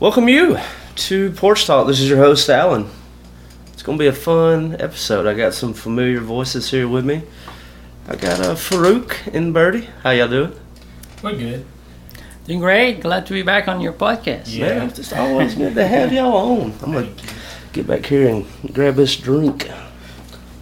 [0.00, 0.58] Welcome you
[0.96, 1.86] to Porch Talk.
[1.86, 2.90] This is your host Alan.
[3.72, 5.26] It's gonna be a fun episode.
[5.26, 7.22] I got some familiar voices here with me.
[8.06, 9.88] I got uh, Farouk and Birdie.
[10.02, 10.52] How y'all doing?
[11.22, 11.64] We're good.
[12.44, 13.00] Doing great.
[13.00, 14.54] Glad to be back on your podcast.
[14.54, 14.74] Yeah.
[14.74, 16.74] Man, it's just always good to have y'all on.
[16.82, 17.08] I'm gonna
[17.72, 19.70] get back here and grab this drink.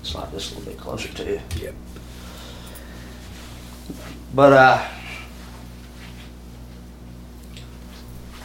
[0.04, 1.40] Slide this a little bit closer to you.
[1.56, 1.74] Yep.
[4.32, 4.88] But uh,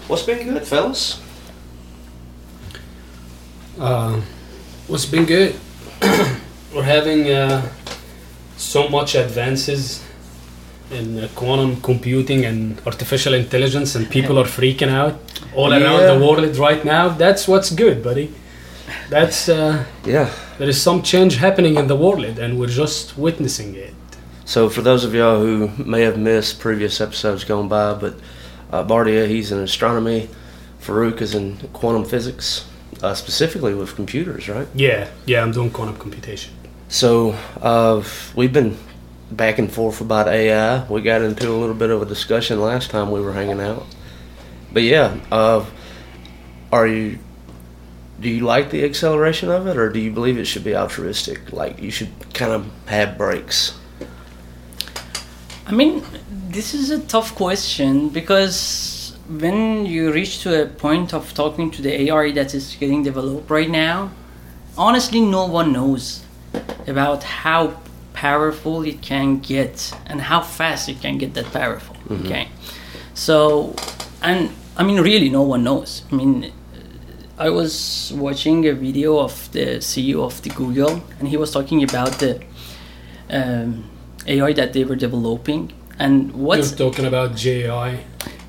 [0.07, 1.21] what's been good, fellas?
[3.79, 4.21] Uh,
[4.87, 5.55] what's been good?
[6.73, 7.69] We're having uh,
[8.57, 10.03] so much advances
[10.91, 15.19] in uh, quantum computing and artificial intelligence, and people are freaking out
[15.55, 17.09] all around the world right now.
[17.09, 18.33] That's what's good, buddy.
[19.09, 20.29] That's uh, Yeah.
[20.57, 23.93] there is some change happening in the world, and we're just witnessing it.
[24.45, 28.15] So for those of y'all who may have missed previous episodes going by, but
[28.71, 30.29] uh, Bardia, he's in astronomy.
[30.81, 32.67] Farouk is in quantum physics,
[33.01, 34.67] uh, specifically with computers, right?
[34.73, 36.53] Yeah, yeah, I'm doing quantum computation.
[36.89, 38.03] So uh,
[38.35, 38.77] we've been
[39.31, 40.85] back and forth about AI.
[40.87, 43.85] We got into a little bit of a discussion last time we were hanging out.
[44.71, 45.65] But yeah, uh,
[46.71, 47.19] are you?
[48.19, 51.53] Do you like the acceleration of it, or do you believe it should be altruistic?
[51.53, 53.77] Like you should kind of have breaks.
[55.67, 56.03] I mean,
[56.57, 61.83] this is a tough question because when you reach to a point of talking to
[61.83, 64.09] the AI that is getting developed right now,
[64.75, 66.23] honestly, no one knows
[66.87, 67.79] about how
[68.13, 71.95] powerful it can get and how fast it can get that powerful.
[72.09, 72.47] Okay,
[73.13, 73.75] so
[74.23, 76.01] and I mean, really, no one knows.
[76.11, 76.51] I mean,
[77.37, 81.83] I was watching a video of the CEO of the Google, and he was talking
[81.83, 82.41] about the
[83.29, 83.83] um,
[84.25, 85.71] AI that they were developing.
[85.99, 87.99] And what's You're talking about JI.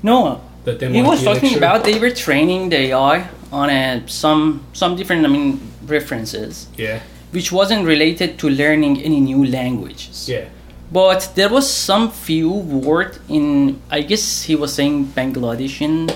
[0.03, 0.41] no?
[0.65, 1.57] That He was talking lecture?
[1.57, 6.99] about they were training the AI on a, some some different I mean references, Yeah,
[7.31, 10.27] which wasn't related to learning any new languages.
[10.29, 10.45] yeah,
[10.91, 16.11] But there was some few word in I guess he was saying Bangladeshian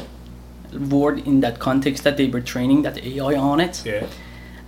[0.89, 3.81] word in that context that they were training that AI on it.
[3.85, 4.05] yeah.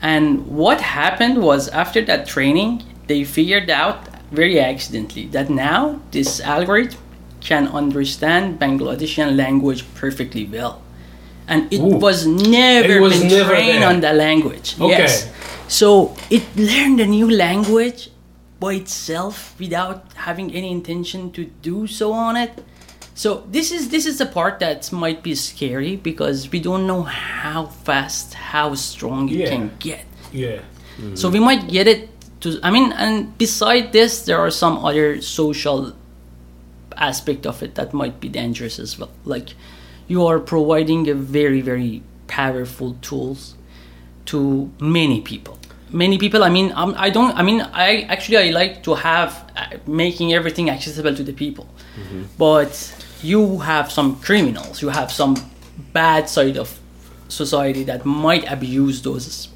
[0.01, 3.99] And what happened was after that training, they figured out
[4.31, 6.99] very accidentally that now this algorithm
[7.41, 10.81] can understand Bangladeshian language perfectly well.
[11.47, 11.97] And it Ooh.
[11.97, 13.89] was never It was been never trained there.
[13.89, 14.75] on that language.
[14.81, 14.97] Okay.
[15.05, 15.29] Yes.
[15.67, 18.09] So it learned a new language
[18.59, 22.63] by itself without having any intention to do so on it.
[23.13, 27.03] So this is this is the part that might be scary because we don't know
[27.03, 29.49] how fast, how strong it Yeah.
[29.49, 30.05] can get.
[30.33, 30.59] Yeah.
[31.13, 32.09] So we might get it
[32.45, 32.59] to.
[32.63, 35.93] I mean, and beside this, there are some other social
[36.97, 39.11] aspect of it that might be dangerous as well.
[39.25, 39.49] Like
[40.07, 43.55] you are providing a very very powerful tools
[44.25, 45.59] to many people.
[45.91, 46.43] Many people.
[46.43, 47.35] I mean, um, I don't.
[47.37, 51.67] I mean, I actually I like to have uh, making everything accessible to the people,
[52.37, 52.73] but
[53.21, 54.81] you have some criminals.
[54.81, 55.35] You have some
[55.93, 56.79] bad side of
[57.27, 59.49] society that might abuse those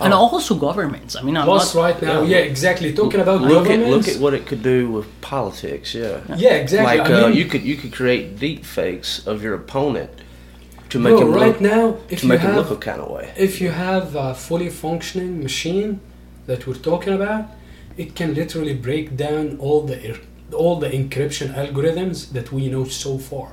[0.00, 0.16] and Oh.
[0.18, 1.14] also governments.
[1.16, 2.38] I mean, I'm Plus, not, right now, yeah.
[2.38, 2.92] yeah, exactly.
[2.92, 4.06] Talking about Look at governments.
[4.06, 5.94] look at what it could do with politics.
[5.94, 6.98] Yeah, yeah, exactly.
[6.98, 10.10] like I uh, mean, you could you could create deep fakes of your opponent
[10.90, 12.90] to make bro, him right look now, if to you make him have look a
[12.90, 13.32] kind of way.
[13.36, 16.00] if you have a fully functioning machine
[16.46, 17.44] that we're talking about,
[17.96, 19.96] it can literally break down all the
[20.52, 23.48] all the encryption algorithms that we know so far.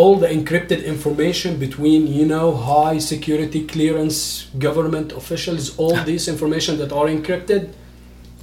[0.00, 4.18] All the encrypted information between you know high security clearance
[4.66, 7.62] government officials, all this information that are encrypted,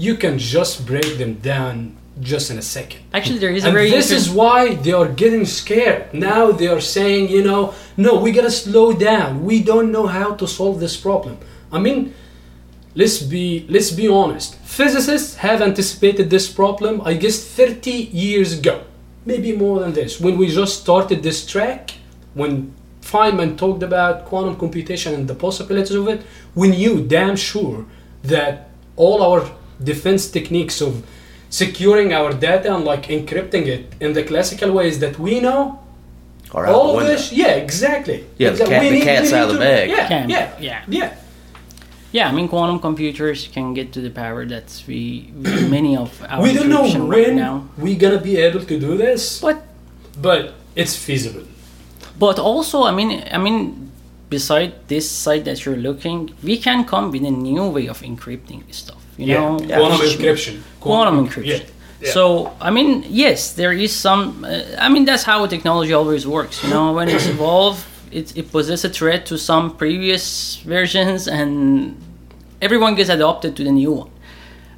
[0.06, 1.76] you can just break them down
[2.22, 3.02] just in a second.
[3.14, 6.14] actually there is a And very this is why they are getting scared.
[6.14, 9.30] Now they are saying, you know, no, we gotta slow down.
[9.44, 11.38] We don't know how to solve this problem.
[11.72, 12.14] I mean,
[12.96, 14.56] let's be let's be honest.
[14.80, 18.84] Physicists have anticipated this problem, I guess, 30 years ago,
[19.26, 20.20] maybe more than this.
[20.20, 21.92] When we just started this track,
[22.34, 26.22] when Feynman talked about quantum computation and the possibilities of it,
[26.56, 27.86] we knew damn sure
[28.24, 29.50] that all our
[29.84, 31.04] defense techniques of
[31.50, 35.80] securing our data and like encrypting it in the classical ways that we know
[36.54, 39.60] all of this yeah exactly Yeah, the cat- We the need- cat's out of the
[39.60, 39.90] bag.
[39.90, 40.84] yeah yeah yeah.
[40.88, 41.16] yeah
[42.16, 45.00] yeah i mean quantum computers can get to the power that we,
[45.44, 47.54] we many of our we don't know when right now
[47.84, 49.58] we're gonna be able to do this but
[50.28, 50.42] but
[50.82, 51.46] it's feasible
[52.26, 53.92] but also i mean i mean
[54.30, 56.20] beside this site that you're looking
[56.50, 60.18] we can come with a new way of encrypting stuff you yeah, know quantum which-
[60.18, 61.60] encryption quantum encryption.
[61.66, 61.72] yeah.
[62.02, 62.12] Yeah.
[62.12, 62.24] So
[62.60, 64.44] I mean, yes, there is some.
[64.44, 66.62] Uh, I mean, that's how technology always works.
[66.62, 71.96] You know, when it's evolved, it, it poses a threat to some previous versions, and
[72.62, 74.10] everyone gets adopted to the new one.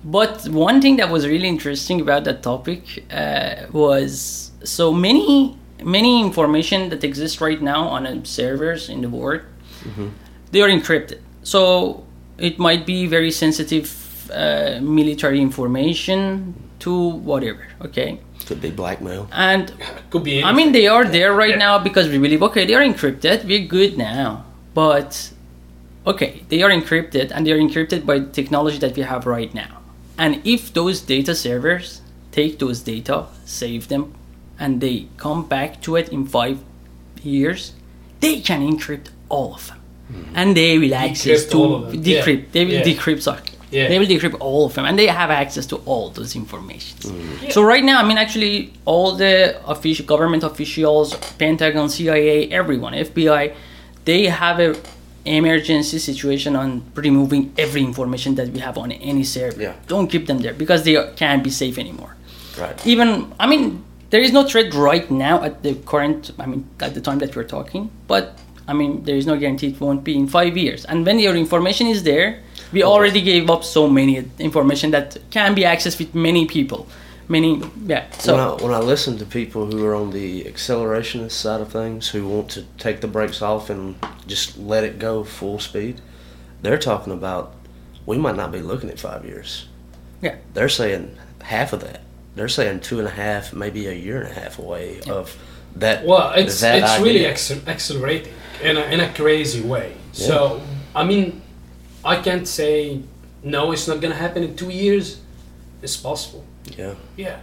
[0.03, 6.21] But one thing that was really interesting about that topic uh, was so many many
[6.21, 9.41] information that exists right now on servers in the world
[10.51, 11.19] they are encrypted.
[11.43, 12.03] So
[12.37, 17.65] it might be very sensitive uh, military information to whatever.
[17.81, 19.27] Okay, Could be blackmail.
[19.31, 19.71] and
[20.09, 21.67] could be I mean they are there right Yeah.
[21.67, 23.45] now because we believe okay they are encrypted.
[23.45, 25.31] We're good now, but
[26.07, 29.71] okay they are encrypted and they are encrypted by technology that we have right now.
[30.17, 32.01] And if those data servers
[32.31, 34.13] take those data, save them,
[34.59, 36.57] and they come back to it in five
[37.23, 37.73] years,
[38.19, 39.79] they can encrypt all of them.
[40.11, 40.23] Hmm.
[40.39, 42.01] And they will access Decrypt to all of them.
[42.03, 42.21] Yeah.
[42.23, 42.51] decrypt.
[42.51, 42.83] They will Yeah.
[42.83, 43.21] decrypt.
[43.21, 43.41] Sorry.
[43.69, 43.89] Yeah.
[43.89, 47.03] They will decrypt all of them, and they have access to all those informations.
[47.11, 47.49] Hmm.
[47.49, 49.35] So right now, I mean, actually, all the
[49.67, 53.53] official government officials, Pentagon, CIA, everyone, FBI,
[54.05, 54.75] they have a
[55.27, 59.61] emergency situation on removing every information that we have on any server.
[59.61, 59.73] Yeah.
[59.87, 62.13] Don't keep them there because they can't be safe anymore
[62.57, 62.87] Right.
[62.87, 63.09] even
[63.39, 67.01] i mean there is no threat right now at the current i mean at the
[67.01, 70.25] time that we're talking but i mean there is no guarantee it won't be in
[70.27, 72.41] five years and when your information is there
[72.73, 76.87] we already gave up so many information that can be accessed with many people
[77.27, 81.31] many yeah so when, I, when I listen to people who are on the accelerationist
[81.31, 83.95] side of things, who want to take the brakes off and
[84.25, 86.01] just let it go full speed,
[86.61, 87.53] they're talking about
[88.05, 89.67] we might not be looking at five years.
[90.21, 92.01] yeah They're saying half of that.
[92.35, 95.35] They're saying two and a half, maybe a year and a half away of
[95.79, 96.05] that.
[96.05, 97.63] well it's that it's really idea.
[97.67, 100.27] accelerating in a, in a crazy way yeah.
[100.27, 100.61] so
[100.95, 101.41] i mean
[102.03, 103.01] i can't say
[103.43, 105.21] no it's not gonna happen in two years
[105.81, 106.43] it's possible
[106.77, 106.95] yeah.
[107.15, 107.39] yeah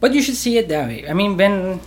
[0.00, 1.80] but you should see it that way i mean when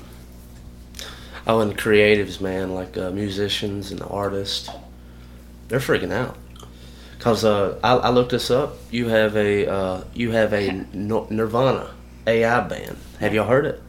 [1.47, 4.67] Oh, and creatives, man, like uh, musicians and artists,
[5.67, 6.35] they're freaking out.
[7.19, 8.77] Cause uh, I, I looked this up.
[8.89, 11.91] You have a uh, you have a Nirvana
[12.25, 12.97] AI band.
[13.19, 13.81] Have y'all heard it?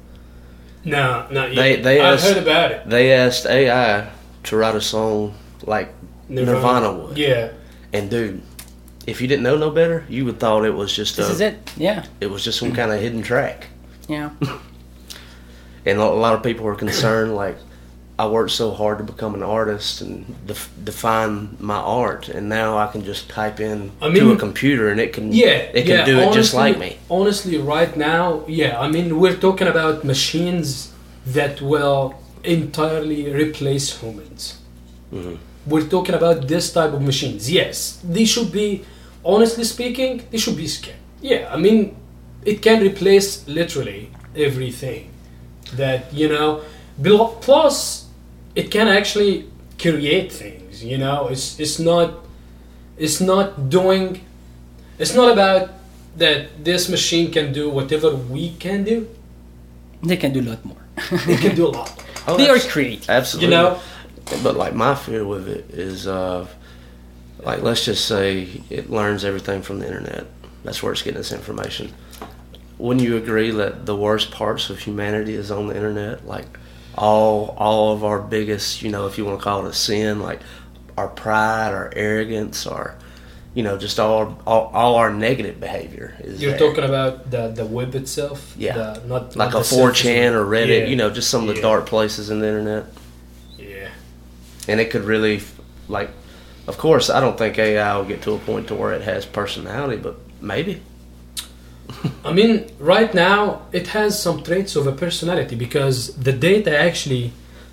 [0.84, 4.08] no not yet They they i've asked, heard about it They asked AI
[4.44, 5.92] to write a song like
[6.28, 7.18] Nirvana, would.
[7.18, 7.52] yeah
[7.92, 8.42] And dude,
[9.06, 11.40] if you didn't know no better, you would thought it was just this a, is
[11.40, 13.66] it yeah it was just some kind of hidden track.
[14.08, 14.30] yeah
[15.86, 17.56] and a lot of people are concerned like
[18.18, 22.76] i worked so hard to become an artist and def- define my art and now
[22.78, 25.98] i can just type in I to a computer and it can Yeah, it can
[25.98, 30.02] yeah, do it just like me Honestly, right now, yeah, I mean, we're talking about
[30.04, 30.92] machines
[31.26, 34.60] that will entirely replace humans.
[35.12, 35.36] Mm-hmm.
[35.70, 37.50] We're talking about this type of machines.
[37.50, 38.84] Yes, they should be,
[39.26, 40.96] honestly speaking, they should be scared.
[41.20, 41.96] Yeah, I mean,
[42.44, 45.10] it can replace literally everything
[45.74, 46.62] that, you know,
[47.40, 48.06] plus
[48.54, 52.14] it can actually create things, you know, it's, it's not,
[52.96, 54.20] it's not doing
[54.98, 55.68] it's not about
[56.16, 59.06] that this machine can do whatever we can do.
[60.02, 60.82] they can do a lot more
[61.26, 61.92] they can do a lot.
[62.26, 63.80] Oh, they are that's- creative absolutely You know?
[64.42, 66.46] but like my fear with it is uh
[67.42, 70.26] like let's just say it learns everything from the internet.
[70.64, 71.92] That's where it's getting its information.
[72.78, 76.26] Wouldn't you agree that the worst parts of humanity is on the internet?
[76.26, 76.46] Like
[76.96, 80.20] all all of our biggest, you know, if you want to call it a sin,
[80.20, 80.40] like
[80.96, 82.96] our pride, our arrogance, our
[83.54, 86.58] you know, just all all, all our negative behavior is You're there.
[86.68, 88.54] talking about the the web itself.
[88.58, 88.74] Yeah.
[88.74, 90.86] The, not like not a 4chan or Reddit, Yeah.
[90.86, 91.62] you know, just some of the Yeah.
[91.62, 92.84] dark places in the internet.
[93.56, 93.88] Yeah.
[94.68, 95.40] And it could really,
[95.88, 96.10] like,
[96.66, 99.24] of course, I don't think AI will get to a point to where it has
[99.24, 100.82] personality, but maybe.
[102.24, 107.32] I mean, right now it has some traits of a personality because the data actually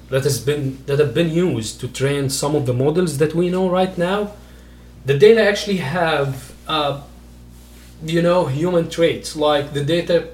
[0.09, 3.49] that has been that have been used to train some of the models that we
[3.49, 4.33] know right now,
[5.05, 7.01] the data actually have, uh,
[8.05, 9.35] you know, human traits.
[9.35, 10.29] Like the data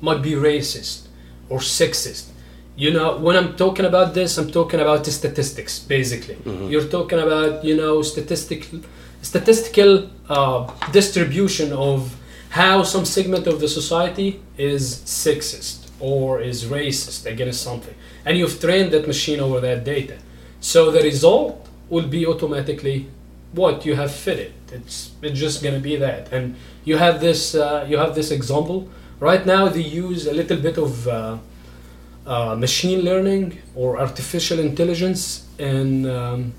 [0.00, 1.08] might be racist
[1.48, 2.28] or sexist.
[2.76, 5.78] You know, when I'm talking about this, I'm talking about the statistics.
[5.78, 6.36] Basically,
[6.70, 8.80] you're talking about you know statistical
[9.22, 12.16] statistical uh, distribution of
[12.50, 18.60] how some segment of the society is sexist or is racist against something, and you've
[18.60, 20.16] trained that machine over that data.
[20.60, 23.06] So the result will be automatically
[23.52, 24.52] what you have fitted.
[24.72, 28.88] It's it's just gonna be that, and you have this uh, you have this example
[29.20, 29.68] right now.
[29.68, 31.38] They use a little bit of uh,
[32.26, 36.52] uh, machine learning or artificial intelligence in um,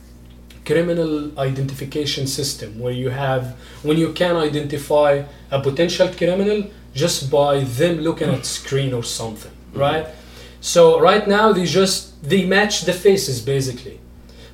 [0.66, 7.60] criminal identification system, where you have when you can identify a potential criminal just by
[7.60, 10.08] them looking at screen or something, right?
[10.62, 14.00] So right now they just they match the faces basically.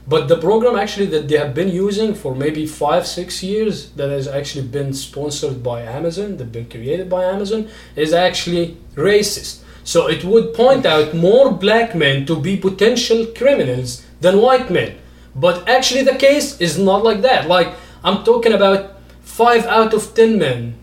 [0.08, 4.10] But the program actually that they have been using for maybe five, six years, that
[4.10, 9.62] has actually been sponsored by Amazon, that been created by Amazon, is actually racist.
[9.84, 14.98] So it would point out more black men to be potential criminals than white men.
[15.36, 17.48] But actually, the case is not like that.
[17.48, 17.74] Like,
[18.04, 20.76] I'm talking about five out of ten men,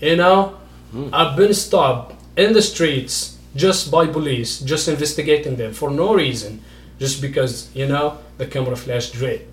[0.00, 0.58] you know,
[1.12, 6.62] have been stopped in the streets just by police, just investigating them for no reason,
[6.98, 9.46] just because, you know, the camera flashed red.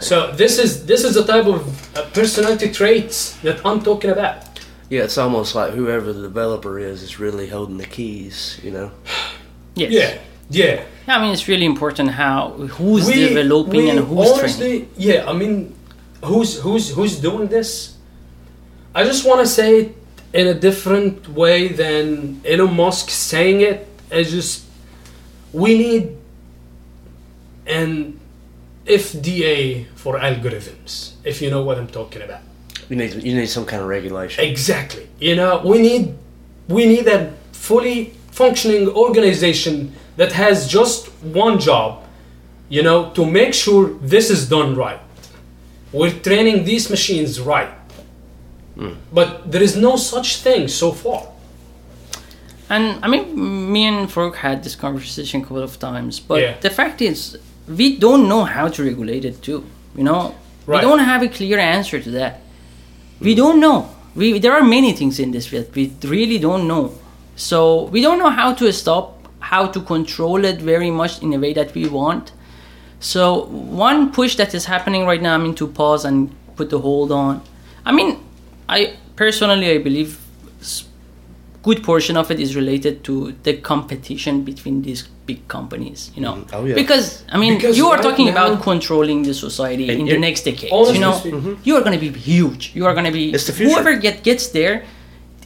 [0.00, 4.53] So this is this is the type of uh, personality traits that I'm talking about.
[4.90, 8.90] Yeah, it's almost like whoever the developer is is really holding the keys, you know?
[9.76, 9.90] Yes.
[9.90, 10.18] Yeah,
[10.50, 10.84] yeah.
[11.16, 14.88] I mean, it's really important how who's We- developing we and who's honestly, training.
[14.96, 15.74] Yeah, I mean,
[16.22, 17.96] who's who's who's doing this?
[18.94, 19.96] I just want to say it
[20.32, 23.88] in a different way than Elon Musk saying it.
[24.12, 24.62] It's just
[25.52, 26.16] we need
[27.66, 28.20] an
[28.86, 32.42] FDA for algorithms, if you know what I'm talking about.
[32.88, 34.44] You need you need some kind of regulation.
[34.44, 35.08] Exactly.
[35.20, 36.14] You know, we need
[36.68, 42.02] we need a fully functioning organization that has just one job,
[42.68, 45.00] you know, to make sure this is done right.
[45.92, 47.70] We're training these machines right.
[48.76, 48.94] Hmm.
[49.12, 51.22] But there is no such thing so far.
[52.70, 56.54] And I mean, me and Farouk had this conversation a couple of times, but Yeah.
[56.60, 57.36] the fact is,
[57.68, 59.64] we don't know how to regulate it too.
[59.96, 60.34] You know,
[60.66, 60.82] Right.
[60.82, 62.40] we don't have a clear answer to that.
[63.20, 63.90] We don't know.
[64.14, 66.92] We there are many things in this field we really don't know.
[67.36, 71.38] So we don't know how to stop, how to control it very much in a
[71.38, 72.32] way that we want.
[73.00, 76.78] So one push that is happening right now, I mean, to pause and put the
[76.78, 77.42] hold on.
[77.84, 78.18] I mean,
[78.68, 80.18] I personally I believe
[81.64, 86.10] good portion of it is related to the competition between these big companies.
[86.14, 86.54] You know, mm-hmm.
[86.56, 86.74] Oh, yeah.
[86.74, 90.18] because I mean, Because you are right talking now- about controlling the society in the
[90.18, 90.70] next decade.
[90.70, 91.54] Honestly You know, speaking- mm-hmm.
[91.68, 92.72] you are going to be huge.
[92.74, 93.70] You are going to be It's the future.
[93.72, 94.84] whoever get gets there.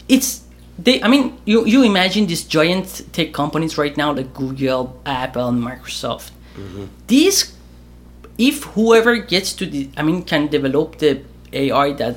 [0.08, 0.42] It's
[0.87, 0.96] they.
[1.02, 5.62] I mean, you you imagine these giant tech companies right now like Google, Apple, and
[5.62, 6.30] Microsoft.
[6.56, 6.84] Mm-hmm.
[7.06, 7.38] These,
[8.38, 11.20] if whoever gets to the, I mean, can develop the
[11.52, 12.16] AI that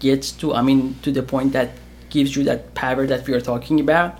[0.00, 1.68] gets to, I mean, to the point that
[2.10, 4.18] gives you that power that we are talking about,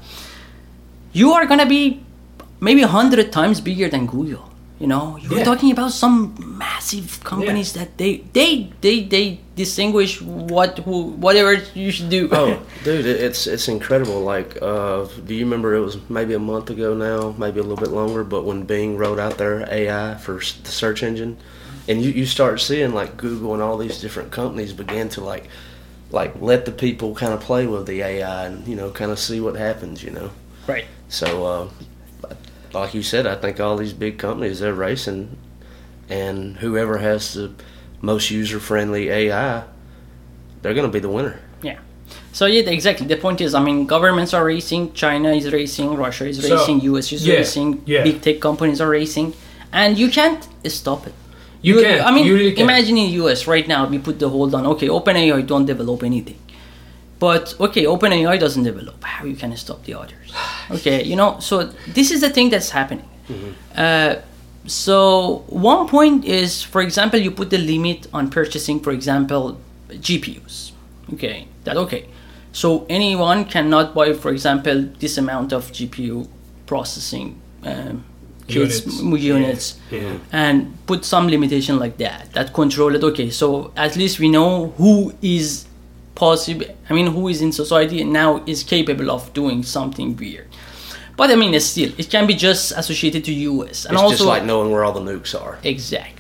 [1.13, 2.01] you are gonna be
[2.61, 4.45] maybe a hundred times bigger than Google.
[4.79, 5.45] You know, you're Yeah.
[5.45, 11.91] talking about some massive companies that they they they they distinguish what who whatever you
[11.91, 12.29] should do.
[12.31, 14.21] Oh, dude, it's it's incredible.
[14.21, 17.77] Like, uh, do you remember it was maybe a month ago now, maybe a little
[17.85, 21.39] bit longer, but when Bing wrote out their AI for the search engine,
[21.89, 25.49] and you, you start seeing like Google and all these different companies begin to like
[26.11, 29.19] like let the people kind of play with the AI and you know kind of
[29.19, 30.31] see what happens, you know.
[30.67, 30.85] right.
[31.09, 31.69] So, uh,
[32.73, 35.37] like you said, I think all these big companies they're racing,
[36.09, 37.53] and whoever has the
[38.03, 39.65] most user friendly AI,
[40.63, 41.41] they're going to be the winner.
[41.63, 41.79] Yeah.
[42.33, 43.07] So yeah, exactly.
[43.07, 44.93] The point is, I mean, governments are racing.
[44.93, 45.95] China is racing.
[45.95, 46.81] Russia is So, racing.
[46.83, 47.83] US is yeah, racing.
[47.87, 48.03] yeah.
[48.05, 49.35] Big tech companies are racing,
[49.73, 51.15] and you can't stop it.
[51.63, 52.05] You can.
[52.05, 52.65] I mean, you really can.
[52.65, 54.67] imagine in US right now we put the hold on.
[54.67, 56.39] Okay, OpenAI don't develop anything,
[57.19, 59.03] but okay, OpenAI doesn't develop.
[59.03, 60.33] How you can stop the others?
[60.71, 61.39] Okay, you know.
[61.41, 63.09] So this is the thing that's happening.
[63.75, 64.17] Uh,
[64.67, 70.73] so one point is, for example, you put the limit on purchasing, for example, GPUs.
[71.15, 72.07] Okay, that okay.
[72.53, 76.29] So anyone cannot buy, for example, this amount of GPU
[76.67, 78.05] processing um,
[78.49, 79.23] kits, Units.
[79.25, 80.19] units, Yeah.
[80.33, 83.03] and put some limitation like that that control it.
[83.05, 85.67] Okay, so at least we know who is
[86.15, 86.67] possible.
[86.91, 90.49] I mean, who is in society and now is capable of doing something weird.
[91.17, 94.25] But I mean, still, it can be just associated to US and It's also just
[94.35, 95.59] like knowing where all the nukes are.
[95.65, 96.18] Exactly.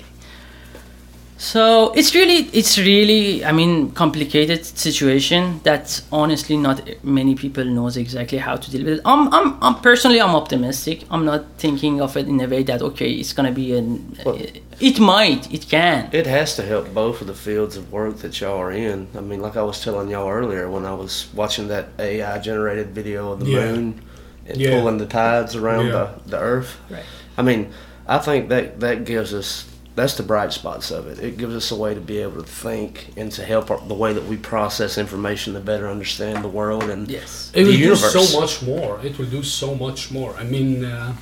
[1.40, 7.96] So it's really, it's really, I mean, complicated situation that honestly not many people knows
[7.96, 9.00] exactly how to deal with it.
[9.04, 11.04] I'm, I'm, I'm personally, I'm optimistic.
[11.12, 14.16] I'm not thinking of it in a way that okay, it's gonna be an.
[14.26, 14.36] Well-
[14.80, 16.08] it might, it can.
[16.12, 19.08] It has to help both of the fields of work that y'all are in.
[19.16, 22.88] I mean, like I was telling y'all earlier when I was watching that AI generated
[22.90, 23.72] video of the Yeah.
[23.72, 24.00] moon
[24.46, 24.78] and Yeah.
[24.78, 25.92] pulling the tides around Yeah.
[26.24, 26.78] the, the earth.
[26.90, 27.02] Right.
[27.36, 27.72] I mean,
[28.08, 29.64] I think that that gives us
[29.98, 31.18] that's the bright spots of it.
[31.18, 33.94] It gives us a way to be able to think and to help our, the
[33.94, 37.50] way that we process information to better understand the world and Yes.
[37.54, 39.00] It the will do so much more.
[39.02, 40.34] It will do so much more.
[40.36, 41.14] I mean, uh,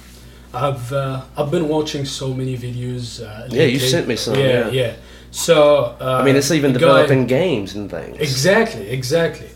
[0.54, 3.22] I've uh, I've been watching so many videos.
[3.22, 4.70] Uh, Yeah, you sent me some, Yeah, yeah.
[4.70, 4.92] yeah.
[5.30, 8.16] So uh, I mean, it's even a guy- developing games and things.
[8.18, 9.48] Exactly, exactly.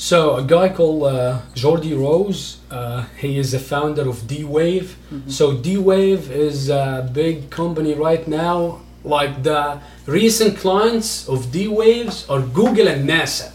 [0.00, 4.96] So a guy called uh, Geordie Rose, uh, he is the founder of D-Wave.
[5.28, 8.80] So D-Wave is a big company right now.
[9.04, 13.52] Like the recent clients of D-Waves are Google and NASA.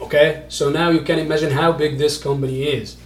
[0.00, 2.96] Okay, so now you can imagine how big this company is.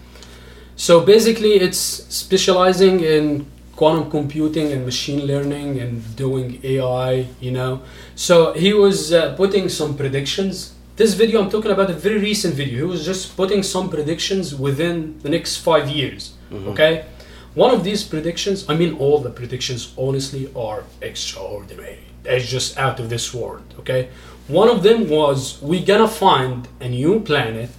[0.77, 7.81] So basically, it's specializing in quantum computing and machine learning and doing AI, you know.
[8.17, 10.76] So he was uh, putting some predictions.
[10.97, 12.79] This video, I'm talking about a very recent video.
[12.79, 16.69] He was just putting some predictions within the next five years, mm-hmm.
[16.69, 17.05] okay?
[17.53, 21.99] One of these predictions, I mean, all the predictions honestly are extraordinary.
[22.25, 24.09] It's just out of this world, okay?
[24.49, 27.73] One of them was we're gonna find a new planet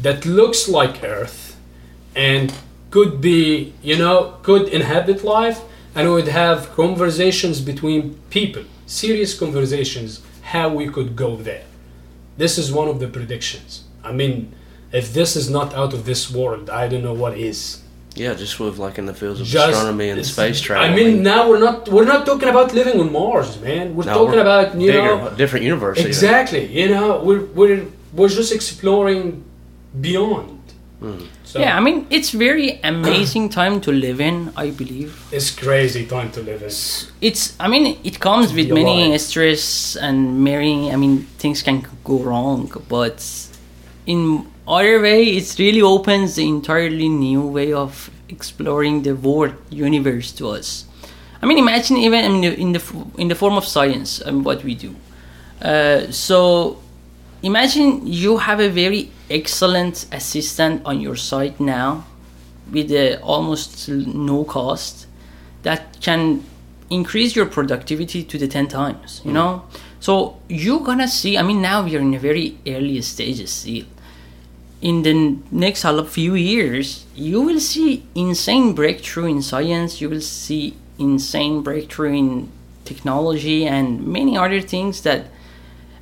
[0.00, 1.56] that looks like Earth
[2.16, 2.52] and
[2.90, 5.60] could be, you know, could inhabit life
[5.94, 11.62] and would have conversations between people, serious conversations, how we could go there.
[12.42, 13.70] This is one of the predictions.
[14.02, 14.34] I mean,
[15.00, 17.82] if this is not out of this world, I don't know what is.
[18.22, 20.84] Yeah, just with like in the fields of Just- astronomy and space travel.
[20.88, 23.94] I mean, now we're not we're not talking about living on Mars, man.
[23.96, 25.98] We're No, talking we're about you bigger, know different universe.
[25.98, 26.08] even.
[26.14, 26.64] exactly.
[26.80, 27.82] You know, we're we're
[28.18, 29.44] we're just exploring
[30.00, 30.48] beyond.
[31.44, 34.52] So Yeah, I mean, it's very amazing time to live in.
[34.56, 35.12] I believe.
[35.32, 36.70] it's crazy time to live in.
[37.28, 39.20] it's i mean it comes with many alive.
[39.20, 43.18] stress and many i mean things can go wrong but
[44.06, 50.28] in other way it really opens the entirely new way of exploring the world universe
[50.32, 50.84] to us
[51.42, 52.82] i mean imagine even in the in the,
[53.22, 54.94] in the form of science and what we do
[55.62, 56.78] uh, so
[57.42, 62.04] imagine you have a very excellent assistant on your site now
[62.70, 65.06] with almost no cost
[65.62, 66.44] that can
[66.88, 69.34] increase your productivity to the 10 times you mm.
[69.34, 69.64] know?
[70.00, 73.86] So you're gonna see i mean now we are in a very early stages still
[74.80, 80.74] in the next few years you will see insane breakthrough in science you will see
[80.98, 82.48] insane breakthrough in
[82.84, 85.26] technology and many other things that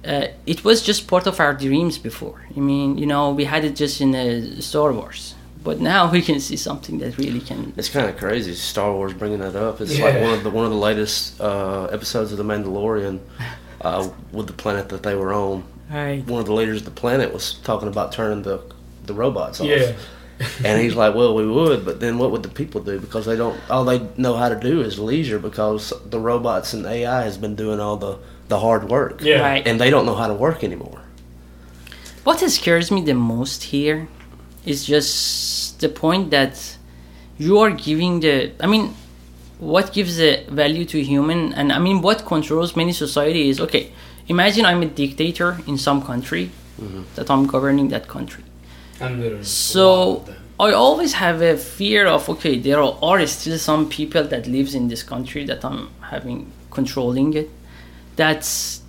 [0.09, 3.62] uh, it was just part of our dreams before i mean you know we had
[3.68, 7.73] it just in uh, star wars but now we can see something that really can
[7.77, 8.55] It's kind of crazy.
[8.55, 9.81] Star Wars bringing that up.
[9.83, 13.18] It's like one of the one of the latest uh, episodes of The Mandalorian
[13.88, 15.64] uh, with the planet that they were on.
[15.90, 18.59] right One of the leaders of the planet was talking about turning the
[19.09, 19.66] the robots off.
[19.66, 19.92] Yeah.
[20.64, 23.01] and he's like, "Well, we would, but then what would the people do?
[23.01, 23.59] Because they don't.
[23.68, 25.40] All they know how to do is leisure.
[25.40, 28.14] Because the robots and AI has been doing all the
[28.49, 29.21] the hard work.
[29.23, 29.41] Yeah.
[29.41, 29.67] Right.
[29.67, 31.03] and they don't know how to work anymore.
[32.25, 34.09] What scares me the most here
[34.65, 36.77] is just the point that
[37.39, 38.53] you are giving the.
[38.61, 38.95] I mean,
[39.59, 43.93] what gives the value to human, and I mean, what controls many society is okay.
[44.29, 47.03] Imagine I'm a dictator in some country mm-hmm.
[47.15, 48.45] that I'm governing that country.
[49.01, 50.25] And there's So.
[50.61, 54.75] I always have a fear of okay, there are, are still some people that lives
[54.75, 57.49] in this country that I'm having controlling it.
[58.18, 58.83] That's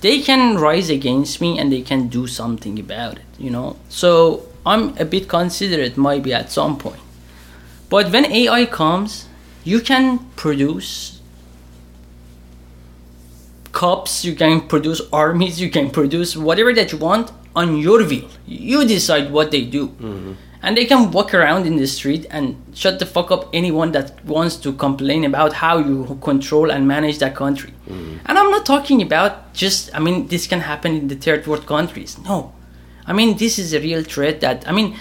[0.00, 3.76] they can rise against me and they can do something about it, you know.
[3.88, 7.00] So I'm a bit considerate maybe at some point.
[7.88, 9.28] But when AI comes,
[9.62, 11.20] you can produce
[13.72, 18.28] cops, you can produce armies, you can produce whatever that you want on your will.
[18.46, 19.88] You decide what they do.
[19.88, 20.32] Mm-hmm.
[20.62, 24.22] And they can walk around in the street and shut the fuck up anyone that
[24.26, 27.72] wants to complain about how you control and manage that country.
[27.88, 31.66] And I'm not talking about just, I mean, this can happen in the third world
[31.66, 32.18] countries.
[32.24, 32.52] No.
[33.06, 34.96] I mean, this is a real threat that, I mean,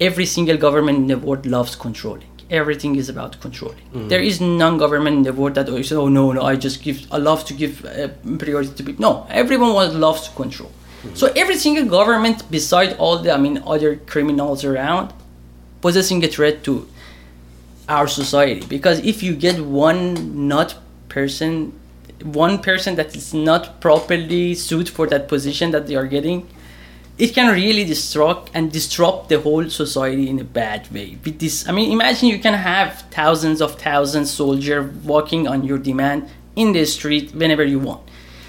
[0.00, 2.28] every single government in the world loves controlling.
[2.50, 3.80] Everything is about controlling.
[4.08, 7.06] There is non-government in the world that always say, "Oh no, no, I just give,
[7.10, 8.08] I love to give uh,
[8.38, 10.70] priority to people." No, everyone wants, loves to control.
[11.04, 11.14] Mm-hmm.
[11.14, 15.12] So every single government, beside all the, I mean, other criminals around,
[15.80, 16.88] possessing a threat to
[17.88, 18.66] our society.
[18.66, 20.76] Because if you get one not
[21.08, 21.78] person,
[22.22, 26.48] one person that is not properly suited for that position that they are getting,
[27.16, 31.16] it can really disrupt and disrupt the whole society in a bad way.
[31.24, 35.78] With this, I mean, imagine you can have thousands of thousands soldier walking on your
[35.78, 38.02] demand in the street whenever you want.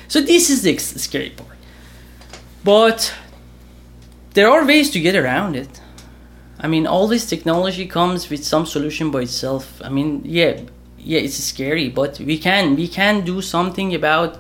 [0.08, 1.55] So this is the scary part.
[2.66, 3.14] But
[4.34, 5.82] there are ways to get around it.
[6.60, 9.80] I mean, all this technology comes with some solution by itself.
[9.84, 10.62] I mean, yeah,
[10.98, 14.40] yeah, it's scary, but we can we can do something about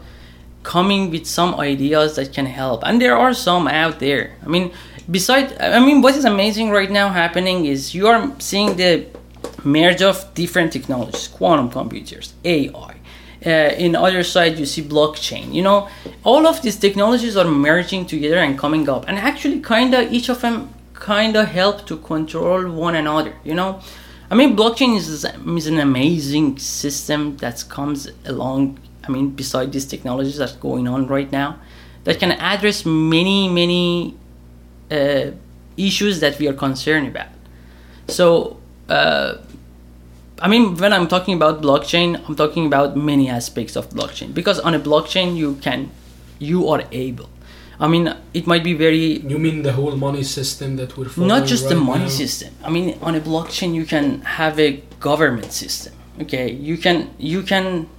[0.64, 4.36] coming with some ideas that can help, and there are some out there.
[4.44, 4.72] I mean,
[5.12, 9.06] beside, I mean, what is amazing right now happening is you are seeing the
[9.64, 12.95] merge of different technologies, quantum computers, AI.
[13.46, 15.54] Uh, in other side, you see blockchain.
[15.54, 15.88] You know,
[16.24, 20.42] all of these technologies are merging together and coming up, and actually, kinda each of
[20.42, 20.70] them
[21.06, 23.34] kinda help to control one another.
[23.44, 23.82] You know,
[24.32, 28.80] I mean, blockchain is is an amazing system that comes along.
[29.08, 31.58] I mean, beside these technologies that's going on right now,
[32.06, 34.16] that can address many many
[34.92, 35.28] uh,
[35.78, 37.32] issues that we are concerned about.
[38.08, 38.58] So.
[38.90, 39.38] Uh,
[40.42, 44.60] I mean, when I'm talking about blockchain, I'm talking about many aspects of blockchain because
[44.60, 45.92] on a blockchain you can,
[46.40, 47.30] you are able.
[47.80, 51.28] I mean, it might be very You mean the whole money system that we're following
[51.28, 52.10] not just the money now?
[52.10, 52.54] system.
[52.64, 55.94] I mean, on a blockchain you can have a government system.
[56.22, 57.90] Okay, you can you can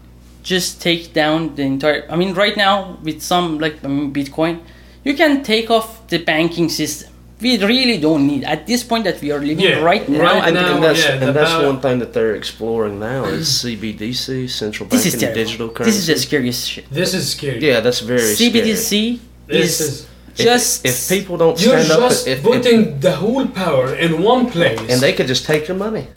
[0.43, 2.07] just take down the entire.
[2.11, 4.61] I mean, right now with some like I mean, Bitcoin,
[5.05, 7.13] you can take off the banking system.
[7.41, 10.21] We really don't need at this point that we are living Yeah, right now.
[10.23, 13.25] right and now, and that's, yeah, and that's power- one thing that they're exploring now
[13.27, 15.91] is CBDC, central this is banking digital currency.
[15.91, 16.89] This is the scariest shit.
[16.91, 17.61] This is scary.
[17.61, 19.21] yeah, that's very CBDC Scary.
[19.49, 23.13] This is, is- just if, people don't You're stand up, just if, if- putting the
[23.13, 24.79] whole power in one place.
[24.91, 26.09] and they could just take your money,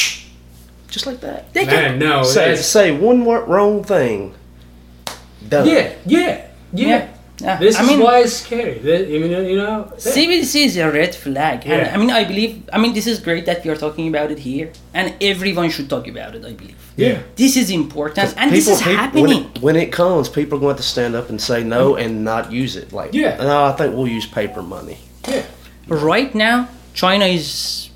[0.89, 1.53] just like that.
[1.53, 2.23] they can Man, no.
[2.23, 4.34] say say one wor- wrong thing,
[5.47, 5.67] done.
[5.67, 6.88] Yeah, yeah, yeah.
[6.88, 7.08] Yeah,
[7.41, 7.58] yeah.
[7.58, 8.75] This I is mean- why it's scary.
[8.88, 9.75] The- You know, you know.
[9.97, 12.54] CBDC is a red flag, and I mean, I believe.
[12.75, 15.89] I mean, this is great that we are talking about it here, and everyone should
[15.89, 16.41] talk about it.
[16.52, 17.17] I believe Yeah.
[17.36, 19.23] this is important, and this is people- happening.
[19.28, 21.60] When it, when it comes, people are going to have to stand up and say
[21.63, 22.88] no and not use it.
[22.99, 23.38] Like, Yeah.
[23.49, 24.97] no, I think we'll use paper money.
[25.28, 25.43] Yeah.
[26.12, 26.58] right now,
[26.93, 27.89] China is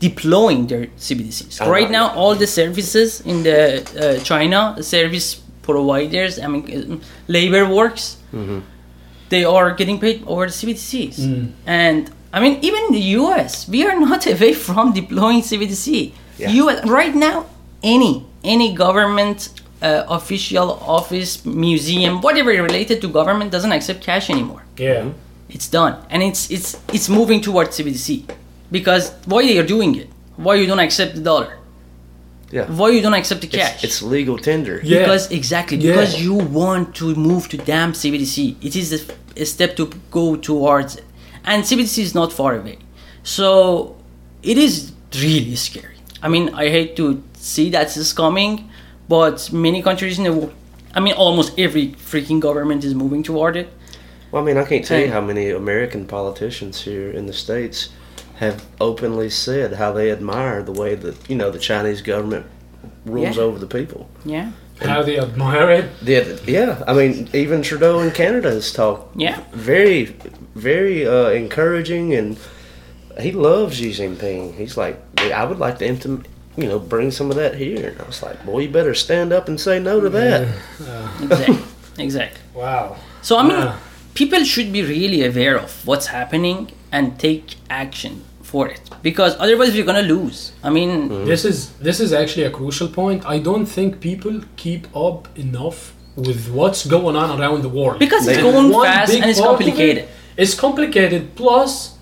[0.00, 1.60] deploying their CBDCs.
[1.62, 1.98] Oh, right wow.
[1.98, 3.58] now, all the services in the
[3.98, 8.58] uh, China service providers, I mean, uh, labor works, Mm-hmm.
[9.28, 11.16] they are getting paid over the CBDCs.
[11.18, 11.52] Mm.
[11.66, 16.12] And I mean, even in the US, we are not away from deploying CBDC.
[16.38, 16.50] Yeah.
[16.62, 17.46] US, right now,
[17.82, 19.38] any any government
[19.82, 20.68] uh, official
[20.98, 25.10] office, museum, whatever related to government doesn't accept cash anymore Yeah.
[25.48, 28.08] it's done and it's it's it's moving towards CBDC
[28.70, 31.55] because why they are doing it why you don't accept the dollar
[32.50, 32.66] Yeah.
[32.78, 34.80] why you don't accept the cash It's, it's legal tender.
[34.84, 35.00] Yeah.
[35.00, 35.92] because exactly Yeah.
[35.92, 39.00] because you want to move to damn CBDC it is a,
[39.42, 41.04] a step to go towards it
[41.44, 42.78] and CBDC is not far away
[43.22, 43.96] so
[44.42, 48.70] it is really scary I mean I hate to see that this is coming
[49.08, 50.54] but many countries in the world
[50.94, 53.68] I mean almost every freaking government is moving toward it
[54.30, 57.78] Well, I mean, I can't tell you how many American politicians here in the states
[58.36, 62.46] have openly said how they admire the way that you know the Chinese government
[63.04, 63.42] rules Yeah.
[63.42, 64.08] over the people.
[64.24, 64.50] yeah
[64.82, 65.86] How they admire it.
[66.02, 66.82] Yeah, yeah.
[66.86, 70.14] I mean, even Trudeau in Canada has talked yeah very,
[70.54, 72.36] very uh, encouraging, and
[73.18, 74.54] he loves Xi Jinping.
[74.54, 76.26] He's like, I would like to, intim-
[76.58, 77.88] you know, bring some of that here.
[77.90, 80.42] And I was like, boy, you better stand up and say no to that.
[81.22, 81.56] exactly
[81.98, 82.96] exactly Wow.
[83.22, 83.78] So I mean, Yeah.
[84.14, 89.74] people should be really aware of what's happening and take action for it because otherwise
[89.74, 90.52] we're gonna lose.
[90.62, 91.24] I mean, mm-hmm.
[91.26, 93.26] This is this is actually a crucial point.
[93.26, 98.26] I don't think people keep up enough with what's going on around the world Because
[98.26, 100.08] it's going one fast and it's part of it complicated.
[100.36, 101.34] It's complicated.
[101.34, 101.98] Plus,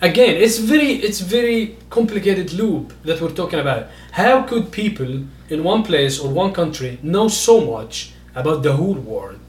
[0.00, 3.88] again, it's very it's very complicated loop that we're talking about.
[4.12, 9.00] How could people in one place or one country know so much about the whole
[9.12, 9.47] world?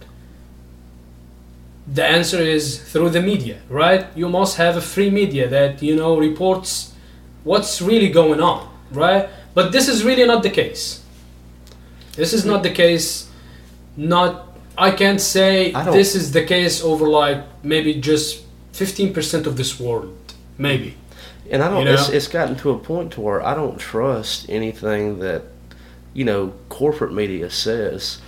[1.93, 4.05] The answer is through the media, right?
[4.15, 6.93] You must have a free media that you know reports
[7.43, 9.29] what's really going on, right?
[9.53, 11.03] But this is really not the case.
[12.15, 13.29] This is not the case.
[13.97, 14.47] Not
[14.77, 19.57] I can't say I this is the case over like maybe just fifteen percent of
[19.57, 20.15] this world,
[20.57, 20.95] maybe.
[21.51, 21.85] And I don't.
[21.85, 22.15] You It's, know?
[22.15, 25.41] it's gotten to a point to where I don't trust anything that,
[26.13, 28.21] you know, corporate media says.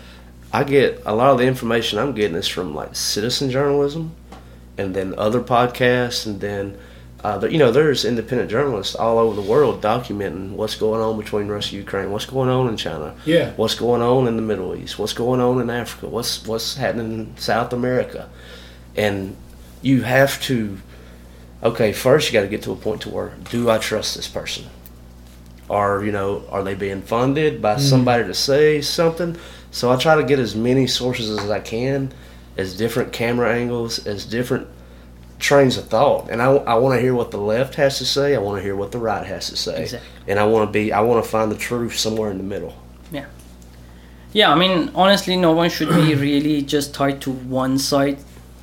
[0.53, 4.15] I get a lot of the information I'm getting is from like citizen journalism,
[4.77, 6.77] and then other podcasts, and then,
[7.23, 11.47] uh, you know, there's independent journalists all over the world documenting what's going on between
[11.47, 13.51] Russia, and Ukraine, what's going on in China, Yeah.
[13.55, 17.11] what's going on in the Middle East, what's going on in Africa, what's what's happening
[17.13, 18.27] in South America,
[18.95, 19.35] and
[19.81, 20.77] you have to
[21.63, 24.27] okay, first you got to get to a point to where do I trust this
[24.27, 24.65] person?
[25.69, 29.37] Or you know, are they being funded by somebody to say something?
[29.71, 32.11] So I try to get as many sources as I can,
[32.57, 34.67] as different camera angles, as different
[35.39, 38.35] trains of thought, and I, I want to hear what the left has to say.
[38.35, 40.07] I want to hear what the right has to say, Exactly.
[40.27, 42.75] and I want to be I want to find the truth somewhere in the middle.
[43.11, 43.25] Yeah.
[44.33, 48.19] Yeah, I mean, honestly, no one should be really just tied to one side.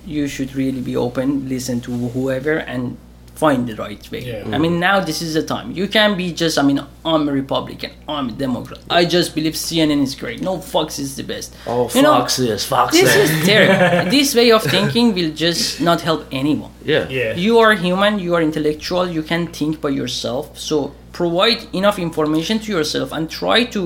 [0.07, 2.97] You should really be open, listen to whoever, and
[3.43, 4.23] find the right way.
[4.33, 4.55] Yeah.
[4.57, 5.67] I mean, now this is the time.
[5.81, 8.81] You can be just, I mean, I'm a Republican, I'm a Democrat.
[9.01, 10.41] I just believe CNN is great.
[10.49, 11.49] No, Fox is the best.
[11.67, 13.25] Oh, You know, Fox this, Fox This that.
[13.27, 14.11] is terrible.
[14.17, 16.73] this way of thinking will just not help anyone.
[16.85, 17.35] yeah, Yeah.
[17.47, 20.45] You are human, you are intellectual, you can think by yourself.
[20.59, 20.75] So
[21.13, 23.81] provide enough information to yourself and try to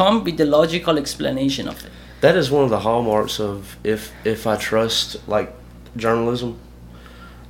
[0.00, 1.90] come with the logical explanation of it.
[2.20, 5.48] That is one of the hallmarks of if if I trust like
[6.04, 6.50] journalism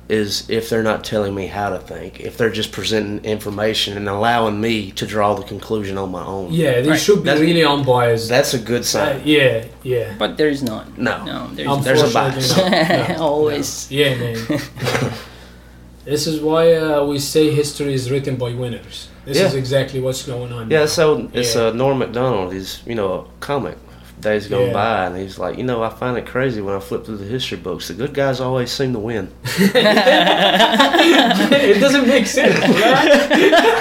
[0.07, 4.07] is if they're not telling me how to think, if they're just presenting information and
[4.07, 6.51] allowing me to draw the conclusion on my own.
[6.53, 6.99] Yeah, they Right.
[6.99, 8.29] should be That's- really unbiased.
[8.29, 9.21] That's a good Uh, sign.
[9.25, 10.13] yeah, yeah.
[10.19, 10.95] But there is not.
[10.97, 11.23] No.
[11.25, 12.55] No, there's There's a bias.
[12.55, 12.69] not.
[12.71, 13.87] No, Always.
[13.89, 13.97] no.
[13.97, 14.37] Yeah, man.
[16.05, 19.07] this is why uh, we say history is written by winners.
[19.25, 19.47] This Yeah.
[19.47, 20.69] is exactly what's going on.
[20.69, 20.85] Yeah, now.
[20.85, 21.67] so it's Yeah.
[21.67, 22.53] uh, Norm Macdonald.
[22.53, 23.77] He's you know a comic.
[24.25, 24.73] Days gone Yeah.
[24.73, 27.25] by, and he's like, you know, I find it crazy when I flip through the
[27.25, 27.89] history books.
[27.89, 29.31] The good guys always seem to win.
[29.45, 29.73] it
[31.79, 33.75] doesn't make sense, right?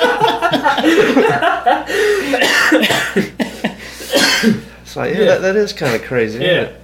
[4.82, 5.24] It's like, yeah, Yeah.
[5.26, 6.44] That, that is kind of crazy.
[6.44, 6.68] isn't Yeah.
[6.68, 6.80] it?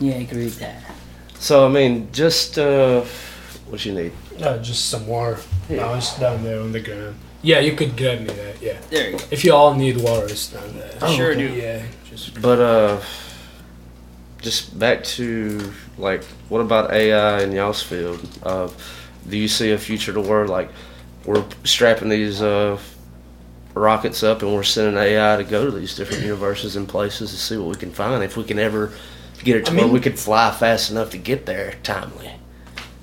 [0.00, 0.82] Yeah, I agree with that.
[1.38, 3.02] So I mean, just uh,
[3.68, 4.12] what you need.
[4.38, 5.38] No, just some water.
[5.68, 5.76] Yeah.
[5.78, 7.16] No, it's down there on the ground.
[7.46, 8.60] Yeah, you could grab me that.
[8.60, 8.76] Yeah.
[8.90, 9.24] There you go.
[9.30, 10.92] If you all need water, it's down there.
[11.00, 11.46] Oh, Sure okay.
[11.46, 11.54] do.
[11.54, 11.82] Yeah.
[12.10, 13.00] Just But uh,
[14.42, 18.26] just back to like, what about AI in y'all's field?
[18.42, 18.68] Uh,
[19.28, 20.70] do you see a future to where like
[21.24, 22.78] we're strapping these uh,
[23.74, 27.36] rockets up and we're sending AI to go to these different universes and places to
[27.36, 28.24] see what we can find?
[28.24, 28.92] If we can ever
[29.44, 32.32] get it to I where mean- we could fly fast enough to get there timely.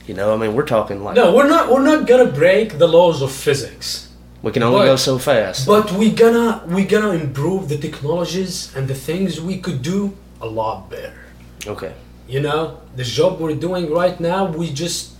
[0.05, 1.71] You know, I mean, we're talking like no, we're not.
[1.71, 4.09] We're not gonna break the laws of physics.
[4.43, 5.65] We can only but- go so fast.
[5.65, 10.47] But we gonna we gonna improve the technologies and the things we could do a
[10.47, 11.19] lot better.
[11.67, 11.93] okay.
[12.27, 12.61] You know,
[12.95, 15.11] the job we're doing right now, we just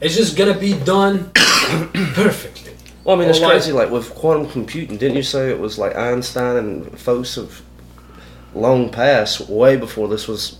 [0.00, 1.30] it's just gonna be done
[2.14, 2.72] perfectly.
[3.04, 3.72] Well, I mean, it's like- crazy.
[3.72, 7.62] Like with quantum computing, didn't you say it was like Einstein and folks of
[8.54, 10.58] long past, way before this was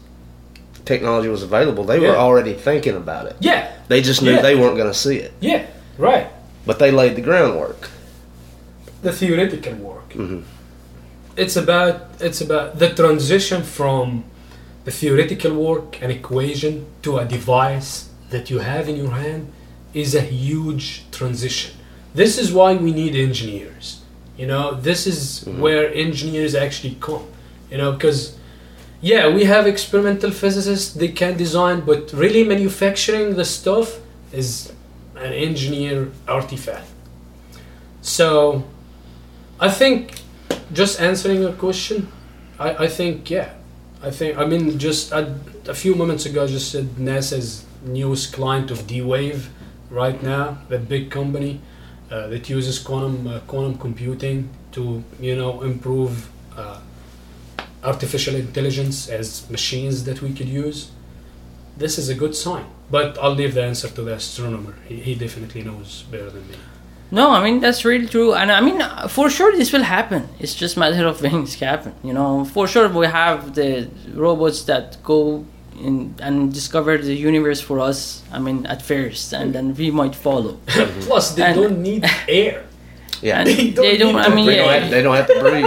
[0.84, 1.82] technology was available.
[1.84, 3.36] They were already thinking about it.
[3.40, 4.42] Yeah, They just knew Yeah.
[4.42, 5.66] they weren't going to see it, yeah,
[5.98, 6.28] right.
[6.66, 7.88] But they laid the groundwork.
[9.02, 10.08] The theoretical work.
[10.14, 10.42] Mhm.
[11.36, 14.24] It's about it's about the transition from
[14.84, 17.90] the theoretical work, an equation, to a device
[18.30, 19.42] that you have in your hand
[19.94, 21.72] is a huge transition.
[22.14, 23.86] This is why we need engineers.
[24.38, 27.26] You know, this is where engineers actually come.
[27.70, 28.20] You know, because
[29.00, 33.98] yeah, we have experimental physicists, they can design, but really manufacturing the stuff
[34.32, 34.72] is
[35.16, 36.88] an engineer artifact.
[38.02, 38.64] So
[39.58, 40.20] I think
[40.72, 42.08] just answering your question,
[42.58, 43.50] I, I think yeah.
[44.02, 45.34] I think I mean just a,
[45.66, 49.50] a few moments ago I just said NASA's newest client of D-Wave
[49.90, 51.60] right now, that big company
[52.10, 56.78] uh, that uses quantum uh, quantum computing to you know improve uh,
[57.82, 60.90] artificial intelligence as machines that we could use.
[61.76, 64.74] This is a good sign, but I'll leave the answer to the astronomer.
[64.88, 66.56] He, he definitely knows better than me.
[67.10, 70.28] No, I mean that's really true, and I mean uh, for sure this will happen.
[70.40, 71.92] It's just matter of when it happen.
[72.02, 75.44] You know, for sure we have the robots that go
[75.78, 78.22] in and discover the universe for us.
[78.32, 80.58] I mean at first, and then we might follow.
[81.06, 82.64] Plus, they And- don't need air.
[83.22, 84.16] Yeah, And they, don't they don't.
[84.16, 85.64] I to mean, don't have, they don't have to breathe.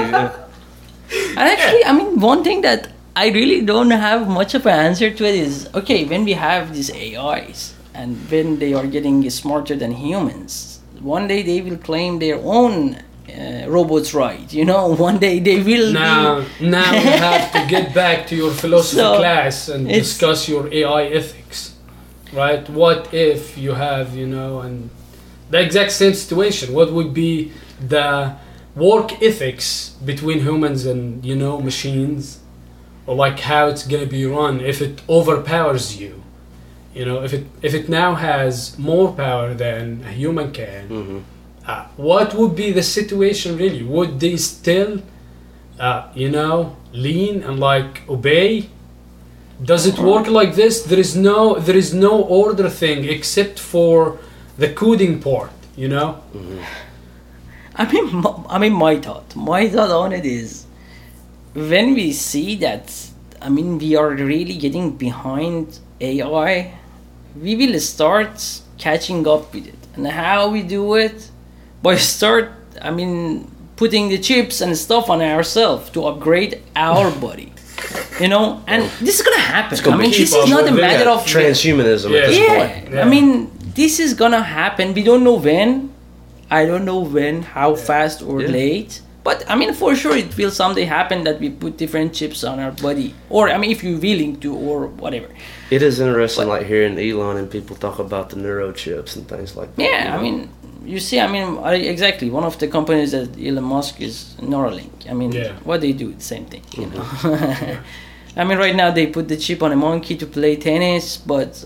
[1.40, 5.10] And actually, I mean, one thing that I really don't have much of an answer
[5.12, 5.36] to it.
[5.36, 10.80] Is okay when we have these AIs and when they are getting smarter than humans.
[11.02, 14.48] One day they will claim their own uh, robots right.
[14.54, 15.92] You know, one day they will.
[15.92, 20.48] Now, be, now you have to get back to your philosophy So, class and discuss
[20.48, 21.76] your AI ethics,
[22.32, 22.70] right?
[22.70, 24.90] What if you have, you know, and
[25.50, 26.74] the exact same situation?
[26.74, 27.52] What would be
[27.86, 28.38] the
[28.78, 32.40] work ethics between humans and you know machines,
[33.10, 36.14] or like how it's gonna be run if it overpowers you?
[36.94, 41.20] You know, if it if it now has more power than a human can, hmm
[41.70, 43.84] uh, what would be the situation really?
[43.84, 45.04] Would they still,
[45.80, 48.70] uh, you know, lean and like obey?
[49.72, 50.82] Does it work like this?
[50.82, 54.18] There is no there is no order thing except for
[54.58, 55.52] the coding part.
[55.76, 56.08] You know.
[57.76, 58.06] I mean,
[58.50, 60.66] i mean, my thought, my thought on it is,
[61.54, 62.92] when we see that,
[63.42, 66.74] I mean, we are really getting behind AI,
[67.40, 69.76] we will start catching up with it.
[69.96, 71.30] And how we do it,
[71.82, 77.54] by start, I mean, putting the chips and stuff on ourselves to upgrade our body.
[78.20, 79.78] You know, and this is gonna happen.
[79.82, 82.20] gonna I mean, this is not a matter of Transhumanism Yeah.
[82.20, 82.94] at this yeah, point.
[82.94, 83.02] Yeah.
[83.02, 84.94] I mean, this is gonna happen.
[84.94, 85.94] We don't know when.
[86.52, 88.50] I don't know when, how fast or Yeah.
[88.50, 89.02] late.
[89.24, 92.60] But I mean, for sure, it will someday happen that we put different chips on
[92.60, 95.28] our body, or I mean, if you're willing to, or whatever.
[95.70, 99.76] It is interesting, like hearing Elon and people talk about the neurochips and things like
[99.76, 99.84] that.
[99.84, 100.50] Yeah, you I mean,
[100.86, 102.30] you see, I mean, I, exactly.
[102.30, 105.10] One of the companies that Elon Musk is Neuralink.
[105.10, 105.52] I mean, Yeah.
[105.64, 106.64] what they do, the same thing.
[106.78, 107.06] You know.
[108.38, 111.64] I mean, right now they put the chip on a monkey to play tennis, but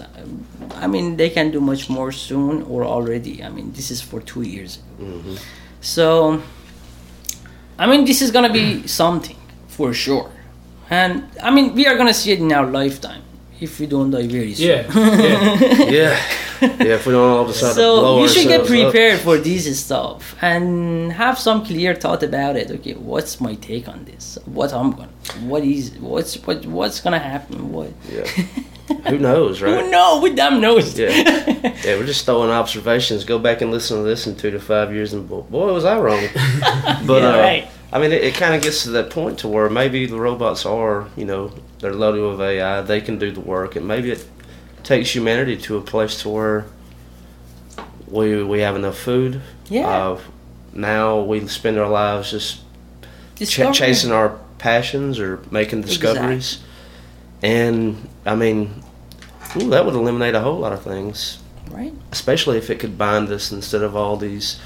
[0.75, 3.43] I mean, they can do much more soon or already.
[3.43, 4.79] I mean, this is for two years.
[4.99, 5.35] Mm-hmm.
[5.81, 6.41] So,
[7.83, 9.37] I mean, this is gonna be something
[9.75, 10.29] for sure,
[10.89, 11.13] and
[11.47, 13.21] I mean, we are gonna see it in our lifetime
[13.59, 14.67] if we don't die very soon.
[14.67, 14.83] Yeah.
[14.95, 15.89] yeah.
[15.97, 16.13] yeah,
[16.61, 16.95] yeah.
[16.99, 18.91] If we don't all decide to So blow you should get ourselves up.
[18.91, 22.71] prepared for this stuff and have some clear thought about it.
[22.71, 24.37] Okay, what's my take on this?
[24.45, 25.09] What I'm gonna,
[25.51, 27.71] what is, what's, what, what's gonna happen?
[27.71, 27.91] What?
[28.11, 28.25] Yeah.
[29.09, 29.81] Who knows, right?
[29.83, 30.19] Who know?
[30.21, 30.97] Who damn knows?
[30.97, 31.11] Yeah.
[31.83, 33.23] Yeah, we're just throwing observations.
[33.25, 35.97] Go back and listen to this in two to five years, and boy, was I
[35.99, 36.27] wrong.
[37.05, 37.67] But Yeah, uh, right.
[37.93, 40.65] I mean, it, it kind of gets to that point to where maybe the robots
[40.65, 42.81] are, you know, they're loaded with AI.
[42.81, 44.27] They can do the work, and maybe it
[44.83, 46.65] takes humanity to a place to where
[48.07, 49.41] we we have enough food.
[49.69, 49.87] Yeah.
[49.87, 50.19] Uh,
[50.73, 52.61] now we spend our lives just
[53.39, 56.63] ch- chasing our passions or making discoveries.
[57.43, 58.83] And I mean,
[59.57, 61.93] ooh, that would eliminate a whole lot of things, right?
[62.11, 64.59] especially if it could bind us instead of all these.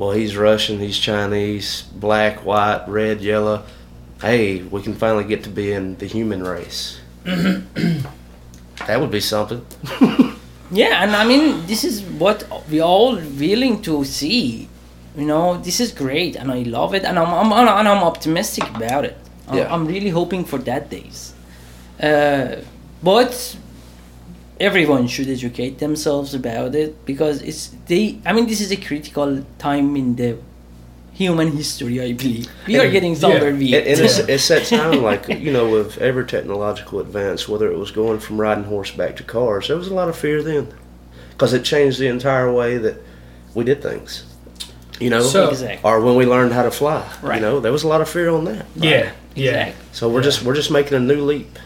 [0.00, 3.64] Well, he's Russian, he's Chinese, black, white, red, yellow.
[4.22, 6.98] Hey, we can finally get to being the human race.
[7.24, 9.64] that would be something.
[10.72, 14.68] Yeah, and I mean, this is what we all willing to see.
[15.16, 18.70] You know, this is great, and I love it, and I'm, I'm and I'm optimistic
[18.76, 19.16] about it.
[19.48, 19.74] I'm, Yeah.
[19.74, 21.34] I'm really hoping for that days.
[22.00, 22.62] Uh,
[23.02, 23.56] but
[24.60, 28.18] everyone should educate themselves about it because it's they.
[28.26, 30.36] I mean, this is a critical time in the
[31.12, 32.00] human history.
[32.00, 33.54] I believe we are getting somewhere.
[33.54, 37.70] we And, and it's, it's that time, like, you know, with every technological advance, whether
[37.70, 40.72] it was going from riding horseback to cars, there was a lot of fear then.
[41.32, 42.96] Because it changed the entire way that
[43.54, 44.24] we did things.
[45.00, 45.22] You know?
[45.22, 45.80] So- Exactly.
[45.90, 47.06] or when we learned how to fly.
[47.22, 47.36] Right.
[47.36, 48.66] You know, there was a lot of fear on that.
[48.76, 49.12] Yeah.
[49.34, 49.50] Yeah.
[49.68, 49.84] Exactly.
[49.92, 50.24] So we're Yeah.
[50.24, 51.58] just we're just making a new leap.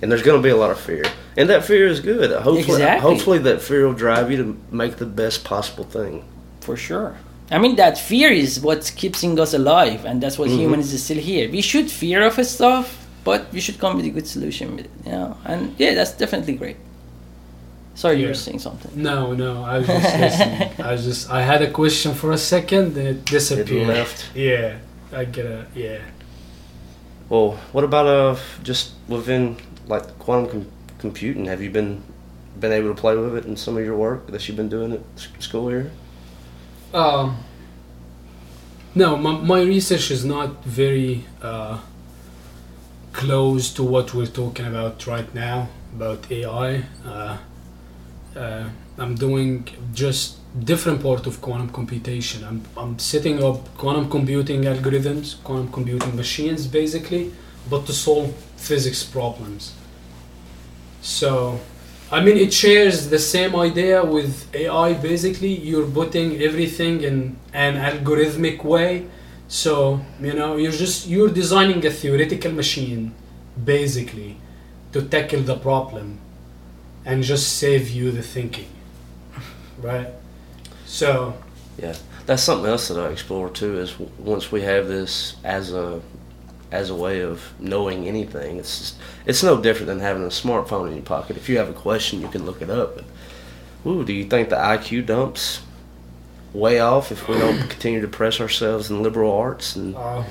[0.00, 1.04] And there's going to be a lot of fear.
[1.36, 2.30] And that fear is good.
[2.30, 3.00] Hopefully Exactly.
[3.10, 6.24] hopefully that fear will drive you to make the best possible thing.
[6.60, 7.16] For sure.
[7.50, 10.58] I mean, that fear is what's keeping us alive, and that's what Mhm.
[10.58, 11.48] humans is still here.
[11.50, 14.90] We should fear of stuff, but we should come with a good solution with it.
[15.06, 15.36] You know?
[15.44, 16.76] And yeah, that's definitely great.
[17.94, 18.28] Sorry, you Yeah.
[18.28, 18.92] were saying something.
[18.94, 19.64] No, no.
[19.64, 20.70] I was just listening.
[20.88, 21.30] I was just.
[21.30, 23.88] I had a question for a second, then it disappeared.
[23.88, 24.26] It left.
[24.34, 24.74] Yeah.
[25.12, 25.66] I get it.
[25.74, 25.98] Yeah.
[27.28, 29.56] Well, what about uh just within
[29.88, 31.46] like quantum com- computing?
[31.46, 32.02] Have you been
[32.58, 34.92] been able to play with it in some of your work that you've been doing
[34.92, 35.02] at
[35.42, 35.90] school here?
[36.92, 37.38] Um,
[38.94, 41.78] no, my, my research is not very uh,
[43.12, 46.82] close to what we're talking about right now about AI.
[47.04, 47.38] Uh,
[48.36, 48.68] uh,
[48.98, 52.44] I'm doing just different part of quantum computation.
[52.44, 57.32] I'm, I'm setting up quantum computing algorithms, quantum computing machines, basically,
[57.70, 59.74] but to solve physics problems.
[61.00, 61.60] So,
[62.10, 64.94] I mean, it shares the same idea with AI.
[64.94, 69.06] Basically, you're putting everything in an algorithmic way
[69.48, 73.14] So you know, you're just you're designing a theoretical machine,
[73.64, 74.36] basically,
[74.92, 76.18] to tackle the problem,
[77.04, 78.68] and just save you the thinking,
[79.82, 80.08] right?
[80.86, 81.34] So
[81.78, 81.94] Yeah,
[82.26, 83.78] that's something else that I explore too.
[83.78, 86.00] Is once we have this as a
[86.70, 88.96] as a way of knowing anything, it's just,
[89.26, 91.36] it's no different than having a smartphone in your pocket.
[91.36, 92.96] If you have a question, you can look it up.
[92.96, 93.04] But,
[93.86, 95.60] ooh, do you think the IQ dumps
[96.52, 99.76] way off if we don't continue to press ourselves in liberal arts?
[99.76, 100.24] And uh,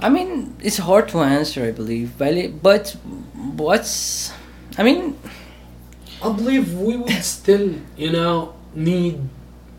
[0.00, 2.96] I mean, it's hard to answer, I believe, but but
[3.34, 4.32] what's,
[4.76, 5.18] I mean,
[6.22, 9.20] I believe we would still, you know, need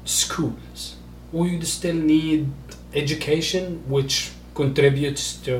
[0.05, 0.95] schools.
[1.31, 2.51] We would still need
[2.93, 4.31] education, which
[4.61, 5.53] contributes to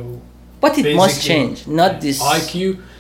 [0.63, 2.53] but it must change, not this IQ.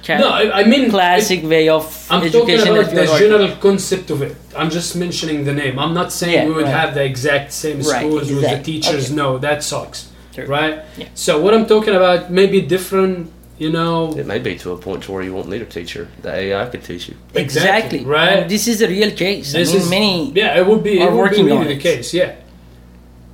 [0.05, 1.83] ca- no, I, I mean classic way of
[2.13, 4.33] I'm talking about the are general concept of it.
[4.59, 5.75] I'm just mentioning the name.
[5.83, 6.81] I'm not saying Yeah, we would right.
[6.81, 9.05] have the exact same Right, schools with the teachers.
[9.07, 9.15] Okay.
[9.21, 9.99] No, that sucks.
[10.35, 10.45] Sure.
[10.57, 10.75] Right?
[11.01, 11.07] Yeah.
[11.25, 13.15] So what I'm talking about maybe different,
[13.63, 16.03] you know, it may be to a point to where you won't need a teacher.
[16.25, 17.15] The AI could teach you.
[17.45, 18.35] exactly right?
[18.37, 19.45] And this is a real case.
[19.53, 21.73] This I mean, is many Yeah, it would be it would working be on really
[21.75, 21.89] the it.
[21.89, 22.31] case, yeah.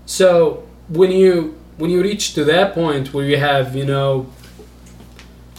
[0.06, 0.28] So
[1.00, 1.34] when you
[1.84, 4.26] when you reach to that point where you have, you know,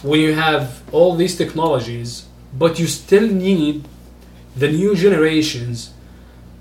[0.01, 3.87] when you have all these technologies, but you still need
[4.55, 5.93] the new generations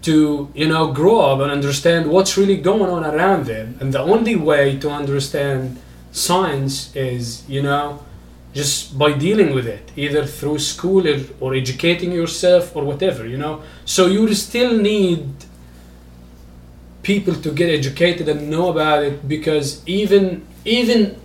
[0.02, 3.78] to, you know, grow up and understand what's really going on around them.
[3.80, 5.80] And the only way to understand
[6.12, 8.04] science is, you know,
[8.52, 13.38] just by dealing with it, either through school or, or educating yourself or whatever, you
[13.38, 13.62] know.
[13.86, 15.24] So you still need
[17.04, 21.20] people to get educated and know about it because even even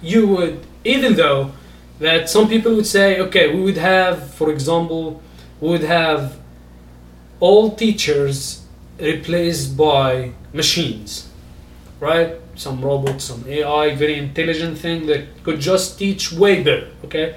[0.00, 1.52] you would even though
[1.98, 5.20] that some people would say okay we would have for example
[5.60, 6.38] we would have
[7.40, 8.64] all teachers
[8.98, 11.28] replaced by machines
[12.00, 12.34] right?
[12.54, 17.36] Some robot some ai very intelligent thing that could just teach way better okay?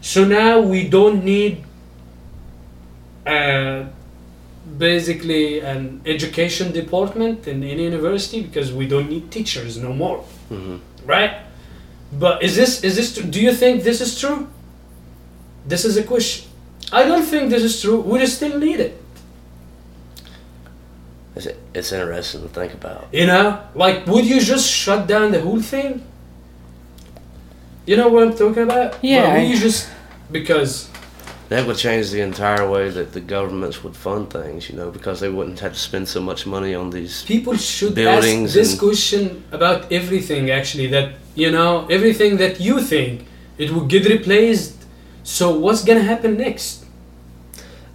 [0.00, 1.64] So now we don't need
[3.26, 3.86] uh,
[4.78, 10.18] basically an education department in any university because we don't need teachers no more.
[10.48, 11.38] Hmm right?
[12.12, 14.48] But is this is this do you think this is true?
[15.66, 16.50] This is a question.
[16.92, 18.00] I don't think this is true.
[18.00, 19.00] We just still need it.
[21.34, 23.08] It's, it's interesting to think about.
[23.12, 23.60] you know?
[23.74, 26.04] Like would you just shut down the whole thing?
[27.86, 28.96] You know what i'm talking about?
[29.02, 29.90] Yeah, But would you just
[30.30, 30.88] because
[31.50, 35.20] That would change the entire way that the governments would fund things, you know, because
[35.20, 37.22] they wouldn't have to spend so much money on these.
[37.24, 41.08] people should Buildings ask this question about everything actually that
[41.42, 43.14] you know everything that you think
[43.58, 44.76] it will get replaced
[45.22, 46.84] so what's gonna happen next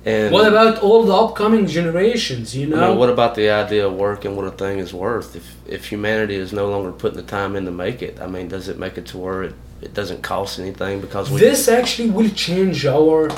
[0.06, 3.94] And what about all the upcoming generations you know mean, what about the idea of
[3.94, 5.30] work and what a thing is worth?
[5.36, 8.48] If if humanity is no longer putting the time in to make it, I mean,
[8.56, 12.10] does it make it to where it, it doesn't cost anything because we this actually
[12.10, 13.30] will change our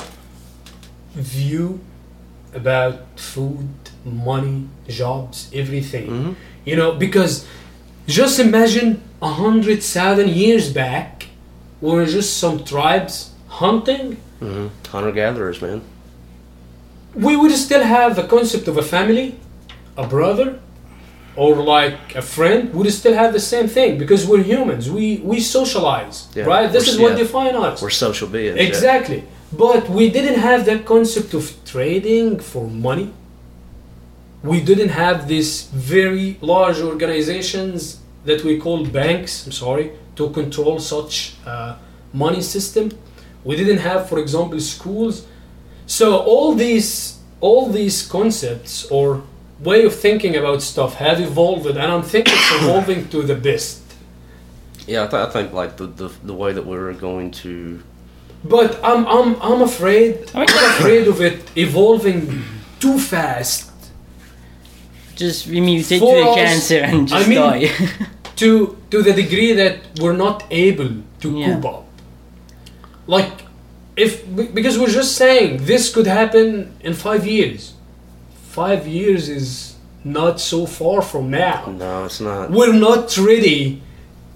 [1.14, 1.80] view
[2.54, 3.68] about food
[4.04, 6.34] money jobs everything Mhm.
[6.64, 7.46] you know because
[8.06, 11.26] just imagine a hundred thousand years back
[11.80, 13.30] we were just some tribes
[13.60, 15.80] hunting hmm hunter gatherers, man.
[17.14, 19.26] we would still have the concept of a family,
[20.02, 20.58] a brother,
[21.36, 22.72] or like a friend.
[22.74, 24.90] We'd still have the same thing because we're humans.
[24.90, 26.70] We we socialize, Yeah, right?
[26.72, 27.24] This we're- is what yeah.
[27.24, 27.82] defines us.
[27.82, 28.56] We're social beings.
[28.56, 28.68] yeah.
[28.70, 29.20] exactly.
[29.52, 33.08] But we didn't have that concept of trading for money.
[34.42, 39.46] We didn't have these very large organizations that we call banks.
[39.46, 41.76] I'm sorry to control such uh,
[42.12, 42.90] money system.
[43.44, 45.26] We didn't have, for example, schools.
[45.86, 49.22] So all these all these concepts or
[49.62, 53.80] way of thinking about stuff have evolved, and I'm thinking it's evolving to the best.
[54.86, 57.82] Yeah, I, th- I think like the, the the way that we're going to.
[58.44, 62.42] But I'm I'm I'm afraid I mean- I'm afraid of it evolving
[62.80, 63.70] too fast
[65.14, 67.70] just we mutate For to the us, cancer and just I mean- die.
[68.36, 70.90] to to the degree that we're not able
[71.20, 71.54] to Yeah.
[71.60, 71.84] cope up.
[73.06, 73.32] Like
[73.96, 77.74] if because we're just saying this could happen in five years.
[78.52, 81.74] Five years is not so far from now.
[81.78, 82.50] No, it's not.
[82.50, 83.80] we're not ready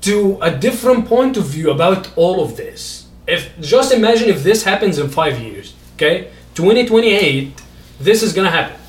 [0.00, 3.08] to a different point of view about all of this.
[3.26, 7.60] If just imagine if this happens in five years, okay, 2028,
[8.00, 8.80] this is gonna happen.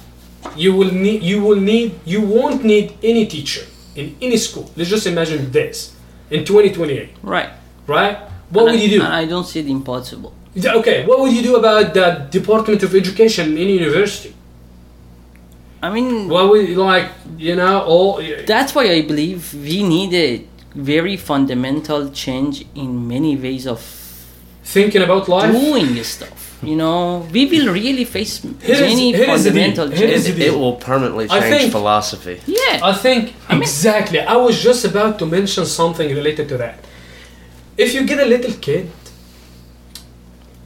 [0.55, 3.65] You will need, you will need, you won't need any teacher
[3.97, 4.71] in any school.
[4.77, 5.93] Let's just imagine this
[6.31, 7.49] in 2028, right.
[7.85, 8.17] right?
[8.49, 9.03] What And would I, you do?
[9.03, 10.33] I don't see it impossible.
[10.55, 14.33] Okay, what would you do about the Department of Education in university?
[15.81, 18.21] I mean, Well, we like you know all.
[18.45, 20.43] that's why I believe we need a
[20.75, 23.79] very fundamental change in many ways of
[24.63, 25.51] thinking about life.
[25.51, 26.43] doing stuff.
[26.63, 30.35] You know, we will really face Here is- many here is fundamental Here is changes.
[30.35, 32.37] the It will permanently I change think- philosophy.
[32.47, 34.19] Yeah, I think exactly.
[34.19, 36.79] I was just about to mention something related to that.
[37.77, 38.89] If you get a little kid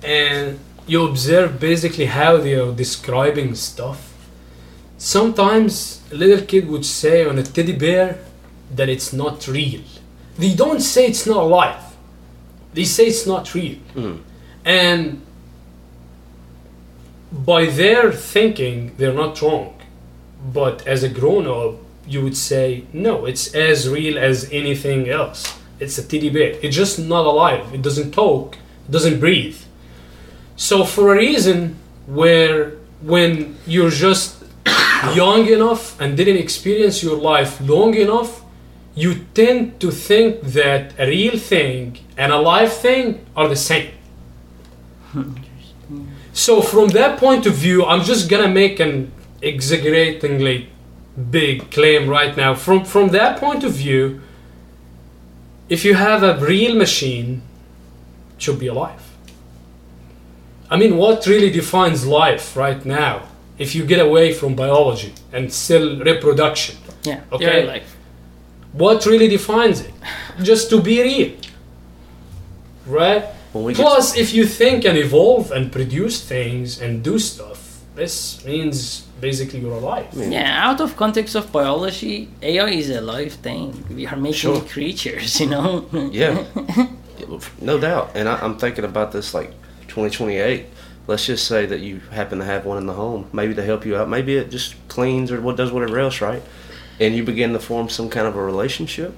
[0.03, 4.10] and you observe basically how they are describing stuff,
[5.01, 8.19] sometimes a little kid would say on a teddy bear
[8.75, 9.81] that it's not real.
[10.37, 11.83] They don't say it's not alive.
[12.75, 13.77] They say it's not real.
[13.95, 14.17] Hmm.
[14.63, 15.23] And
[17.31, 19.73] by their thinking, they're not wrong.
[20.53, 25.59] But as a grown up, you would say, no, it's as real as anything else.
[25.79, 26.59] It's a teddy bear.
[26.61, 27.73] It's just not alive.
[27.73, 28.55] It doesn't talk,
[28.87, 29.57] it doesn't breathe.
[30.55, 34.40] So, for a reason where when you're just
[35.15, 38.43] young enough and didn't experience your life long enough,
[38.95, 43.91] you tend to think that a real thing and a live thing are the same.
[45.11, 45.33] Hmm.
[46.33, 50.69] So from that point of view, I'm just gonna make an exaggeratingly
[51.29, 52.53] big claim right now.
[52.53, 54.21] From from that point of view,
[55.67, 57.41] if you have a real machine,
[58.35, 59.03] it should be alive.
[60.69, 63.23] I mean, what really defines life right now?
[63.61, 67.21] If you get away from biology and still reproduction, yeah.
[67.31, 67.45] Okay.
[67.45, 67.83] They're like,
[68.73, 69.93] what really defines it?
[70.49, 71.31] Just to be real,
[72.85, 73.23] right?
[73.53, 77.59] When we Plus, if you think and evolve and produce things and do stuff,
[77.95, 80.07] this means basically you're alive.
[80.15, 83.83] yeah, out of context of biology, AI is a live thing.
[83.89, 84.61] We are making Sure.
[84.61, 85.85] creatures, you know.
[86.11, 86.43] Yeah,
[87.61, 88.11] no doubt.
[88.15, 89.51] And I, I'm thinking about this like
[89.89, 90.65] 2028.
[91.11, 93.85] Let's just say that you happen to have one in the home, maybe to help
[93.85, 94.09] you out.
[94.09, 96.41] Maybe it just cleans or what does whatever else, right?
[96.99, 99.15] And you begin to form some kind of a relationship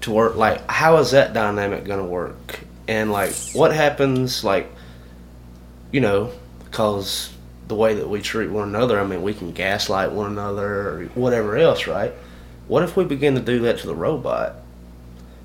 [0.00, 0.36] to work.
[0.36, 2.60] Like, how is that dynamic going to work?
[2.88, 4.42] And like, what happens?
[4.42, 4.72] Like,
[5.90, 6.32] you know,
[6.64, 7.32] because
[7.68, 8.98] the way that we treat one another.
[8.98, 12.12] I mean, we can gaslight one another or whatever else, right?
[12.68, 14.56] What if we begin to do that to the robot?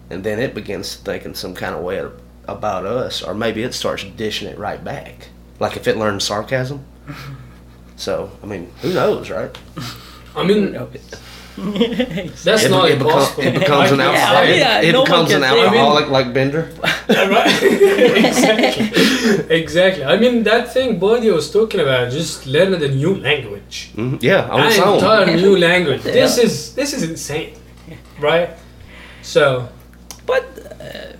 [0.10, 2.06] and then it begins thinking some kind of way
[2.48, 5.30] about us, or maybe it starts dishing it right back.
[5.60, 6.80] Like if it learns sarcasm.
[7.96, 9.56] So I mean, who knows, right?
[10.36, 10.72] I mean,
[11.58, 13.44] that's It, not it, become- impossible.
[13.44, 14.50] it becomes an I Yeah, alcoholic.
[14.50, 16.70] say- yeah, it no becomes can an say- alcoholic like Bender.
[17.10, 17.64] right?
[18.26, 19.56] exactly.
[19.62, 20.04] exactly.
[20.06, 23.92] I mean, that thing Bodhi was talking about, just learning a new language.
[23.96, 24.22] Mhm.
[24.22, 24.96] Yeah, on An its own.
[24.96, 26.06] entire new language.
[26.06, 26.14] Yeah.
[26.14, 27.54] This is this is insane,
[28.20, 28.50] right?
[29.24, 29.68] So
[30.28, 30.44] But
[30.82, 31.16] uh,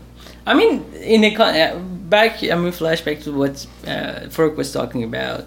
[0.46, 1.80] I mean, in a con- uh,
[2.10, 5.46] back, I mean, flashback to what uh, Farouk was talking about.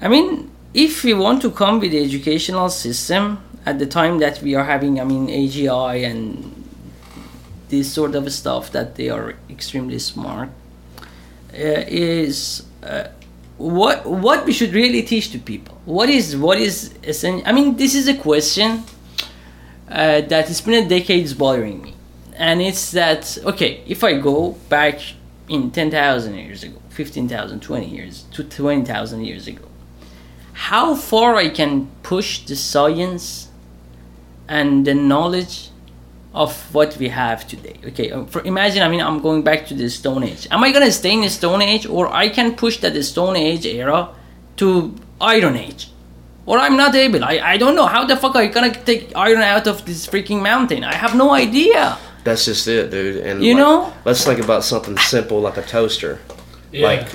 [0.00, 4.42] I mean, if we want to come with the educational system at the time that
[4.42, 6.64] we are having, I mean, AGI and
[7.68, 10.50] this sort of stuff that they are extremely smart,
[11.52, 13.08] uh, is uh,
[13.56, 15.80] what what we should really teach to people.
[15.86, 18.84] What is what is essen- I mean, this is a question
[19.88, 21.94] uh, that has been a decades bothering me,
[22.34, 25.00] and it's that okay, if I go back
[25.48, 29.64] in ten thousand years ago, 15,000, 20 years to twenty thousand years ago,
[30.52, 33.48] how far I can push the science
[34.48, 35.70] and the knowledge
[36.36, 37.76] of what we have today.
[37.86, 40.46] Okay, uh, for imagine I mean I'm going back to the Stone Age.
[40.50, 43.36] Am I gonna stay in the Stone Age, or I can push that the Stone
[43.36, 44.10] Age era
[44.56, 45.90] to Iron Age?
[46.44, 47.24] Or I'm not able.
[47.24, 50.06] I, I don't know how the fuck are you gonna take iron out of this
[50.06, 50.84] freaking mountain.
[50.84, 51.98] I have no idea.
[52.26, 53.16] That's just it, dude.
[53.26, 53.92] And You like, know?
[54.04, 56.18] let's think about something simple like a toaster.
[56.72, 56.86] yeah.
[56.90, 57.08] Like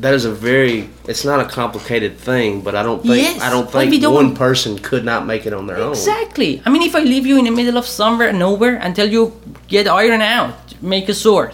[0.00, 0.76] that is a very
[1.10, 4.30] it's not a complicated thing, but I don't think Yes, I don't think don't- one
[4.34, 5.92] person could not make it on their own.
[5.92, 6.52] Exactly.
[6.66, 9.22] I mean, if I leave you in the middle of somewhere, nowhere, and tell you
[9.68, 11.50] get iron out, make a sword.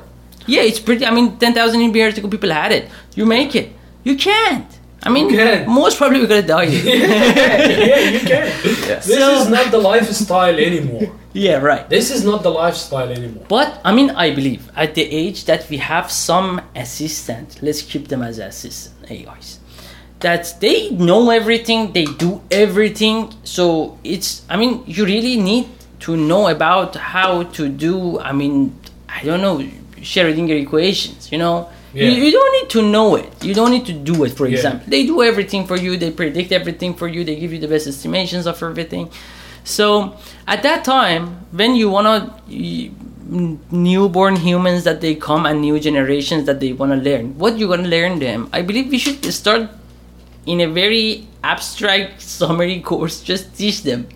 [0.47, 1.05] Yeah, it's pretty.
[1.07, 2.85] I mean, ten thousand years ago, people had it.
[3.19, 3.69] You make it.
[4.09, 4.67] You can't.
[5.05, 6.63] I mean, most probably we're gonna die.
[6.65, 8.53] yeah, you can.
[8.93, 8.99] Yeah.
[8.99, 11.13] This is not the lifestyle anymore.
[11.33, 11.89] yeah, right.
[11.89, 13.45] This is not the lifestyle anymore.
[13.49, 18.09] But I mean, I believe at the age that we have some assistant, let's keep
[18.09, 19.59] them as assistant AIs,
[20.21, 23.33] that they know everything, they do everything.
[23.45, 25.69] So it's, I mean, you really need
[26.01, 28.21] to know about how to do.
[28.21, 28.79] I mean,
[29.09, 29.59] I don't know,
[30.01, 31.33] Schrodinger equations.
[31.33, 32.07] You know, Yeah.
[32.09, 33.31] you, you don't need to know it.
[33.45, 34.33] You don't need to do it.
[34.33, 34.57] For Yeah.
[34.57, 35.97] example, they do everything for you.
[35.97, 37.23] They predict everything for you.
[37.25, 39.11] They give you the best estimations of everything.
[39.65, 40.15] So
[40.47, 42.35] at that time, when you wanna
[43.71, 47.89] newborn humans that they come and new generations that they wanna learn, what you gonna
[47.89, 48.49] learn them?
[48.53, 49.69] I believe we should start
[50.47, 54.07] in a very abstract summary course, just teach them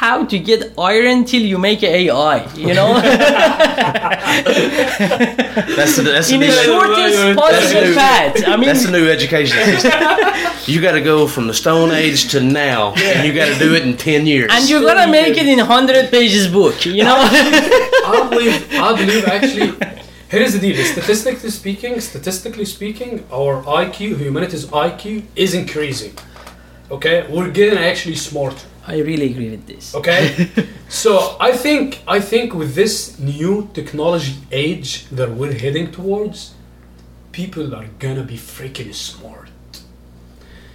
[0.00, 2.38] how to get iron till you make AI.
[2.56, 2.90] You know,
[5.76, 8.48] That's the that's the in the new, shortest That's possible path.
[8.48, 9.92] I mean, that's the new education system.
[10.66, 13.74] you got to go from the Stone Age to now, and you got to do
[13.74, 14.50] it in ten years.
[14.52, 16.84] and you're gonna make it in hundred pages book.
[16.86, 17.16] You know.
[17.16, 19.70] I believe, I believe actually,
[20.30, 20.84] here is the deal.
[20.84, 26.14] Statistically speaking, statistically speaking, our IQ, humanity's IQ, is increasing.
[26.90, 28.66] Okay, we're getting actually smarter.
[28.86, 29.94] I really agree with this.
[29.94, 30.48] Okay,
[30.88, 36.54] so I think I think with this new technology age that we're heading towards,
[37.32, 39.48] people are gonna be freaking smart.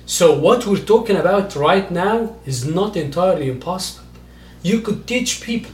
[0.05, 4.07] So what we're talking about right now is not entirely impossible.
[4.63, 5.71] You could teach people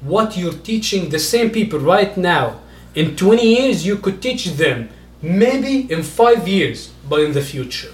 [0.00, 2.60] what you're teaching the same people right now.
[2.94, 7.92] In 20 years, you could teach them maybe in five years, but in the future.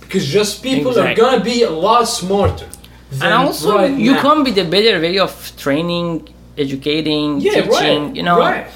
[0.00, 1.12] Because just people Exactly.
[1.12, 2.66] are gonna be a lot smarter.
[3.12, 4.20] And also right you now.
[4.20, 7.70] come with a better way of training educating yeah, teaching
[8.06, 8.66] right, you know right.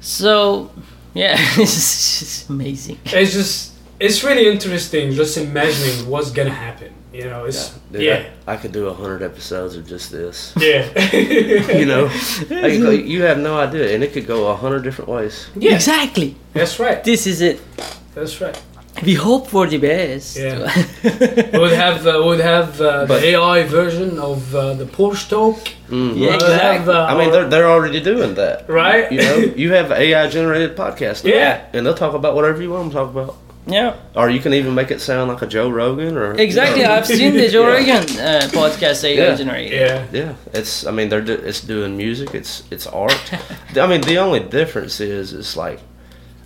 [0.00, 0.70] so
[1.14, 6.92] yeah it's just amazing It's just it's really interesting just imagining what's gonna happen.
[7.12, 10.52] You know, it's Dude, yeah, I, I could do a hundred episodes of just this.
[10.58, 10.84] yeah,
[11.76, 12.06] You know,
[12.48, 15.48] go- you have no idea, and it could go a hundred different ways.
[15.56, 15.74] yeah.
[15.74, 17.02] exactly That's right.
[17.02, 17.60] this is it
[18.14, 18.54] That's right.
[19.04, 20.66] We hope for the best Yeah.
[21.52, 25.56] We would have uh, would have uh, the AI version of uh, the Porch Talk.
[25.90, 26.16] Mhm.
[26.16, 26.94] Yeah, We'll have, exactly.
[26.94, 28.68] uh, I mean, they're they're already doing that.
[28.68, 29.10] right.
[29.12, 31.24] You know, you have AI generated podcast.
[31.24, 31.60] now, Yeah.
[31.72, 33.34] and they'll talk about whatever you want them to talk about.
[33.78, 37.06] yeah Or you can even make it sound like a Joe Rogan or exactly i've
[37.06, 37.74] seen the joe Yeah.
[37.76, 39.36] rogan uh, podcast AI Yeah.
[39.40, 40.20] generated yeah.
[40.20, 40.86] Yeah, it's.
[40.88, 42.28] I mean, they're do, it's doing music.
[42.40, 43.22] It's it's art.
[43.84, 45.78] I mean, the only difference is it's like,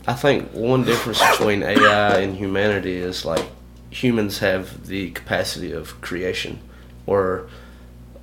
[0.07, 3.44] I think one difference between AI and humanity is like
[3.90, 6.59] humans have the capacity of creation,
[7.07, 7.48] or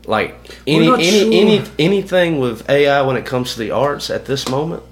[0.06, 0.36] like
[0.68, 1.28] any any sure.
[1.28, 4.84] any anything with AI when it comes to the arts at this moment.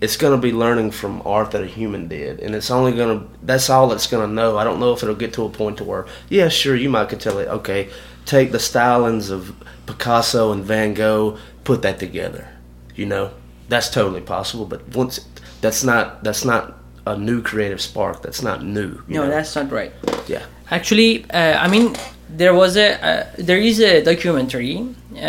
[0.00, 3.26] It's gonna be learning from art that a human did, and it's only gonna.
[3.42, 4.58] That's all it's gonna know.
[4.58, 7.08] I don't know if it'll get to a point to where, yeah, sure, you might
[7.08, 7.88] could tell it, okay,
[8.26, 9.54] take the stylings of
[9.86, 12.48] Picasso and Van Gogh, put that together.
[12.94, 13.30] You know,
[13.68, 14.66] that's totally possible.
[14.66, 15.20] But once
[15.64, 16.62] that's not that's not
[17.06, 18.16] a new creative spark.
[18.24, 18.90] That's not new.
[19.08, 19.30] no know?
[19.34, 19.92] that's not right
[20.28, 20.44] yeah.
[20.70, 21.94] Actually, uh, I mean,
[22.40, 24.74] there was a uh, there is a documentary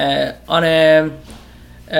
[0.01, 1.11] uh, on a,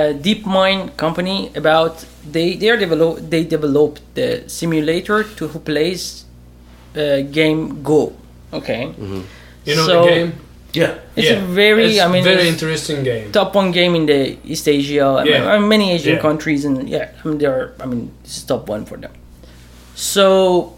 [0.24, 6.24] DeepMind company about they they are develop they developed the simulator to who plays
[6.96, 8.12] uh, game Go.
[8.52, 8.82] Okay,
[9.66, 10.32] You know So- the game.
[10.76, 10.94] Yeah.
[11.16, 11.38] it's yeah.
[11.42, 13.32] a very It's I mean very interesting game.
[13.32, 15.06] top one game in the East Asia.
[15.20, 15.52] I Yeah.
[15.52, 16.22] I mean, many Asian Yeah.
[16.28, 19.12] countries, and yeah, I mean, they're I mean, this is top one for them.
[19.94, 20.74] So,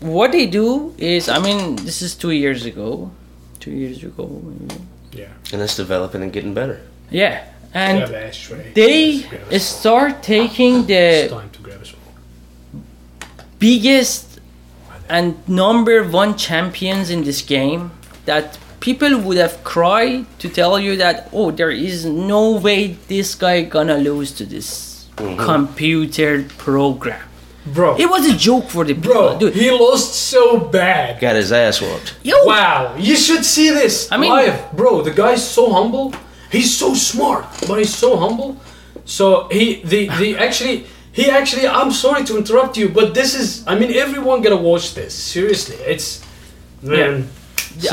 [0.00, 3.10] what they do is, I mean, this is two years ago,
[3.58, 4.76] two years ago, maybe.
[5.12, 5.52] Yeah.
[5.52, 6.78] And it's developing and getting better.
[7.10, 7.34] yeah,
[7.74, 8.72] and Grab an ashtray.
[8.74, 11.82] they Grab start taking It's the time to grab
[13.58, 14.40] biggest
[15.08, 17.90] and number one champions in this game
[18.24, 23.34] that people would have cried to tell you that oh there is no way this
[23.34, 25.38] guy gonna lose to this mm-hmm.
[25.38, 27.20] computer program
[27.66, 27.98] Bro.
[27.98, 31.20] it was a joke for the people Bro, dude he lost so bad.
[31.20, 32.16] Got his ass whooped.
[32.22, 35.02] yo Wow, you should see this I mean- live, bro.
[35.02, 36.14] The guy's so humble.
[36.50, 38.60] He's so smart, but he's so humble.
[39.04, 41.66] So he, the, the actually, he actually.
[41.66, 43.66] I'm sorry to interrupt you, but this is.
[43.66, 45.14] I mean, everyone gotta watch this.
[45.14, 46.24] Seriously, it's
[46.82, 47.28] man.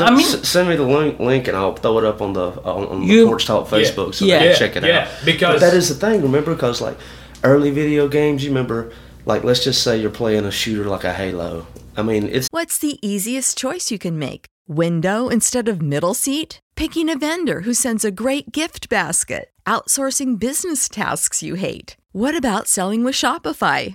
[0.00, 2.48] I mean S- send me the link, link and I'll throw it up on the
[2.62, 4.38] on, on You- the Porch Talk Facebook so Yeah.
[4.38, 5.08] they can check it yeah, out.
[5.24, 6.22] because- but that is the thing.
[6.22, 6.96] Remember, because like
[7.44, 8.90] early video games, you remember,
[9.26, 11.66] like let's just say you're playing a shooter like a Halo.
[11.96, 14.46] I mean, it's What's the easiest choice you can make?
[14.68, 16.60] Window instead of middle seat?
[16.76, 19.50] Picking a vendor who sends a great gift basket?
[19.66, 21.96] Outsourcing business tasks you hate?
[22.12, 23.94] What about selling with Shopify?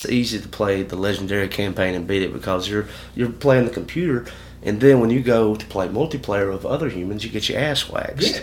[0.00, 2.86] It's easy to play the legendary campaign and beat it because you're
[3.16, 4.26] you're playing the computer,
[4.62, 7.90] and then when you go to play multiplayer with other humans, you get your ass
[7.90, 8.36] waxed.
[8.36, 8.42] Yeah.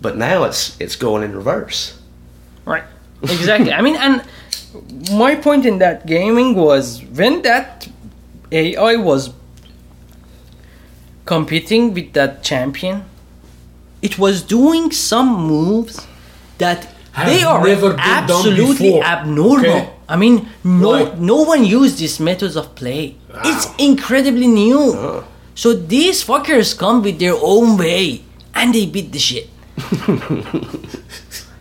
[0.00, 2.00] But now it's it's going in reverse.
[2.64, 2.84] Right.
[3.22, 3.70] Exactly.
[3.70, 4.24] I mean, and
[5.12, 7.86] my point in that gaming was when that
[8.50, 9.34] AI was
[11.26, 13.04] competing with that champion,
[14.00, 16.06] it was doing some moves
[16.56, 19.70] that Have they are never absolutely abnormal.
[19.70, 19.90] okay?
[20.08, 23.14] I mean, no, Like- no one used these methods of play.
[23.46, 25.22] It's incredibly new.
[25.54, 28.22] So these fuckers come with their own way,
[28.54, 29.48] and they beat the shit.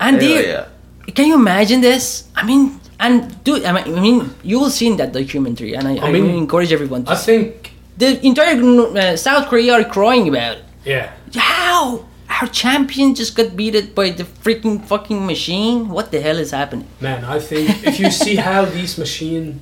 [0.01, 0.65] and Hell they yeah.
[1.13, 2.25] can you imagine this?
[2.35, 6.11] I mean, and dude, I mean, you will see in that documentary, and I, I,
[6.11, 7.11] mean, really encourage everyone to.
[7.11, 10.65] I think, the entire uh, South Korea are crying about it.
[10.85, 11.13] yeah.
[11.35, 12.05] how
[12.41, 15.89] our champion just got beaten by the freaking fucking machine.
[15.89, 16.87] What the hell is happening?
[16.99, 19.61] Man, I think if you see how these machines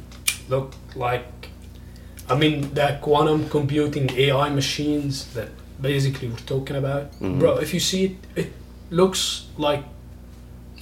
[0.49, 1.49] look like,
[2.29, 5.49] I mean, the quantum computing AI machines that
[5.81, 7.39] basically we're talking about, mm-hmm.
[7.39, 8.53] bro, if you see it, it
[8.89, 9.83] looks like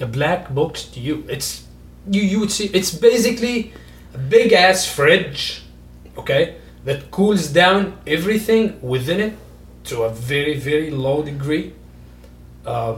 [0.00, 1.24] a black box to you.
[1.28, 1.66] It's
[2.10, 3.72] you you would see it's basically
[4.14, 5.62] a big ass fridge,
[6.16, 9.34] okay, that cools down everything within it
[9.84, 11.72] to a very very low degree,
[12.66, 12.96] uh,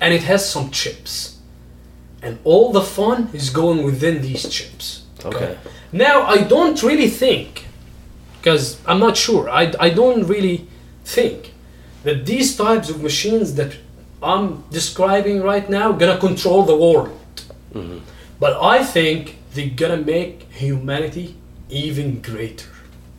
[0.00, 1.38] and it has some chips,
[2.22, 5.04] and all the fun is going within these chips.
[5.24, 5.58] Okay.
[5.92, 7.66] Now I don't really think,
[8.38, 9.48] because I'm not sure.
[9.50, 10.68] I I don't really
[11.04, 11.52] think
[12.04, 13.76] that these types of machines that
[14.22, 17.14] I'm describing right now gonna control the world.
[18.40, 21.36] But I think they're gonna make humanity
[21.68, 22.70] even greater.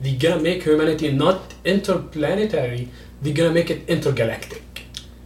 [0.02, 2.90] They're gonna make humanity not interplanetary.
[3.22, 4.64] They're gonna make it intergalactic.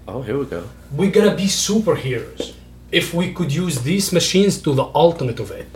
[0.08, 0.64] Oh, here we go.
[0.92, 2.54] We're gonna be superheroes
[2.92, 5.68] if we could use these machines to the ultimate of it.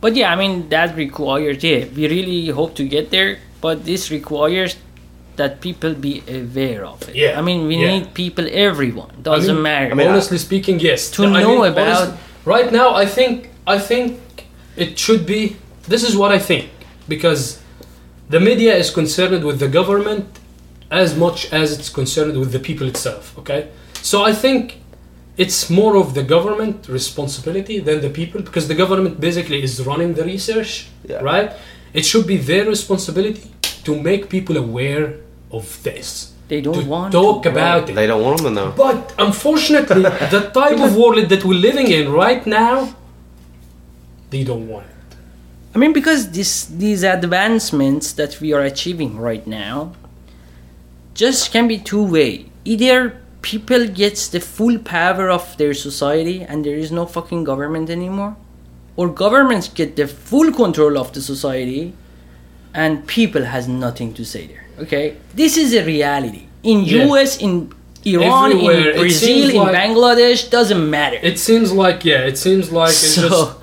[0.00, 4.10] But yeah, I mean that requires yeah, we really hope to get there, but this
[4.10, 4.76] requires
[5.36, 7.14] that people be aware of it.
[7.14, 7.98] Yeah, I mean we yeah.
[7.98, 9.90] need people, everyone doesn't I mean, matter.
[9.92, 11.10] I mean, honestly speaking, yes.
[11.12, 14.20] To I know honest- about- right now, I think I think
[14.76, 15.56] it should be.
[15.88, 16.68] This is what I think
[17.08, 17.60] because
[18.28, 20.26] the media is concerned with the government
[20.90, 23.36] as much as it's concerned with the people itself.
[23.38, 23.68] Okay,
[24.02, 24.78] so I think
[25.36, 30.14] it's more of the government responsibility than the people because the government basically is running
[30.14, 31.22] the research, Yeah.
[31.22, 31.52] right?
[31.94, 33.50] It should be their responsibility
[33.84, 35.14] to make people aware
[35.50, 36.32] of this.
[36.48, 37.90] They don't want to want talk to, about right.
[37.90, 37.94] it.
[37.94, 38.72] They don't want to know.
[38.76, 40.02] But unfortunately,
[40.36, 42.94] the type of world that we're living in right now,
[44.30, 45.16] they don't want it.
[45.74, 49.92] I mean, because this these advancements that we are achieving right now
[51.18, 52.46] just can be two way.
[52.64, 52.96] Either
[53.42, 58.36] people gets the full power of their society and there is no fucking government anymore,
[58.96, 61.92] or governments get the full control of the society
[62.72, 64.64] and people has nothing to say there.
[64.84, 67.04] Okay, this is a reality in Yeah.
[67.06, 67.38] U.S.
[67.38, 67.72] in
[68.04, 68.90] Iran, Everywhere.
[68.90, 71.18] In Brazil, in like- Bangladesh, doesn't matter.
[71.20, 73.56] It seems like yeah, it seems like it's so just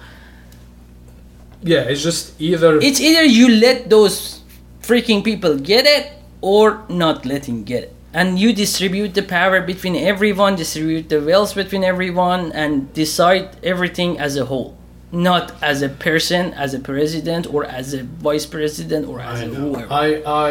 [1.63, 4.41] yeah, it's just either it's either you let those
[4.81, 6.11] freaking people get it
[6.51, 6.65] or
[7.03, 11.83] not letting get it and you distribute the power between everyone distribute the wealth between
[11.93, 14.71] everyone and decide everything as a whole
[15.11, 19.43] not as a person as a president or as a vice president or as I
[19.43, 19.59] a know.
[19.73, 20.07] whoever I
[20.45, 20.49] I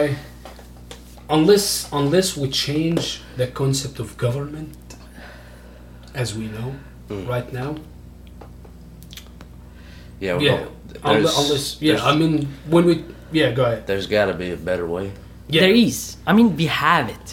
[1.36, 1.66] unless
[2.00, 3.04] unless we change
[3.40, 4.76] the concept of government
[6.22, 6.68] as we know
[7.08, 7.26] mm.
[7.34, 7.70] right now.
[10.20, 10.52] Yeah, Yeah.
[10.52, 10.68] well,
[11.02, 12.34] Unle- there's- Unless yeah, I mean
[12.74, 12.94] when we
[13.32, 13.86] yeah, go ahead.
[13.88, 15.06] there's got to be a better way.
[15.54, 15.62] Yeah.
[15.64, 17.28] there is i mean we have it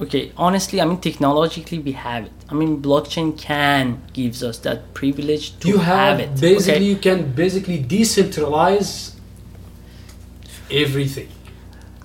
[0.00, 2.32] Okay, honestly, I mean, technologically, we have it.
[2.48, 6.40] I mean, blockchain can gives us that privilege to you have, have, it.
[6.40, 6.84] basically okay?
[6.84, 8.90] you can basically decentralize
[10.70, 11.28] everything,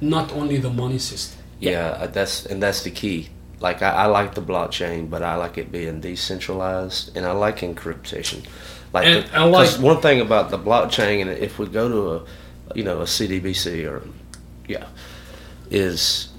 [0.01, 1.39] not only the money system.
[1.59, 3.29] Yeah, uh, that's and that's the key.
[3.59, 7.59] Like I, I like the blockchain, but I like it being decentralized, and I like
[7.59, 8.43] encryption.
[8.91, 11.87] Like, And- the, and 'cause like- one thing about the blockchain, and if we go
[11.89, 14.01] to a, you know, a CDBC or,
[14.67, 14.85] yeah,
[15.73, 16.29] is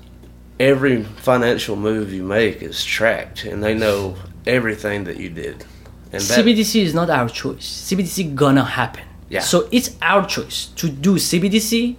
[0.60, 4.16] every financial move you make is tracked, and they know
[4.46, 5.64] everything that you did.
[6.12, 7.66] And that, CBDC is not our choice.
[7.88, 9.04] CBDC gonna happen.
[9.28, 9.40] Yeah.
[9.40, 11.96] So it's our choice to do CBDC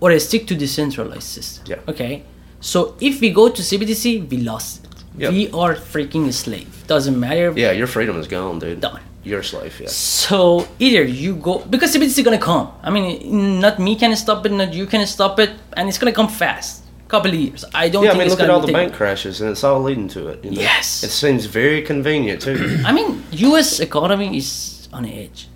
[0.00, 1.64] or stick to decentralized system.
[1.66, 1.90] Yeah.
[1.92, 2.24] Okay.
[2.60, 5.04] So if we go to CBDC, we lost it.
[5.18, 5.32] Yep.
[5.32, 6.86] We are freaking a slave.
[6.86, 7.52] Doesn't matter.
[7.56, 8.80] yeah, your freedom is gone, dude.
[8.80, 9.00] Done.
[9.26, 9.80] You're a.
[9.80, 9.88] Yeah.
[9.88, 12.70] So either you go because is gonna come.
[12.80, 16.18] I mean, not me can stop it, not you can stop it, and it's gonna
[16.20, 16.84] come fast.
[17.08, 17.64] Couple of years.
[17.74, 19.80] I don't Yeah, I mean, it's look at all the bank crashes, and it's all
[19.80, 20.44] leading to it.
[20.44, 20.60] You know?
[20.60, 21.02] Yes.
[21.04, 22.58] It seems very convenient too.
[22.84, 23.80] I mean, U.S.
[23.80, 25.48] economy is on the edge.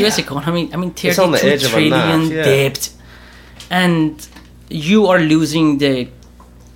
[0.00, 0.18] U.S.
[0.18, 2.42] economy, I mean, It's on the 32 edge of a yeah.
[2.42, 2.90] debt,
[3.70, 4.14] and
[4.68, 6.08] you are losing the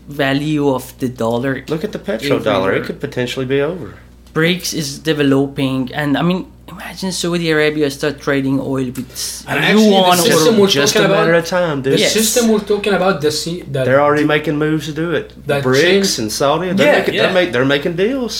[0.08, 1.64] value of the dollar.
[1.68, 3.94] Look at the petrodollar; it could potentially be over.
[4.38, 6.40] BRICS is developing, and I mean,
[6.74, 11.00] imagine Saudi Arabia start trading oil with And actually, the yuan system we're Just a
[11.00, 11.94] matter about- of time, dude.
[11.94, 12.12] The Yes.
[12.20, 15.26] system we're talking about, the C, that They're already making moves to do it.
[15.50, 17.22] That BRICS change- and Saudi, they're, Yeah, making, yeah.
[17.22, 18.34] They're, make, they're making deals.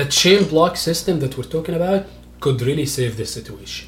[0.00, 2.02] the chain block system that we're talking about
[2.44, 3.86] could really save the situation.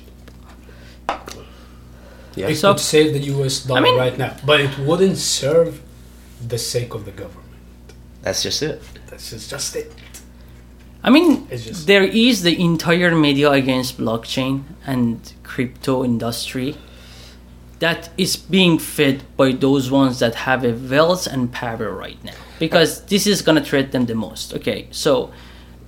[2.34, 2.48] Yeah.
[2.52, 3.54] It So- could save the U.S.
[3.68, 5.70] dollar mean- right now, but it wouldn't serve
[6.52, 7.54] the sake of the government.
[8.24, 8.78] That's just it.
[9.10, 9.92] This is just it.
[11.04, 16.76] I mean, just- there is the entire media against blockchain and crypto industry
[17.80, 22.38] that is being fed by those ones that have a wealth and power right now
[22.60, 24.54] because this is gonna threat them the most.
[24.54, 25.30] Okay, so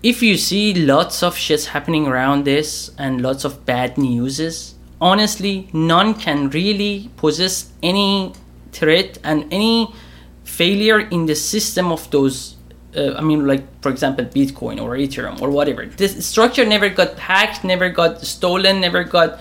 [0.02, 5.68] if you see lots of shits happening around this and lots of bad newses, honestly,
[5.72, 8.32] none can really possess any
[8.72, 9.94] threat and any
[10.42, 12.53] failure in the system of those
[12.96, 15.86] uh, I mean, like for example, Bitcoin or Ethereum or whatever.
[15.86, 19.40] This structure never got hacked, never got stolen, never got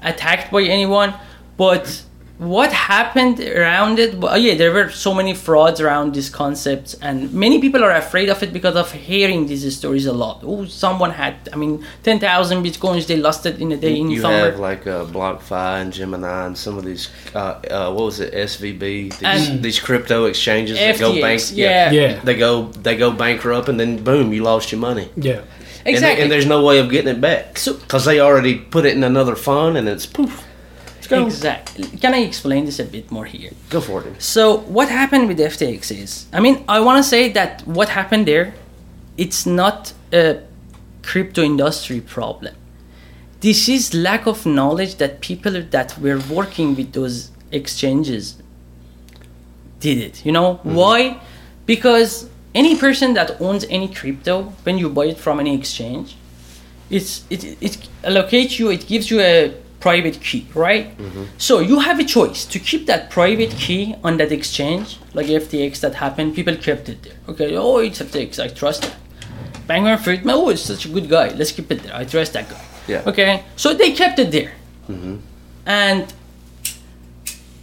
[0.00, 1.14] attacked by anyone.
[1.56, 2.02] But
[2.38, 4.14] what happened around it?
[4.14, 8.28] Well, yeah, there were so many frauds around these concepts, and many people are afraid
[8.28, 10.42] of it because of hearing these stories a lot.
[10.44, 14.10] Oh, someone had, I mean, ten thousand bitcoins, they lost it in a day in
[14.10, 14.50] You somewhere.
[14.50, 17.08] have like uh, BlockFi and Gemini and some of these.
[17.34, 17.38] Uh,
[17.70, 18.34] uh, what was it?
[18.34, 18.80] SVB.
[19.18, 21.40] These, And- these crypto exchanges that go bank.
[21.40, 21.90] FTX, yeah.
[21.90, 22.20] Yeah.
[22.20, 25.08] They go they go bankrupt and then boom, you lost your money.
[25.16, 25.42] Yeah.
[25.86, 26.22] And, exactly.
[26.24, 29.04] and there's no way of getting it back So- because they already put it in
[29.04, 30.44] another fund and it's poof.
[31.10, 31.88] Exactly.
[31.98, 33.50] Can I explain this a bit more here?
[33.70, 34.22] Go for it.
[34.22, 38.26] So what happened with FTX is, I mean, I want to say that what happened
[38.26, 38.54] there,
[39.16, 40.40] it's not a
[41.02, 42.54] crypto industry problem.
[43.40, 48.42] This is lack of knowledge that people that were working with those exchanges
[49.80, 50.24] did it.
[50.24, 50.74] You know mm-hmm.
[50.74, 51.20] why?
[51.66, 56.16] Because any person that owns any crypto, when you buy it from any exchange,
[56.88, 58.70] it's it it allocates you.
[58.70, 60.96] It gives you a private key, right?
[60.98, 61.24] Mm-hmm.
[61.38, 63.58] So you have a choice to keep that private mm-hmm.
[63.58, 66.34] key on that exchange, like FTX that happened.
[66.34, 67.16] People kept it there.
[67.28, 68.42] Okay, oh, it's FTX.
[68.42, 68.94] I trust it.
[69.68, 71.28] Bankman Friedman, oh, it's such a good guy.
[71.30, 71.94] Let's keep it there.
[71.94, 72.64] I trust that guy.
[72.86, 73.02] Yeah.
[73.06, 74.52] Okay, so they kept it there,
[74.88, 75.16] mm-hmm.
[75.66, 76.12] and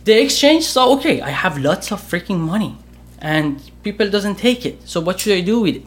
[0.03, 2.75] the exchange saw, okay, I have lots of freaking money,
[3.19, 4.85] and people doesn't take it.
[4.85, 5.85] So what should I do with it?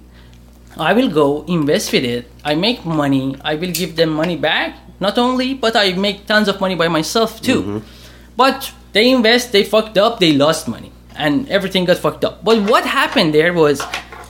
[0.78, 2.30] I will go invest with it.
[2.44, 3.36] I make money.
[3.44, 4.76] I will give them money back.
[5.00, 7.62] Not only, but I make tons of money by myself too.
[7.62, 7.78] Mm-hmm.
[8.36, 12.44] But they invest, they fucked up, they lost money, and everything got fucked up.
[12.44, 13.82] But what happened there was,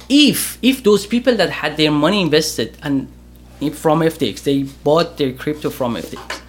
[0.09, 3.09] if if those people that had their money invested and
[3.73, 6.41] from FTX, they bought their crypto from FTX.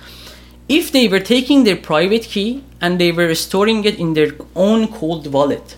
[0.67, 4.87] If they were taking their private key and they were storing it in their own
[4.89, 5.77] cold wallet,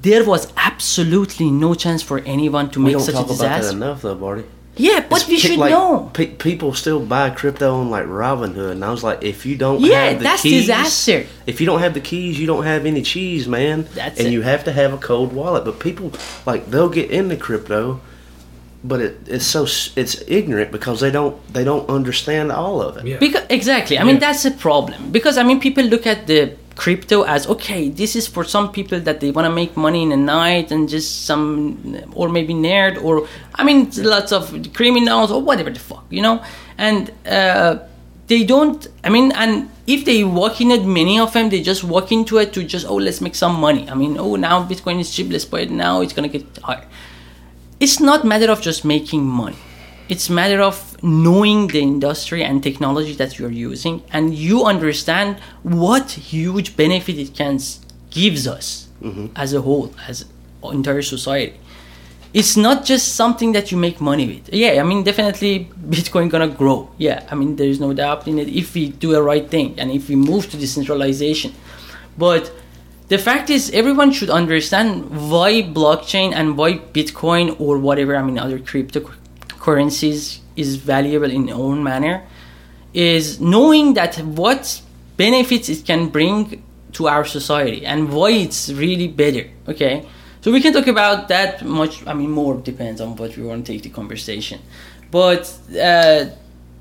[0.00, 3.58] there was absolutely no chance for anyone to We make such a talk about that
[3.58, 3.76] disaster.
[3.76, 4.44] enough though, Barty.
[4.76, 6.10] Yeah, but It's we pe- should like, know.
[6.14, 9.80] pe- people still buy crypto on like Robinhood, and I was like, if you don't
[9.82, 11.26] Yeah, have the that's keys, disaster.
[11.46, 13.86] If you don't have the keys, you don't have any cheese, man.
[13.94, 14.32] That's and it.
[14.32, 15.64] you have to have a cold wallet.
[15.66, 16.12] But people
[16.46, 18.00] like they'll get into crypto,
[18.82, 19.64] but it, it's so
[19.94, 23.04] it's ignorant because they don't they don't understand all of it.
[23.06, 23.18] Yeah.
[23.18, 25.12] Because exactly, I mean that's a problem.
[25.12, 29.00] Because I mean people look at the crypto as okay, this is for some people
[29.00, 33.02] that they want to make money in a night and just some or maybe nerd
[33.02, 36.42] or I mean lots of criminals or whatever the fuck, you know?
[36.78, 37.78] And uh
[38.28, 41.82] they don't i mean and if they walk in it many of them they just
[41.82, 43.88] walk into it to just oh let's make some money.
[43.90, 46.86] I mean oh now bitcoin is cheap let's buy it now it's gonna get higher
[47.80, 49.56] it's not matter of just making money
[50.08, 55.38] it's a matter of knowing the industry and technology that you're using and you understand
[55.62, 57.58] what huge benefit it can
[58.10, 59.26] gives us mm-hmm.
[59.36, 60.24] as a whole as
[60.62, 61.58] entire society
[62.34, 64.54] it's not just something that you make money with.
[64.54, 66.90] Yeah, I mean, definitely Bitcoin gonna grow.
[66.96, 69.74] Yeah, I mean, there is no doubt in it if we do the right thing
[69.78, 71.52] and if we move to decentralization.
[72.16, 72.50] But
[73.08, 78.38] the fact is, everyone should understand why blockchain and why Bitcoin or whatever, I mean,
[78.38, 78.58] other
[79.62, 82.22] cryptocurrencies is valuable in own manner
[82.92, 84.82] is knowing that what
[85.16, 89.48] benefits it can bring to our society and why it's really better.
[89.68, 90.06] Okay,
[90.40, 92.06] so we can talk about that much.
[92.06, 94.60] I mean, more depends on what we want to take the conversation,
[95.10, 96.26] but uh,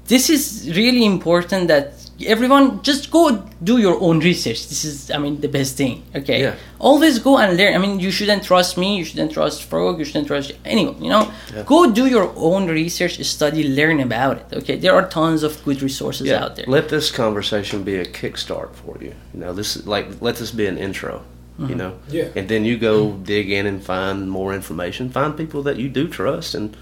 [0.05, 1.93] this is really important that
[2.27, 4.67] everyone just go do your own research.
[4.69, 6.03] This is, I mean, the best thing.
[6.15, 6.55] Okay, Yeah.
[6.79, 7.73] always go and learn.
[7.75, 8.97] I mean, you shouldn't trust me.
[8.97, 9.99] You shouldn't trust Farouk.
[9.99, 11.01] You shouldn't trust anyone.
[11.03, 11.31] You know,
[11.65, 14.45] go do your own research, study, learn about it.
[14.59, 16.65] Okay, there are tons of good resources Yeah, out there.
[16.67, 19.13] let this conversation be a kickstart for you.
[19.33, 21.23] You know, this is like let this be an intro.
[21.59, 21.77] You mm-hmm.
[21.77, 22.29] know, Yeah.
[22.35, 25.09] and then you go dig in and find more information.
[25.11, 26.75] Find people that you do trust, and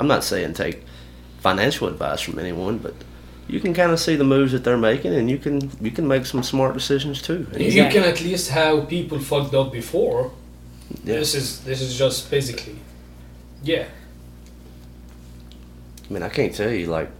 [0.00, 0.82] I'm not saying take
[1.40, 2.94] financial advice from anyone, but
[3.48, 6.06] you can kind of see the moves that they're making, and you can you can
[6.08, 7.46] make some smart decisions too.
[7.52, 10.32] And You can at least have people fucked up before.
[11.04, 11.16] Yeah.
[11.16, 12.76] This is this is just basically,
[13.62, 13.86] yeah.
[16.08, 17.10] I mean, I can't tell you like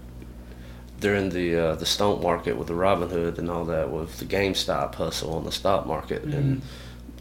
[1.01, 4.95] during the uh, the stock market with the Robinhood and all that, with the GameStop
[4.95, 6.63] hustle on the stock market and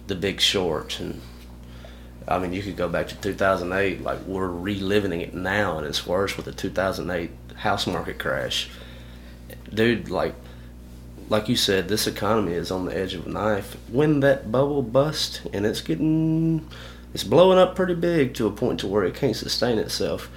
[0.08, 1.22] the Big Short, and
[2.28, 4.02] I mean, you could go back to 2008.
[4.04, 8.70] Like we're reliving it now, and it's worse with the 2008 house market crash.
[9.74, 10.36] Dude, like
[11.30, 13.78] like you said, this economy is on the edge of a knife.
[13.89, 16.67] When that bubble bust, and it's getting
[17.13, 20.30] it's blowing up pretty big to a point to where it can't sustain itself.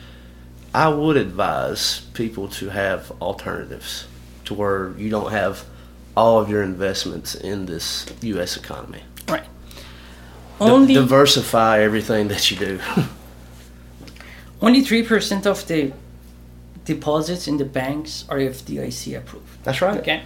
[0.74, 4.06] I would advise people to have alternatives
[4.46, 5.64] to where you don't have
[6.16, 8.56] all of your investments in this U.S.
[8.56, 9.02] economy.
[9.28, 9.44] right.
[10.60, 12.80] Only diversify everything that you do.
[14.62, 15.92] only three percent of the
[16.84, 19.64] deposits in the banks are FDIC approved.
[19.64, 19.98] That's right.
[20.00, 20.22] Okay.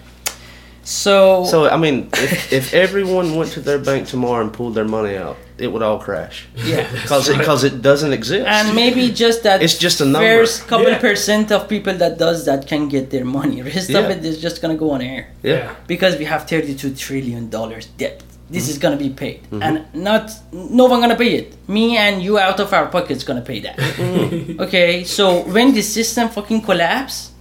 [0.85, 4.87] So, So I mean, if, if everyone went to their bank tomorrow and pulled their
[4.87, 6.91] money out, it would all crash yeah.
[7.03, 8.47] because because it, doesn't exist.
[8.47, 10.27] And maybe just that It's just a number.
[10.39, 10.99] first couple Yeah.
[10.99, 13.61] percent of people that does that can get their money.
[13.75, 15.29] Rest of it is just gonna go on air.
[15.43, 15.75] yeah.
[15.87, 18.23] Because we have thirty two trillion dollars debt.
[18.51, 18.71] This Mm-hmm.
[18.71, 19.41] is gonna be paid.
[19.53, 21.69] And not no one gonna pay it.
[21.69, 23.77] Me and you out of our pockets gonna pay that.
[23.77, 24.61] Mm-hmm.
[24.65, 27.33] okay, so when this system fucking collapse,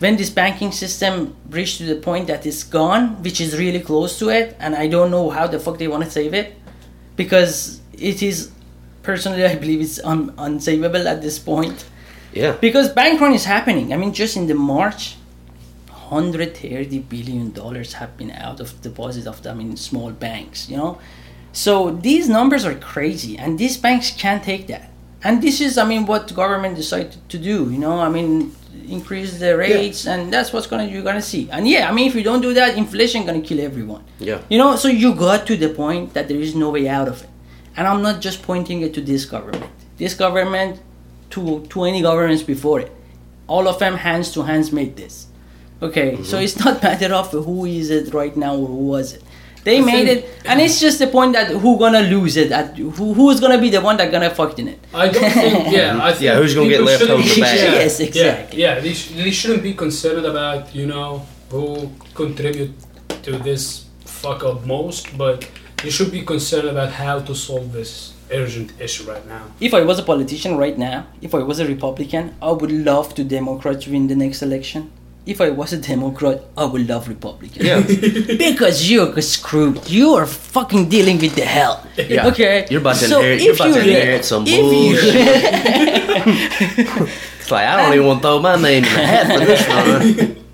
[0.00, 4.18] when this banking system reached to the point that it's gone, which is really close
[4.18, 6.54] to it, and I don't know how the fuck they want to save it,
[7.16, 8.50] because it is
[9.02, 11.84] personally I believe it's un- unsavable at this point.
[12.32, 12.52] Yeah.
[12.60, 13.92] Because bank run is happening.
[13.92, 15.14] I mean, just in the March,
[16.14, 20.68] 130 billion dollars have been out of deposit of them in small banks.
[20.70, 20.98] You know,
[21.52, 24.90] so these numbers are crazy, and these banks can't take that.
[25.24, 27.70] And this is, I mean, what the government decided to do.
[27.72, 28.54] You know, I mean,
[28.88, 31.48] increase the rates, and that's what's gonna you're gonna see.
[31.50, 34.04] And yeah, I mean, if you don't do that, inflation gonna kill everyone.
[34.18, 34.40] Yeah.
[34.48, 37.22] You know, so you got to the point that there is no way out of
[37.24, 37.30] it.
[37.76, 39.72] And I'm not just pointing it to this government.
[39.96, 40.80] This government,
[41.30, 42.90] to to any governments before it,
[43.46, 45.26] all of them hands to hands made this.
[45.84, 46.44] Okay, so mm-hmm.
[46.44, 49.22] it's not matter of who is it right now or who was it.
[49.64, 52.76] They made think- it, and it's just the point that who gonna lose it, at
[52.76, 54.80] who who's gonna be the one that gonna fuck in it.
[54.92, 55.72] I don't think.
[55.78, 57.58] Yeah, I think Yeah, who's gonna get left shouldn't over the be- back?
[57.58, 58.60] Yeah, Yes, exactly.
[58.60, 62.74] Yeah, yeah they, sh- they shouldn't be concerned about you know who contribute
[63.22, 65.48] to this fuck up most, but
[65.82, 69.44] they should be concerned about how to solve this urgent issue right now.
[69.60, 73.14] If I was a politician right now, if I was a Republican, I would love
[73.16, 74.90] to Democrats win the next election.
[75.26, 77.64] If I was a Democrat, I would love Republicans.
[77.64, 77.80] Yeah.
[78.38, 79.88] because you're screwed.
[79.88, 81.86] You are fucking dealing with the hell.
[81.96, 82.26] Yeah.
[82.28, 82.66] Okay.
[82.70, 83.42] You're about to So inherit.
[83.42, 85.14] You're about to you re- inherit some bullshit.
[87.44, 89.68] It's like I don't even want to throw my name in the hat for this
[89.68, 90.44] one.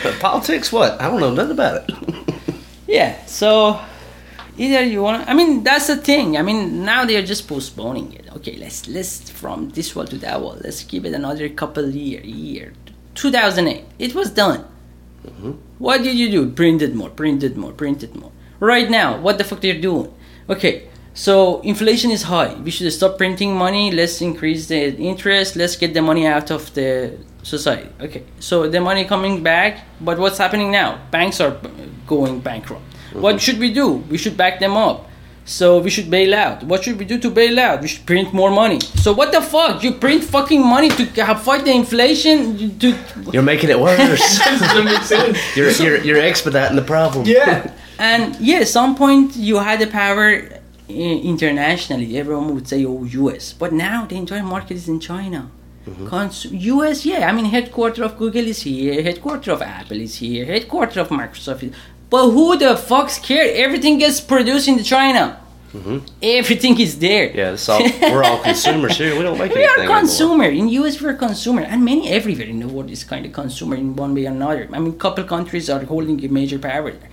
[0.00, 1.00] But politics, what?
[1.00, 1.90] I don't know nothing about it.
[2.86, 3.18] Yeah.
[3.26, 3.80] So
[4.56, 5.28] either you want.
[5.28, 6.36] I mean, that's the thing.
[6.36, 8.30] I mean, now they are just postponing it.
[8.36, 10.56] Okay, let's let's from this wall to that wall.
[10.62, 12.20] Let's give it another couple year.
[12.22, 12.74] Year.
[13.16, 13.84] 2008.
[13.98, 14.64] It was done.
[15.26, 15.52] Mm-hmm.
[15.78, 16.50] What did you do?
[16.50, 18.30] Printed more, printed more, printed more.
[18.60, 20.12] Right now, what the fuck they're doing?
[20.48, 22.52] Okay, So inflation is high.
[22.60, 23.90] We should stop printing money.
[23.90, 25.56] Let's increase the interest.
[25.56, 27.88] Let's get the money out of the society.
[28.02, 28.22] Okay.
[28.38, 31.00] So the money coming back, but what's happening now?
[31.10, 31.56] Banks are
[32.06, 32.84] going bankrupt.
[33.14, 33.38] What mm-hmm.
[33.38, 34.04] should we do?
[34.12, 35.08] We should back them up.
[35.48, 36.64] So we should bail out.
[36.64, 37.80] What should we do to bail out?
[37.80, 38.80] We should print more money.
[39.04, 39.82] So what the fuck?
[39.84, 42.76] You print fucking money to fight the inflation?
[42.80, 42.88] To
[43.32, 44.38] You're making it worse.
[44.44, 45.38] Doesn't make sense.
[45.56, 47.24] you're, you're you're expediting the problem.
[47.26, 47.72] Yeah.
[47.98, 50.26] And yeah, at some point you had the power
[50.86, 52.18] internationally.
[52.18, 55.50] Everyone would say, "Oh, U.S." But now the entire market is in China.
[55.88, 56.06] Mm-hmm.
[56.08, 56.44] Cons-
[56.74, 57.06] U.S.
[57.06, 59.02] Yeah, I mean, headquarter of Google is here.
[59.02, 60.44] Headquarter of Apple is here.
[60.44, 61.72] Headquarter of Microsoft is.
[62.16, 63.46] But who the fucks care?
[63.64, 65.24] Everything gets produced in China.
[66.22, 67.26] Everything is there.
[67.40, 69.12] Yeah, it's all, we're all consumers here.
[69.18, 69.98] We don't make We anything are anymore.
[70.00, 70.44] consumer.
[70.60, 73.94] In US, we're consumer, and many everywhere in the world is kind of consumer in
[74.04, 74.62] one way or another.
[74.72, 77.10] I mean, couple countries are holding a major power there.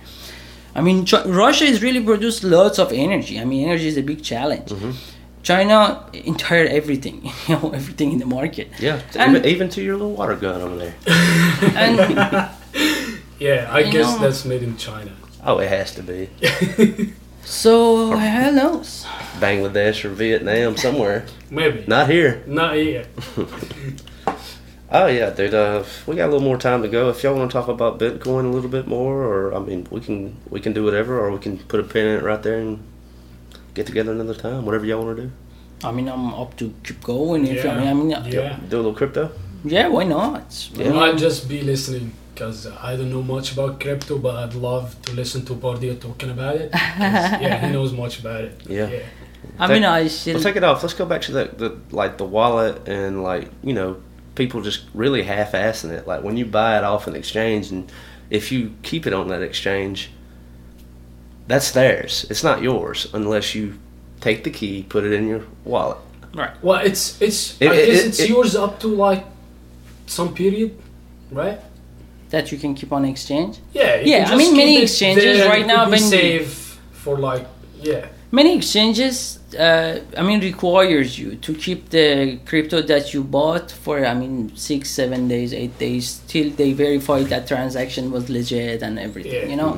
[0.74, 3.38] I mean, Ch- Russia has really produced lots of energy.
[3.38, 4.68] I mean, energy is a big challenge.
[4.70, 4.92] Mm-hmm.
[5.42, 5.78] China
[6.32, 7.16] entire everything,
[7.48, 8.68] you know, everything in the market.
[8.80, 10.94] Yeah, And- even, even to your little water gun over there.
[11.82, 11.96] And
[13.38, 15.12] Yeah, I You guess know- that's made in China.
[15.46, 16.30] Oh, it has to be
[17.44, 19.04] so, hell knows.
[19.38, 21.26] Bangladesh or Vietnam somewhere.
[21.50, 21.84] Maybe.
[21.86, 22.42] Not here.
[22.46, 23.06] Not yet.
[24.92, 25.54] Oh yeah, dude.
[25.54, 27.08] Uh, we got a little more time to go.
[27.08, 29.98] If y'all want to talk about Bitcoin a little bit more, or I mean, we
[30.00, 32.60] can we can do whatever, or we can put a pin in it right there
[32.60, 32.78] and
[33.72, 34.64] get together another time.
[34.64, 35.32] Whatever y'all want to do.
[35.82, 37.44] I mean, I'm up to keep going.
[37.44, 37.72] If Yeah.
[37.72, 38.40] I mean, I mean, yeah.
[38.40, 38.60] Yeah.
[38.68, 39.32] Do a little crypto.
[39.64, 40.70] Yeah, why not?
[40.74, 40.92] Yeah.
[40.92, 45.12] I'll just be listening because I don't know much about crypto, but I'd love to
[45.12, 46.70] listen to Bardia talking about it.
[46.74, 48.60] yeah, he knows much about it.
[48.68, 48.90] Yeah.
[49.58, 50.34] I mean, I still.
[50.34, 50.82] Let's take it off.
[50.82, 54.02] Let's go back to the, the like the wallet and like you know
[54.34, 56.06] people just really half-assing it.
[56.08, 57.90] Like when you buy it off an exchange, and
[58.30, 60.10] if you keep it on that exchange,
[61.46, 62.26] that's theirs.
[62.30, 63.78] It's not yours unless you
[64.20, 65.98] take the key, put it in your wallet.
[66.34, 66.50] right.
[66.62, 67.60] Well, it's it's.
[67.60, 69.24] It- I it- guess it- it's it- yours up to like
[70.06, 70.76] some period,
[71.30, 71.60] right?
[72.30, 73.58] That you can keep on exchange.
[73.72, 74.00] Yeah.
[74.00, 76.48] Yeah, I mean, many exchanges there, right now could be when save
[76.92, 77.46] for like
[77.80, 78.08] yeah.
[78.32, 84.04] Many exchanges, uh, I mean, requires you to keep the crypto that you bought for,
[84.04, 88.98] I mean, six, seven days, eight days, till they verify that transaction was legit and
[88.98, 89.50] everything, Yeah.
[89.50, 89.72] you know.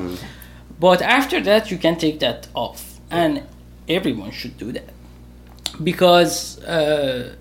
[0.79, 3.43] But after that, you can take that off, and
[3.87, 4.89] everyone should do that
[5.83, 7.35] because uh,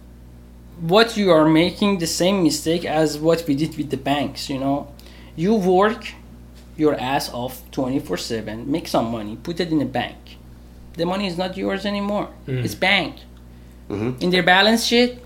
[0.80, 4.50] what you are making the same mistake as what we did with the banks.
[4.50, 4.88] You know,
[5.36, 6.08] you work
[6.76, 10.16] your ass off 24 7 make some money put it in a bank
[10.96, 13.14] the money is not yours anymore it's bank
[13.90, 14.20] Mhm.
[14.22, 15.18] in their balance sheet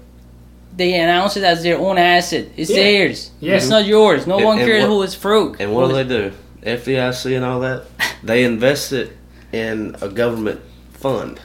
[0.76, 2.76] they announce it as their own asset it's Yeah.
[2.76, 3.56] theirs Yeah.
[3.56, 6.04] it's not yours no And- one cares what- who is fruit And what do they
[6.18, 6.32] do?
[6.62, 7.84] FDIC and all that?
[8.22, 9.16] They invest it
[9.52, 10.60] in a government
[10.92, 11.40] fund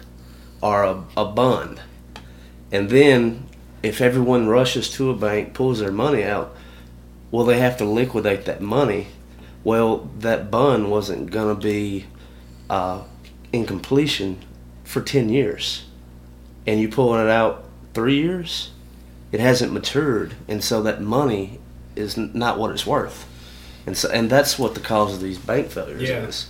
[0.61, 1.79] or a, a bond.
[2.71, 3.45] And then
[3.81, 6.53] if everyone rushes to a bank, pulls their money out,
[7.35, 9.07] well, they have to liquidate that money.
[9.63, 12.05] Well, that bond wasn't going to be
[12.69, 13.03] uh,
[13.51, 14.37] in completion
[14.85, 15.83] for 10 years.
[16.65, 18.71] And you pulling it out three years,
[19.33, 20.35] it hasn't matured.
[20.47, 21.59] And so that money
[21.95, 23.27] is not what it's worth.
[23.85, 26.21] And so, and that's what the cause of these bank failures Yeah.
[26.23, 26.47] is.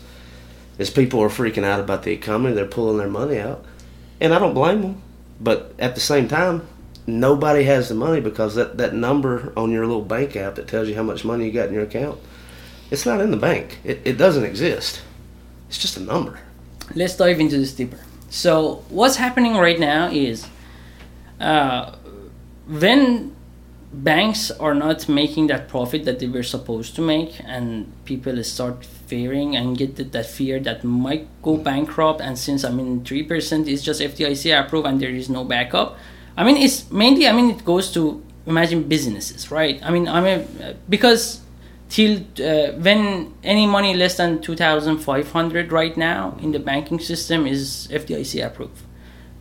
[0.77, 2.53] Is people are freaking out about the economy.
[2.53, 3.65] They're pulling their money out,
[4.21, 5.01] and I don't blame them.
[5.41, 6.67] But at the same time,
[7.07, 10.87] nobody has the money because that, that number on your little bank app that tells
[10.87, 12.19] you how much money you got in your account,
[12.91, 13.79] it's not in the bank.
[13.83, 15.01] It, it doesn't exist.
[15.67, 16.39] It's just a number.
[16.95, 17.99] let's dive into this deeper.
[18.29, 20.47] So, what's happening right now is
[21.39, 21.95] uh,
[22.67, 23.35] when
[23.93, 28.83] banks are not making that profit that they were supposed to make, and people start
[28.83, 33.67] fearing and get that, that fear that might go bankrupt, and since I mean, 3%
[33.67, 35.97] is just FDIC approved and there is no backup,
[36.37, 39.79] I mean, it's mainly, I mean, it goes to imagine businesses, right?
[39.83, 40.47] I mean, I mean,
[40.89, 41.41] because
[41.89, 47.87] till uh, when any money less than 2500 right now in the banking system is
[47.91, 48.81] FDIC approved.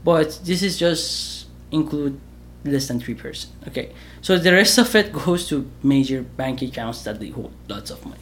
[0.05, 2.21] But this is just include
[2.65, 3.93] less than 3% okay?
[4.21, 8.05] So the rest of it goes to major bank accounts that they hold lots of
[8.05, 8.21] money.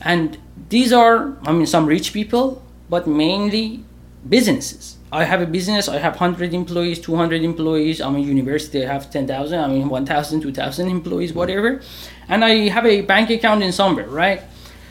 [0.00, 0.38] And
[0.68, 3.84] these are i mean some rich people but mainly
[4.28, 8.00] businesses i have a business i have 100 employees 200 employees.
[8.00, 11.80] I'm a university i have 10000 i mean 1000 2000 employees whatever.
[12.28, 14.42] And i have a bank account in somewhere right?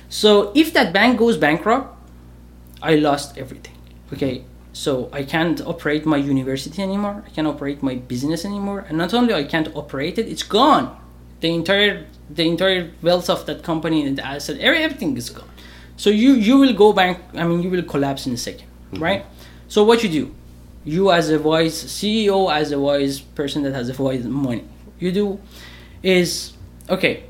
[0.09, 1.97] So if that bank goes bankrupt
[2.81, 3.75] i lost everything
[4.13, 4.45] okay?
[4.73, 7.23] So i can't operate my university anymore.
[7.25, 8.85] I can't operate my business anymore.
[8.87, 10.97] And not only i can't operate it it's gone.
[11.39, 15.49] The entire the entire wealth of that company and the asset everything is gone.
[15.97, 19.03] So you you will go bank i mean you will collapse in a 2nd mm-hmm.
[19.03, 19.25] right
[19.71, 20.25] So what you do,
[20.83, 24.65] you as a wise CEO, as a wise person that has a wise money,
[24.99, 25.39] you do
[26.03, 26.51] is
[26.89, 27.23] okay.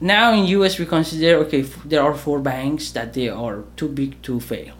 [0.00, 3.88] Now in US we consider okay f- there are four banks that they are too
[4.00, 4.74] big to fail.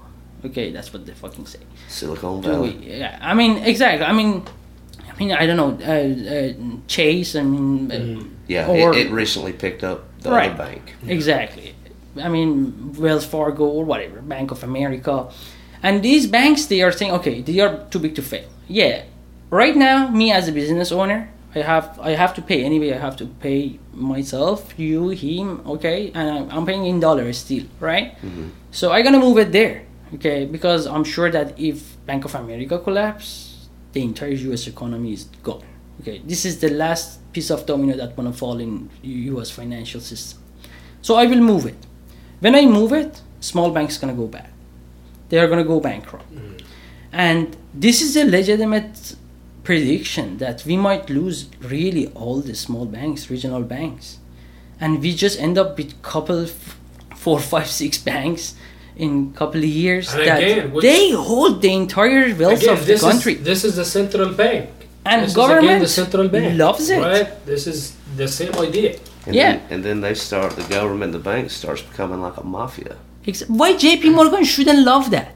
[0.44, 1.60] Okay, that's what they fucking say.
[1.88, 2.74] Silicon Valley.
[2.98, 4.04] Yeah, I mean exactly.
[4.04, 4.42] I mean,
[5.08, 6.52] I mean I don't know uh, uh,
[6.88, 7.36] Chase.
[7.36, 10.50] I mean, uh, Yeah, Or- it, it recently picked up the Right.
[10.50, 10.94] other bank.
[11.06, 11.74] Exactly.
[12.20, 15.14] I mean, Wells Fargo or whatever, Bank of America.
[15.82, 18.48] And these banks, they are saying, okay, they are too big to fail.
[18.68, 19.04] Yeah.
[19.50, 22.92] Right now, me as a business owner, I have I have to pay anyway.
[22.92, 27.64] I have to pay myself, you, him, okay, and I'm, I'm paying in dollars still,
[27.80, 28.14] right?
[28.20, 28.48] Mm-hmm.
[28.70, 32.78] So I'm gonna move it there, okay, because I'm sure that if Bank of America
[32.78, 34.66] collapse, the entire U.S.
[34.66, 35.64] economy is gone.
[36.00, 39.50] Okay, this is the last piece of domino that gonna fall in U.S.
[39.50, 40.38] financial system.
[41.00, 41.78] So I will move it.
[42.40, 44.50] When I move it, small banks gonna go bad.
[45.28, 46.32] They are gonna go bankrupt.
[46.34, 46.60] Mm.
[47.12, 49.14] And this is a legitimate
[49.64, 54.18] prediction that we might lose really all the small banks, regional banks,
[54.80, 56.78] and we just end up with couple, f-
[57.16, 58.54] four, five, six banks
[58.96, 62.80] in couple of years And that again, which- they hold the entire wealth Again, of
[62.80, 63.34] the this country.
[63.34, 64.70] Is, this is the central bank.
[65.04, 67.00] And this government again the central bank loves it.
[67.00, 67.46] Right.
[67.46, 68.98] This is the same idea.
[69.26, 69.52] And Yeah.
[69.52, 72.96] Then, and then they start, the government, the bank starts becoming like a mafia.
[73.48, 75.34] Why JP Morgan shouldn't love that?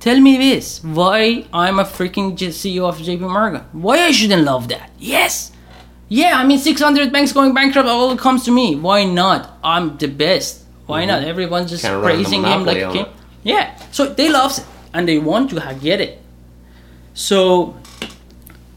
[0.00, 0.82] Tell me this.
[0.82, 3.62] Why I'm a freaking CEO of JP Morgan?
[3.72, 4.90] Why I shouldn't love that?
[4.98, 5.52] Yes.
[6.08, 8.76] Yeah, I mean 600 banks going bankrupt all comes to me.
[8.76, 9.58] Why not?
[9.62, 10.64] I'm the best.
[10.86, 11.22] Why not?
[11.22, 13.06] Everyone's just a praising him like a king.
[13.44, 13.76] Yeah.
[13.92, 16.20] So they love it and they want to get it.
[17.14, 17.76] So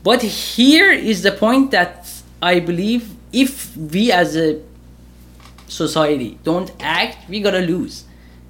[0.03, 2.11] but here is the point that
[2.41, 4.61] I believe if we as a
[5.67, 8.03] society don't act, we gotta lose.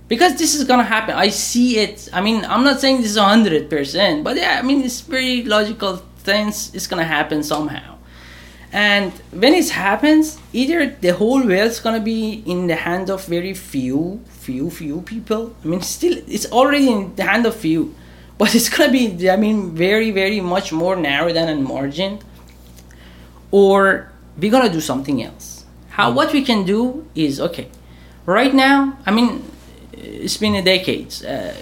[0.07, 1.15] Because this is gonna happen.
[1.15, 2.09] I see it.
[2.13, 5.43] I mean, I'm not saying this is hundred percent, but yeah, I mean it's very
[5.43, 6.73] logical things.
[6.75, 7.97] It's gonna happen somehow.
[8.73, 13.53] And when it happens, either the whole world's gonna be in the hand of very
[13.53, 15.55] few, few, few people.
[15.63, 17.93] I mean, still, it's already in the hand of few,
[18.39, 22.19] but it's gonna be, I mean, very, very much more narrow than a margin.
[23.51, 25.65] Or we're gonna do something else.
[25.89, 26.15] How mm.
[26.15, 27.69] what we can do is okay.
[28.25, 29.43] Right now, I mean,
[29.97, 31.55] it's been a decades uh,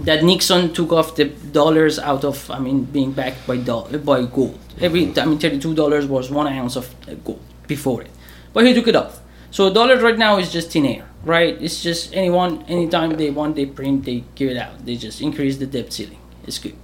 [0.00, 4.24] that Nixon took off the dollars out of, I mean, being backed by doll- by
[4.24, 4.58] gold.
[4.80, 8.10] Every, I mean, thirty-two dollars was one ounce of uh, gold before it,
[8.52, 9.20] but he took it off.
[9.50, 11.60] So dollar right now is just thin air, right?
[11.60, 14.86] It's just anyone, anytime they want, they print, they give it out.
[14.86, 16.20] They just increase the debt ceiling.
[16.46, 16.76] It's good.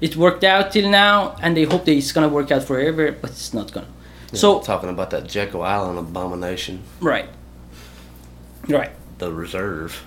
[0.00, 3.30] It worked out till now, and they hope that it's gonna work out forever, but
[3.30, 3.86] it's not gonna.
[4.34, 7.30] So talking about that Jekyll Island abomination, right,
[8.68, 8.90] right.
[9.18, 10.02] The reserve.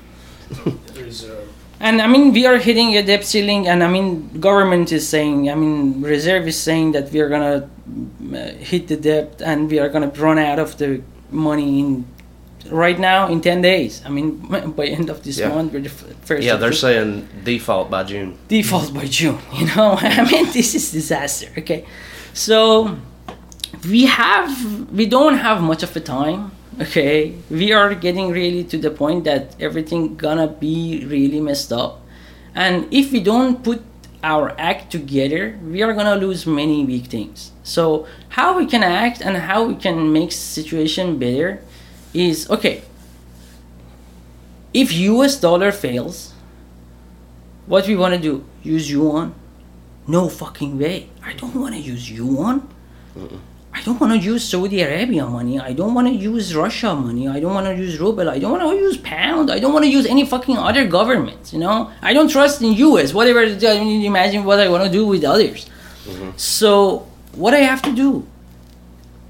[0.95, 1.47] Reserve.
[1.81, 5.49] And I mean, we are hitting a debt ceiling, and I mean, government is saying,
[5.49, 7.69] I mean, reserve is saying that we are gonna
[8.33, 12.05] uh, hit the debt and we are gonna run out of the money in
[12.69, 14.01] right now in ten days.
[14.05, 14.39] I mean,
[14.75, 15.55] by end of this Yeah.
[15.55, 15.89] month, we're the
[16.27, 16.43] first.
[16.43, 18.37] Yeah, they're the- saying default by June.
[18.49, 19.39] default by June.
[19.59, 21.47] You know, I mean, this is disaster.
[21.59, 21.85] Okay,
[22.33, 22.97] so
[23.89, 24.51] we have
[24.91, 26.51] we don't have much of a time.
[26.79, 32.01] Okay, we are getting really to the point that everything gonna be really messed up,
[32.55, 33.83] and if we don't put
[34.23, 37.51] our act together, we are gonna lose many big things.
[37.63, 41.61] So how we can act and how we can make situation better
[42.13, 42.81] is okay.
[44.73, 46.33] If US dollar fails,
[47.65, 48.45] what we want to do?
[48.63, 49.35] Use yuan?
[50.07, 51.09] No fucking way.
[51.23, 52.67] I don't want to use yuan.
[53.79, 55.57] I don't want to use Saudi Arabia money.
[55.57, 57.29] I don't want to use Russia money.
[57.29, 58.29] I don't want to use ruble.
[58.29, 59.49] I don't want to use pound.
[59.49, 61.53] I don't want to use any fucking other governments.
[61.53, 63.13] You know, I don't trust in US.
[63.13, 63.39] Whatever.
[63.39, 65.65] Uh, I mean, imagine what I want to do with others.
[66.03, 66.31] Mm-hmm.
[66.35, 68.27] So what I have to do?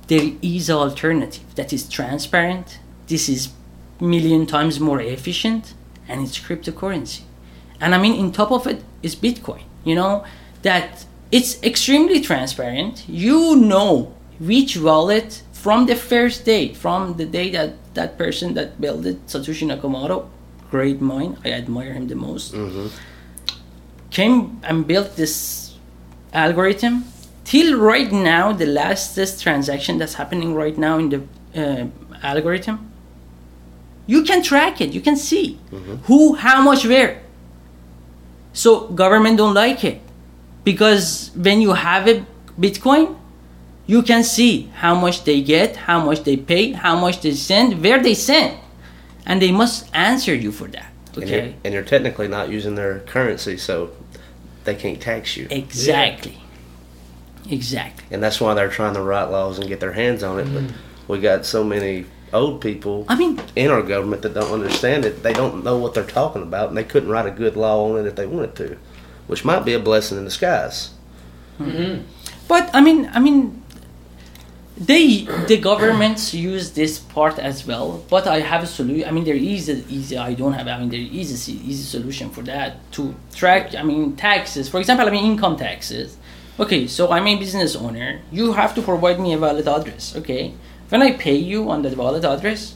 [0.07, 2.79] There is an alternative that is transparent.
[3.05, 3.49] This is
[3.99, 5.75] million times more efficient,
[6.07, 7.21] and it's cryptocurrency.
[7.79, 9.61] And I mean, in top of it is Bitcoin.
[9.83, 10.25] You know
[10.63, 13.07] that it's extremely transparent.
[13.07, 18.79] You know which wallet from the first day, from the day that that person that
[18.79, 20.27] built it, Satoshi Nakamoto,
[20.71, 21.37] great mind.
[21.43, 22.53] I admire him the most.
[24.11, 25.75] Came and built this
[26.33, 27.03] algorithm.
[27.43, 31.21] Till right now, the lastest transaction that's happening right now in the
[31.55, 31.87] uh,
[32.23, 32.91] algorithm,
[34.07, 34.93] you can track it.
[34.93, 35.59] You can see
[36.03, 37.21] who, how much, where.
[38.53, 40.01] So government don't like it
[40.63, 42.25] because when you have a
[42.59, 43.15] Bitcoin,
[43.89, 47.81] you can see how much they get, how much they pay, how much they send,
[47.81, 48.55] where they send,
[49.25, 50.91] and they must answer you for that.
[51.15, 51.45] And, Okay.
[51.45, 53.89] you're, and you're technically not using their currency, so
[54.63, 55.47] they can't tax you.
[55.49, 56.37] Exactly.
[57.49, 58.05] Exactly.
[58.11, 60.53] And that's why they're trying to write laws and get their hands on it.
[60.53, 60.73] But mm.
[61.07, 65.23] we got so many old people I mean, in our government that don't understand it.
[65.23, 67.99] They don't know what they're talking about, and they couldn't write a good law on
[67.99, 68.77] it if they wanted to,
[69.25, 70.91] which might be a blessing in disguise.
[71.59, 72.03] Mm-hmm.
[72.47, 73.58] But I mean, I mean,
[74.79, 78.03] they the governments use this part as well.
[78.09, 79.07] But I have a solution.
[79.07, 80.17] I mean, there is a easy.
[80.17, 80.67] I don't have.
[80.67, 83.75] I mean, there is a easy solution for that to track.
[83.75, 84.69] I mean, taxes.
[84.69, 86.17] For example, I mean income taxes.
[86.59, 88.21] Okay, so I'm a business owner.
[88.31, 90.15] You have to provide me a valid address.
[90.15, 90.53] Okay,
[90.89, 92.75] when I pay you on that valid address,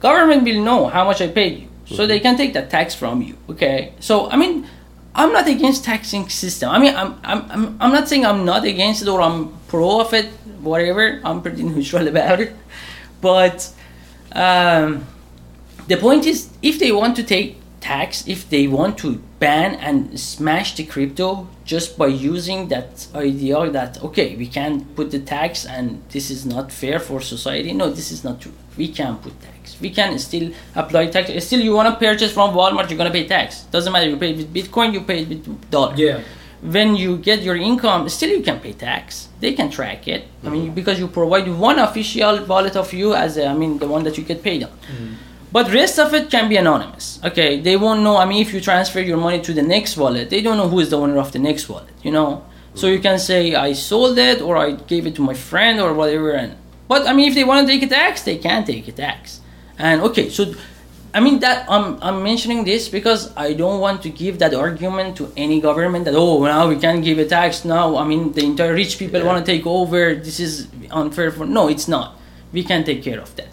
[0.00, 2.08] government will know how much I paid you, so mm-hmm.
[2.08, 3.36] they can take that tax from you.
[3.48, 4.66] Okay, so I mean,
[5.14, 6.70] I'm not against taxing system.
[6.70, 10.00] I mean, I'm I'm I'm, I'm not saying I'm not against it or I'm pro
[10.00, 10.26] of it.
[10.60, 12.54] Whatever, I'm pretty neutral about it.
[13.20, 13.72] But
[14.32, 15.06] um,
[15.86, 19.96] the point is, if they want to take tax, if they want to ban and
[20.32, 21.26] smash the crypto
[21.72, 22.90] just by using that
[23.28, 27.70] idea that okay, we can put the tax and this is not fair for society.
[27.80, 28.56] No, this is not true.
[28.80, 29.62] We can put tax.
[29.84, 30.46] We can still
[30.82, 31.24] apply tax.
[31.48, 33.48] Still, you want to purchase from Walmart, you're gonna pay tax.
[33.74, 34.08] Doesn't matter.
[34.12, 35.42] You pay with Bitcoin, you pay with
[35.74, 36.18] dollar Yeah.
[36.76, 39.04] when you get your income, still you can pay tax.
[39.42, 40.22] They can track it.
[40.46, 43.88] I mean, because you provide one official wallet of you as a, I mean, the
[43.94, 44.70] one that you get paid on.
[44.70, 45.14] Mm.
[45.54, 47.06] But rest of it can be anonymous.
[47.28, 48.16] Okay, they won't know.
[48.22, 50.80] I mean, if you transfer your money to the next wallet, they don't know who
[50.84, 51.94] is the owner of the next wallet.
[52.06, 52.28] You know,
[52.74, 55.90] so you can say I sold it or I gave it to my friend or
[56.00, 56.32] whatever.
[56.32, 56.50] And
[56.92, 59.40] but I mean, if they want to take a tax, they can take a tax.
[59.78, 60.42] And okay, so
[61.16, 65.16] I mean that I'm I'm mentioning this because I don't want to give that argument
[65.18, 67.86] to any government that oh now we can't give a tax now.
[67.96, 69.28] I mean the entire rich people Yeah.
[69.30, 70.00] want to take over.
[70.26, 72.08] This is unfair for no, it's not.
[72.52, 73.52] We can take care of that.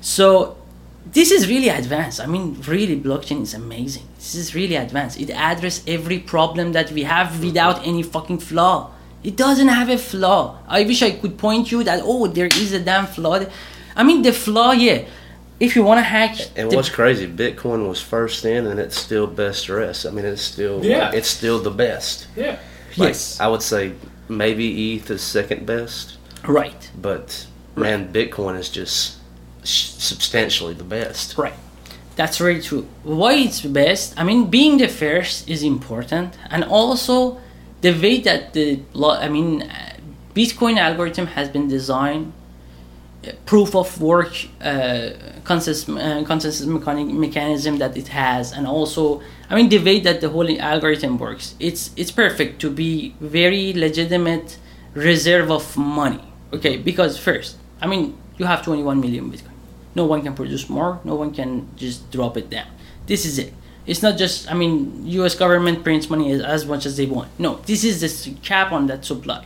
[0.00, 0.56] So
[1.06, 2.20] this is really advanced.
[2.20, 4.04] I mean, really, blockchain is amazing.
[4.16, 5.20] This is really advanced.
[5.20, 8.90] It addresses every problem that we have without any fucking flaw.
[9.22, 10.58] It doesn't have a flaw.
[10.68, 13.40] I wish I could point you that oh there is a damn flaw.
[13.96, 15.04] I mean the flaw, yeah.
[15.60, 18.98] If you want to hack, And the- what's crazy, Bitcoin was first in, and it's
[18.98, 20.04] still best dressed.
[20.04, 21.12] I mean, it's still Yeah.
[21.12, 22.26] it's still the best.
[22.36, 22.56] Yeah.
[22.96, 23.92] Like, yes, I would say
[24.28, 26.16] maybe ETH is second best,
[26.46, 26.90] right.
[27.00, 29.10] but man, Bitcoin is just sh-
[29.64, 31.36] substantially the best.
[31.36, 31.54] Right.
[32.16, 32.86] That's very true.
[33.02, 34.14] Why it's best?
[34.16, 37.40] I mean, being the first is important, and also
[37.80, 39.96] the way that the I mean, uh,
[40.34, 42.32] Bitcoin algorithm has been designed,
[43.26, 45.10] uh, proof of work, uh,
[45.44, 49.20] consensus, uh, consensus mechanism that it has, and also
[49.50, 51.56] I mean the way that the whole algorithm works.
[51.58, 54.58] It's it's perfect to be very legitimate
[54.94, 56.22] reserve of money.
[56.52, 59.53] Okay, because first, I mean, you have 21 million Bitcoin.
[59.94, 61.00] No one can produce more.
[61.04, 62.66] No one can just drop it down.
[63.06, 63.52] This is it.
[63.86, 64.50] It's not just.
[64.50, 65.34] I mean, U.S.
[65.34, 67.28] government prints money as, as much as they want.
[67.38, 69.44] No, this is the cap on that supply.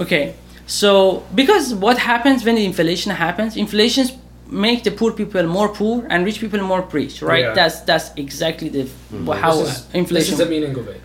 [0.00, 0.34] Okay,
[0.66, 3.56] so because what happens when the inflation happens?
[3.56, 4.12] Inflations
[4.48, 7.44] make the poor people more poor and rich people more rich, right?
[7.44, 7.54] Yeah.
[7.54, 9.30] That's that's exactly the mm-hmm.
[9.32, 10.30] how This is, inflation.
[10.30, 11.00] This is the meaning of it.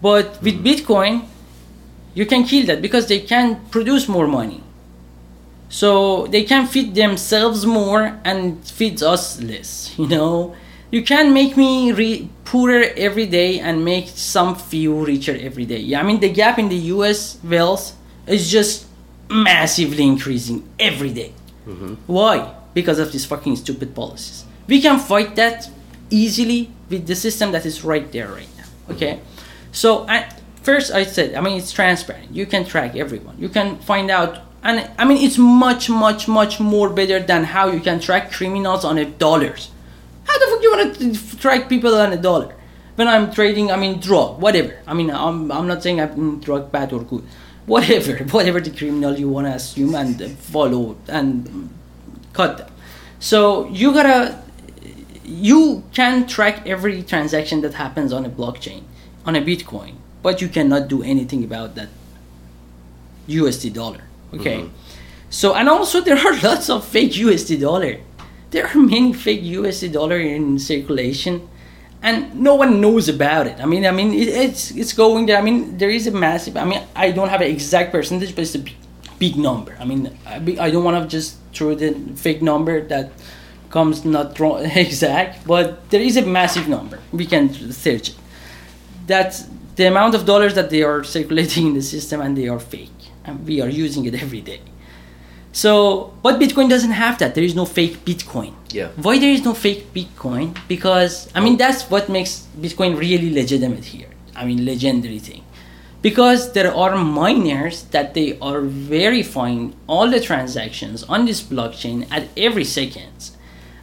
[0.00, 0.66] But with mm-hmm.
[0.66, 1.26] Bitcoin,
[2.14, 4.62] you can kill that because they can produce more money.
[5.68, 9.94] So they can feed themselves more and feeds us less.
[9.98, 10.54] You know,
[10.90, 15.78] you can make me re- poorer every day and make some few richer every day.
[15.78, 17.38] Yeah, I mean the gap in the U.S.
[17.44, 17.94] wealth
[18.26, 18.86] is just
[19.28, 21.32] massively increasing every day.
[21.66, 21.94] Mm-hmm.
[22.06, 22.54] Why?
[22.72, 24.44] Because of these fucking stupid policies.
[24.66, 25.68] We can fight that
[26.10, 28.64] easily with the system that is right there right now.
[28.64, 28.92] Mm-hmm.
[28.92, 29.20] Okay,
[29.72, 30.32] so I,
[30.62, 32.32] first I said, I mean it's transparent.
[32.34, 33.36] You can track everyone.
[33.38, 37.68] You can find out, and I mean it's much, much, much more better than how
[37.70, 39.70] you can track criminals on a dollars.
[40.24, 42.54] How the fuck you want to track people on a dollar?
[42.96, 44.76] When I'm trading, I mean drug, whatever.
[44.86, 47.24] I mean I'm, I'm not saying I'm drug bad or good.
[47.64, 51.70] Whatever, whatever the criminal you want to assume and follow and
[52.34, 52.70] cut them.
[53.20, 54.42] So you gotta
[55.24, 58.82] you can track every transaction that happens on a blockchain,
[59.24, 61.88] on a Bitcoin, but you cannot do anything about that
[63.28, 64.07] USD dollar.
[64.34, 64.58] Okay.
[64.58, 64.74] Mm-hmm.
[65.30, 68.00] So and also there are lots of fake USD dollar.
[68.50, 71.48] There are many fake USD dollar in circulation,
[72.02, 73.60] and no one knows about it.
[73.60, 75.36] I mean, I mean, it, it's it's going there.
[75.36, 76.56] I mean, there is a massive.
[76.56, 78.76] I mean, I don't have an exact percentage, but it's a big,
[79.18, 79.76] big number.
[79.78, 83.12] I mean, I, be- I don't want to just throw the fake number that
[83.70, 87.00] comes not wrong, exact, but there is a massive number.
[87.12, 88.16] We can search it.
[89.06, 89.46] That's
[89.76, 92.97] the amount of dollars that they are circulating in the system, and they are fake,
[93.28, 94.60] and we are using it every day.
[95.52, 97.34] So, but Bitcoin doesn't have that.
[97.34, 98.54] There is no fake Bitcoin.
[98.70, 98.88] Yeah.
[98.96, 100.56] Why there is no fake Bitcoin?
[100.68, 101.56] Because I mean oh.
[101.56, 104.10] that's what makes Bitcoin really legitimate here.
[104.36, 105.44] I mean, legendary thing.
[106.00, 112.28] Because there are miners that they are verifying all the transactions on this blockchain at
[112.36, 113.30] every second.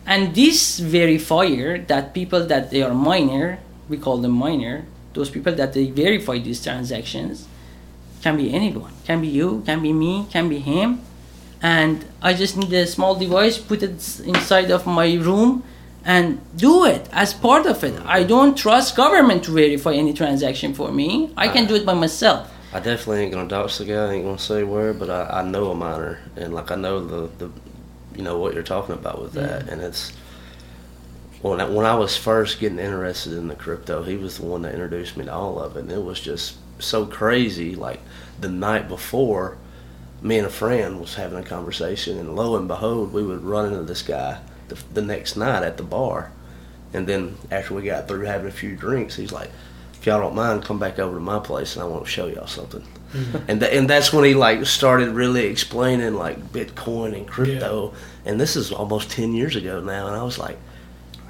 [0.06, 3.60] And this verifier that people that they are miner,
[3.90, 7.48] we call them miner, those people that they verify these transactions
[8.22, 8.92] can be anyone.
[9.06, 11.02] Can be you, can be me, can be him.
[11.62, 15.64] And I just need a small device, put it inside of my room
[16.06, 18.00] and do it as part of it.
[18.06, 21.32] I don't trust government to verify any transaction for me.
[21.36, 22.52] I can do it by myself.
[22.72, 24.06] I definitely ain't gonna dox the guy.
[24.06, 27.04] I ain't gonna say where, but I, I know a miner, and like I know
[27.04, 27.52] the, the
[28.16, 30.12] you know what you're talking about with that, and it's
[31.42, 34.62] when I, when I was first getting interested in the crypto, he was the one
[34.64, 37.76] that introduced me to all of it, and it was just so crazy.
[37.76, 38.00] Like
[38.40, 39.58] the night before,
[40.22, 43.68] me and a friend was having a conversation, and lo and behold, we would run
[43.68, 46.32] into this guy the, the next night at the bar,
[46.94, 49.52] and then after we got through having a few drinks, he's like,
[49.94, 52.28] "If y'all don't mind, come back over to my place, and I want to show
[52.28, 53.38] y'all something." Mm-hmm.
[53.48, 57.94] And th- and that's when he like started really explaining like Bitcoin and crypto,
[58.26, 60.58] and this is almost ten years ago now, and I was like,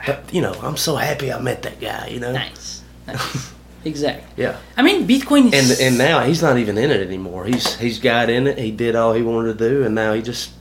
[0.05, 2.31] but, you know, I'm so happy I met that guy, you know.
[2.31, 2.83] Nice.
[3.07, 3.53] nice.
[3.85, 4.43] exactly.
[4.43, 4.57] Yeah.
[4.77, 5.79] I mean, Bitcoin is.
[5.79, 7.45] And and now he's not even in it anymore.
[7.45, 8.57] He's he's got in it.
[8.57, 10.51] He did all he wanted to do, and now he just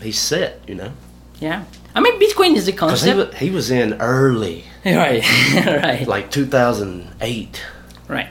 [0.00, 0.92] he's set, you know.
[1.40, 1.64] yeah.
[1.94, 3.32] I mean, Bitcoin is a Because he concept.
[3.32, 5.22] was, he was in early, right.
[5.66, 6.08] right.
[6.08, 7.60] like 2008.
[8.08, 8.28] Right.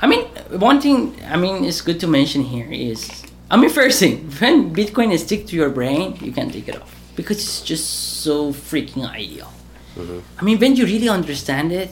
[0.00, 0.24] I mean,
[0.58, 3.08] one thing I mean it's good to mention here is
[3.50, 6.76] I mean first thing when Bitcoin is stick to your brain, you can take it
[6.80, 7.86] off because it's just
[8.24, 9.52] so freaking ideal.
[9.96, 10.18] Mm-hmm.
[10.38, 11.90] I mean, when you really understand it,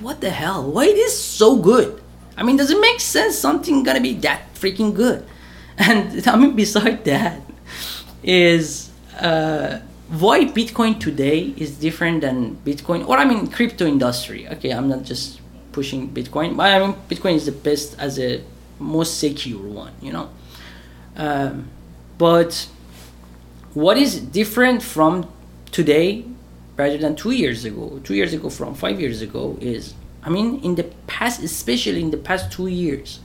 [0.00, 0.70] what the hell.
[0.70, 2.00] Why it is so good?
[2.36, 3.38] I mean, does it make sense?
[3.38, 5.26] Something gonna be that freaking good?
[5.78, 7.40] And I mean, beside that,
[8.22, 14.46] is uh, why Bitcoin today is different than Bitcoin, or I mean, crypto industry.
[14.48, 15.40] Okay, I'm not just
[15.72, 18.42] pushing Bitcoin, but I mean, Bitcoin is the best as a
[18.78, 20.28] most secure one, you know.
[21.16, 21.68] Um,
[22.18, 22.68] but
[23.74, 25.26] what is different from
[25.70, 26.24] today
[26.76, 30.60] rather than two years ago, two years ago from five years ago is, I mean,
[30.62, 33.20] in the past, especially in the past two years,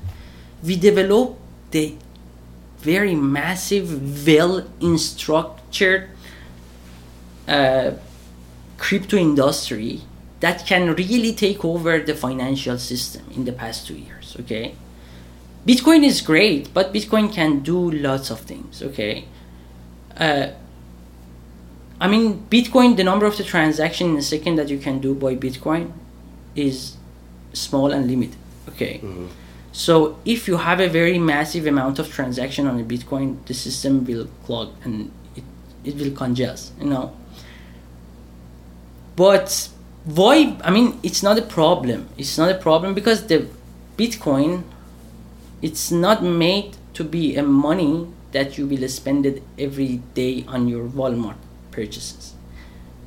[0.63, 1.39] we developed
[1.71, 1.95] the
[2.79, 4.67] very massive, well
[4.97, 6.09] structured
[7.47, 7.91] uh,
[8.77, 10.01] crypto industry
[10.39, 14.35] that can really take over the financial system in the past two years.
[14.39, 14.75] Okay,
[15.65, 18.83] Bitcoin is great, but Bitcoin can do lots of things.
[18.83, 19.25] Okay,
[20.17, 20.49] uh,
[21.99, 25.15] I mean, Bitcoin, the number of the transaction in a second that you can do
[25.15, 25.93] by Bitcoin
[26.55, 26.95] is
[27.53, 28.37] small and limited.
[28.69, 28.99] Okay.
[29.03, 29.27] Mm-hmm.
[29.71, 34.05] So if you have a very massive amount of transaction on a Bitcoin, the system
[34.05, 35.43] will clog and it,
[35.83, 37.15] it will congest, you know.
[39.15, 39.69] But
[40.05, 40.57] why?
[40.63, 42.09] I mean, it's not a problem.
[42.17, 43.47] It's not a problem because the
[43.97, 44.63] Bitcoin,
[45.63, 50.67] it's not made to be a money that you will spend it every day on
[50.67, 51.37] your Walmart
[51.77, 52.33] purchases.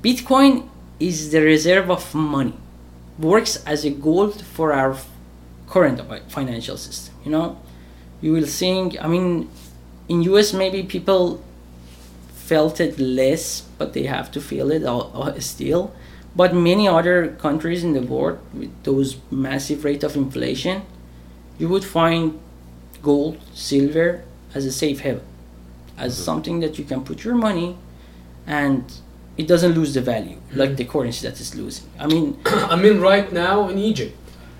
[0.06, 0.52] Bitcoin
[0.98, 2.56] is the reserve of money,
[3.18, 4.92] works as a gold for our
[5.72, 5.98] current
[6.36, 7.14] financial system.
[7.24, 7.48] You know,
[8.24, 8.86] you will think.
[9.04, 9.48] I mean,
[10.08, 11.22] in US maybe people
[12.50, 13.44] felt it less,
[13.78, 14.82] but they have to feel it
[15.42, 15.84] still.
[16.40, 20.82] But many other countries in the world with those massive rate of inflation,
[21.58, 22.38] you would find
[23.02, 24.08] gold, silver
[24.54, 25.26] as a safe haven,
[25.96, 26.28] as mm-hmm.
[26.28, 27.76] something that you can put your money,
[28.46, 28.84] and
[29.36, 31.86] it doesn't lose the value like the currency that is losing.
[31.98, 34.16] I mean, I mean, right now in Egypt,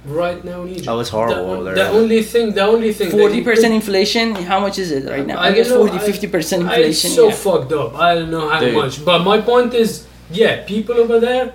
[0.07, 0.89] right now in Egypt.
[0.89, 1.75] Oh, it's horrible The, over there.
[1.75, 3.11] the only thing, the only thing.
[3.11, 4.35] forty percent inflation.
[4.35, 5.39] How much is it right now?
[5.41, 7.09] I, don't guess know, 40 50 percent I- inflation.
[7.09, 7.35] It's so yeah.
[7.35, 7.95] fucked up.
[7.97, 8.75] I don't know how Dude.
[8.75, 9.05] much.
[9.05, 11.53] But my point is, yeah, people over there,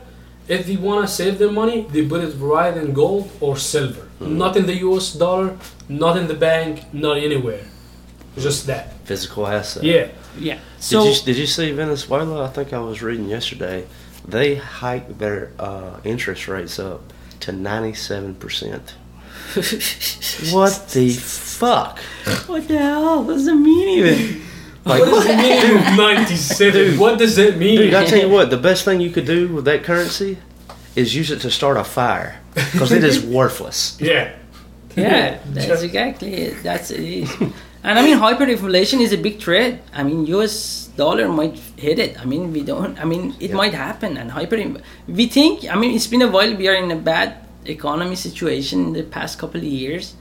[0.47, 4.01] if they want to save their money, they put it right in gold or silver.
[4.19, 4.37] Mm-hmm.
[4.37, 5.57] Not in the US dollar,
[5.89, 7.65] not in the bank, not anywhere.
[8.37, 8.93] Just that.
[9.05, 9.83] Physical asset.
[9.83, 10.07] Yeah.
[10.37, 10.59] yeah.
[10.85, 12.45] So did you did you see Venezuela?
[12.45, 13.87] I think I was reading yesterday.
[14.27, 17.01] They hiked their uh, interest rates up
[17.41, 18.93] to ninety seven percent.
[20.51, 21.99] What the fuck?
[22.47, 23.23] what the hell?
[23.23, 24.41] What's the meaning of it?
[24.85, 26.99] Like, What does it mean 97?
[26.99, 27.77] What does it mean?
[27.79, 30.37] dude, I tell you what, the best thing you could do with that currency
[30.95, 33.97] is use it to start a fire because it is worthless.
[33.99, 34.35] yeah.
[34.95, 36.61] Yeah, that's exactly it.
[36.61, 37.29] That's it is.
[37.85, 39.79] And I mean, hyperinflation is a big threat.
[39.93, 40.89] I mean, U.S.
[40.97, 42.19] dollar might hit it.
[42.19, 42.99] I mean, we don't.
[42.99, 44.17] I mean, it might happen.
[44.17, 44.57] And hyper,
[45.07, 45.69] we think.
[45.69, 46.55] I mean, it's been a while.
[46.55, 50.15] We are in a bad economy situation in the past couple of years,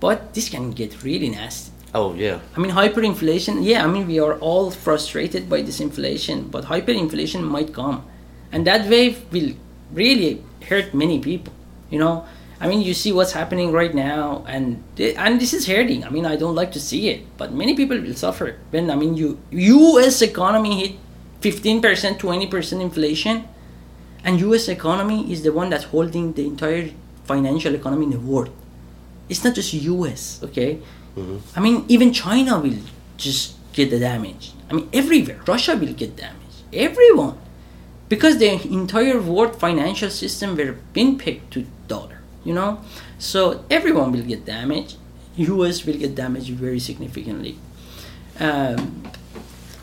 [0.00, 1.72] but this can get really nasty.
[1.92, 3.64] Oh yeah, I mean, hyperinflation.
[3.64, 8.02] Yeah, I mean, we are all frustrated by this inflation, but hyperinflation might come,
[8.50, 9.52] and that wave will
[9.92, 11.52] really hurt many people.
[11.90, 12.24] You know,
[12.60, 16.04] I mean, you see what's happening right now, and and this is hurting.
[16.04, 18.56] I mean, I don't like to see it, but many people will suffer.
[18.70, 20.20] When I mean, you U.S.
[20.20, 20.92] economy hit
[21.40, 23.48] fifteen percent, twenty percent inflation,
[24.24, 24.68] and U.S.
[24.68, 26.90] economy is the one that's holding the entire
[27.24, 28.52] financial economy in the world.
[29.30, 30.44] It's not just U.S.
[30.44, 30.80] Okay,
[31.16, 31.38] mm-hmm.
[31.56, 32.84] I mean, even China will
[33.16, 34.52] just get the damage.
[34.68, 35.40] I mean, everywhere.
[35.46, 36.60] Russia will get damage.
[36.74, 37.38] Everyone
[38.10, 42.80] because the entire world financial system were been pegged to dollar you know?
[43.18, 44.96] So everyone will get damaged.
[45.38, 47.56] Us will get damaged very significantly.
[48.38, 49.02] Um,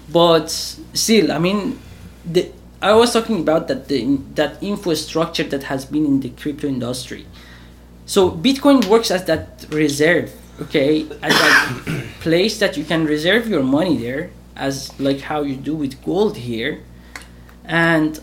[0.09, 1.77] but still i mean
[2.25, 2.49] the,
[2.81, 7.25] i was talking about that the, that infrastructure that has been in the crypto industry.
[8.05, 10.31] So bitcoin works as that reserve
[10.61, 11.03] okay?
[11.21, 15.75] As that place that you can reserve your money there as like how you do
[15.75, 16.81] with gold here.
[17.65, 18.19] And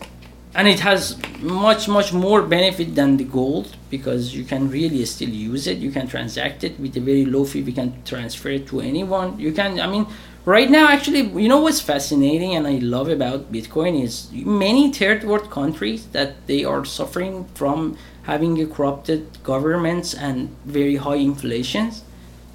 [0.55, 5.29] and it has much much more benefit than the gold because you can really still
[5.29, 5.77] use it.
[5.77, 7.61] You can transact it with a very low fee.
[7.61, 9.39] We can transfer it to anyone.
[9.39, 10.07] You can i mean
[10.45, 15.23] right now actually you know what's fascinating and i love about bitcoin is many third
[15.23, 22.03] world countries that they are suffering from having corrupted governments and very high inflations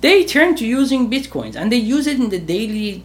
[0.02, 3.02] they turn to using bitcoins and they use it in the daily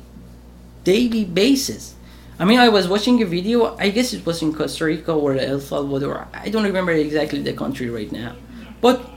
[0.84, 1.94] daily basis
[2.38, 3.78] I mean, I was watching a video.
[3.78, 6.28] I guess it was in Costa Rica or El Salvador.
[6.34, 8.36] I don't remember exactly the country right now.
[8.82, 9.10] But,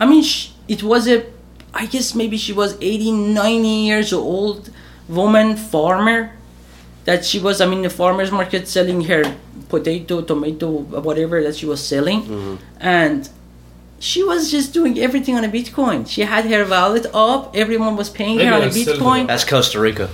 [0.00, 1.26] I mean, sh- it was a,
[1.74, 4.70] I guess maybe she was 80, 90 years old
[5.08, 6.32] woman farmer.
[7.04, 9.36] That she was, I mean, the farmer's market selling her
[9.68, 12.22] potato, tomato, whatever that she was selling.
[12.22, 12.56] Mm-hmm.
[12.80, 13.28] And
[13.98, 16.08] she was just doing everything on a Bitcoin.
[16.08, 17.54] She had her wallet up.
[17.54, 19.26] Everyone was paying Maybe her on a that's still Bitcoin.
[19.26, 20.08] That's Costa Rica.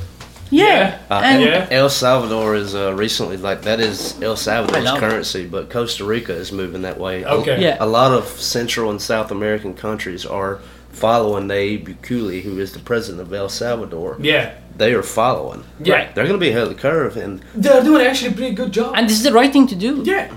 [0.50, 0.98] Yeah.
[1.10, 1.68] Uh, and Yeah.
[1.70, 5.00] El Salvador is uh, recently like that is El I Salvador's love it.
[5.00, 7.22] currency, but Costa Rica is moving that way.
[7.22, 7.60] A- Okay.
[7.62, 7.76] Yeah.
[7.80, 10.58] A, lot of Central and South American countries are
[10.90, 14.16] following Nayib Bukele, who is the president of El Salvador.
[14.20, 14.54] Yeah.
[14.76, 15.62] They are following.
[15.78, 16.10] Yeah.
[16.14, 18.72] They're going to be ahead of the curve, and They're doing actually a pretty good
[18.72, 18.94] job.
[18.96, 20.02] and this is the right thing to do.
[20.04, 20.28] yeah.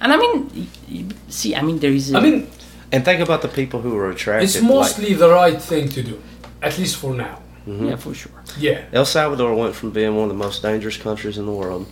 [0.00, 2.12] And I mean, y- y- see, I mean, there is.
[2.12, 2.46] A, I mean,
[2.92, 4.44] and think about the people who are attracted.
[4.44, 6.20] it's like- mostly the right thing to do,
[6.62, 7.38] at least for now.
[7.66, 8.32] Yeah, for sure.
[8.58, 8.84] Yeah.
[8.92, 11.86] El Salvador went from being one of the most dangerous countries in the world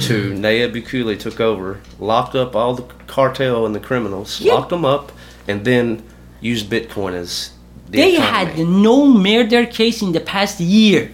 [0.00, 4.54] to Nayib Bukele took over, locked up all the cartel and the criminals, Yeah.
[4.54, 5.12] locked them up,
[5.46, 6.02] and then
[6.40, 7.50] used Bitcoin as
[7.90, 8.50] the They economy.
[8.52, 11.10] had no murder case in the past year.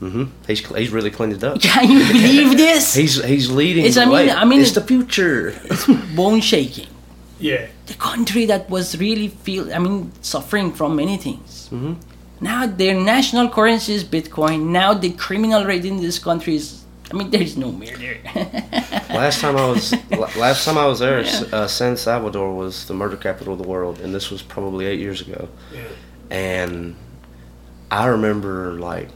[0.00, 0.24] Mm-hmm.
[0.46, 1.60] He's he's really cleaned it up.
[1.62, 2.94] Can you believe this?
[2.94, 4.30] He's he's leading It's- the I mean- way.
[4.30, 5.54] I mean, it's the future.
[6.16, 6.88] Bone shaking.
[7.38, 7.66] Yeah.
[7.86, 11.68] The country that was really feel, I mean, suffering from many things.
[11.72, 11.94] Mm-hmm.
[12.40, 14.66] Now their national currency is Bitcoin.
[14.66, 16.82] Now the criminal rate in this country is.
[17.10, 18.16] I mean, there is no murder.
[19.10, 19.92] last time I was
[20.36, 24.00] last time I was there, uh, San Salvador was the murder capital of the world,
[24.00, 25.48] and this was probably eight years ago.
[25.72, 25.82] Yeah.
[26.30, 26.96] And
[27.90, 29.10] I remember like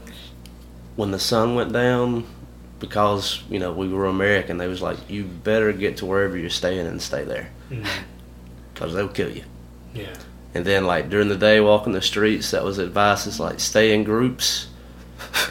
[0.95, 2.25] when the sun went down,
[2.79, 4.57] because you know we were American.
[4.57, 7.49] They was like, you better get to wherever you're staying and stay there,
[8.73, 9.43] because they'll kill you.
[9.93, 10.15] Yeah.
[10.53, 13.27] And then like during the day, walking the streets, that was advice.
[13.27, 14.67] Is like stay in groups,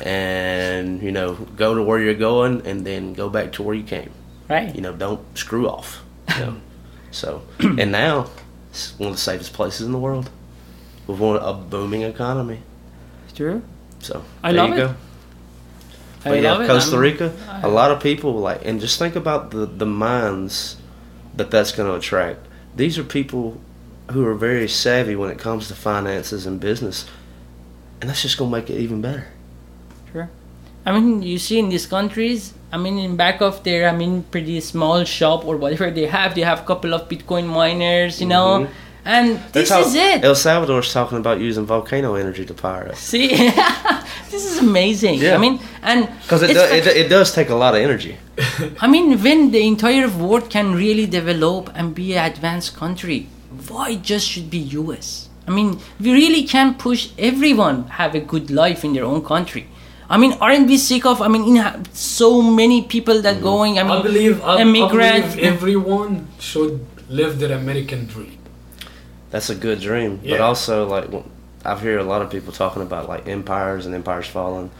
[0.03, 3.85] and you know go to where you're going, and then go back to where you
[3.85, 4.11] came.
[4.49, 4.75] right?
[4.75, 6.03] You know, don't screw off.
[6.37, 6.57] You know?
[7.11, 8.29] so and now
[8.71, 10.31] it's one of the safest places in the world.
[11.07, 12.61] With one a booming economy.
[13.35, 13.63] True.
[14.01, 14.87] So I there love you it.
[14.89, 14.95] go.
[16.25, 16.67] I yeah, love it.
[16.67, 20.77] Costa I'm- Rica, a lot of people like, and just think about the the minds
[21.37, 22.41] that that's going to attract.
[22.75, 23.61] These are people
[24.11, 27.07] who are very savvy when it comes to finances and business,
[28.01, 29.29] and that's just going to make it even better.
[30.13, 30.31] Sure.
[30.87, 34.23] I mean, you see in these countries, I mean, in back of their, I mean,
[34.25, 38.27] pretty small shop or whatever they have, they have a couple of Bitcoin miners, you
[38.27, 38.73] know, mm-hmm.
[39.05, 40.25] and this how is it.
[40.25, 43.29] El Salvador's talking about using volcano energy to power us See,
[44.31, 45.17] this is amazing.
[45.17, 45.35] Yeah.
[45.35, 48.17] I mean, and because it, do, it it does take a lot of energy.
[48.81, 53.29] I mean, when the entire world can really develop and be an advanced country,
[53.69, 55.29] why just should be US?
[55.47, 59.67] I mean, we really can push everyone have a good life in their own country.
[60.11, 61.21] I mean, aren't we sick of?
[61.21, 63.45] I mean, in ha- so many people that mm-hmm.
[63.45, 63.79] going.
[63.79, 68.39] I mean, I believe, I, I believe everyone should live their American dream.
[69.31, 71.09] That's a good dream, but also like
[71.65, 74.71] I've heard a lot of people talking about like empires and empires falling,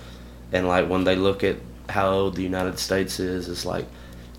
[0.53, 1.57] and like when they look at
[1.91, 3.87] how old the United States is, it's like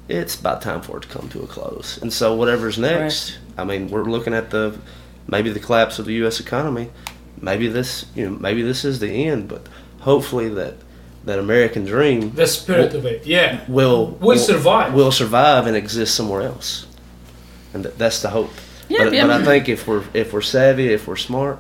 [0.08, 2.00] it's about time for it to come to a close.
[2.02, 4.77] And so whatever's next, I mean, we're looking at the
[5.27, 6.40] maybe the collapse of the U.S.
[6.40, 6.90] economy.
[7.41, 9.68] Maybe this, you know, maybe this is the end, but
[10.02, 10.76] hopefully that
[11.26, 13.60] that American dream The spirit of it, yeah.
[13.68, 14.94] will Will survive.
[14.94, 16.86] will survive and exist somewhere else,
[17.73, 18.52] and th- that's the hope.
[18.90, 21.60] Yeah, but, yeah, but I I think if we're if we're savvy, if we're smart,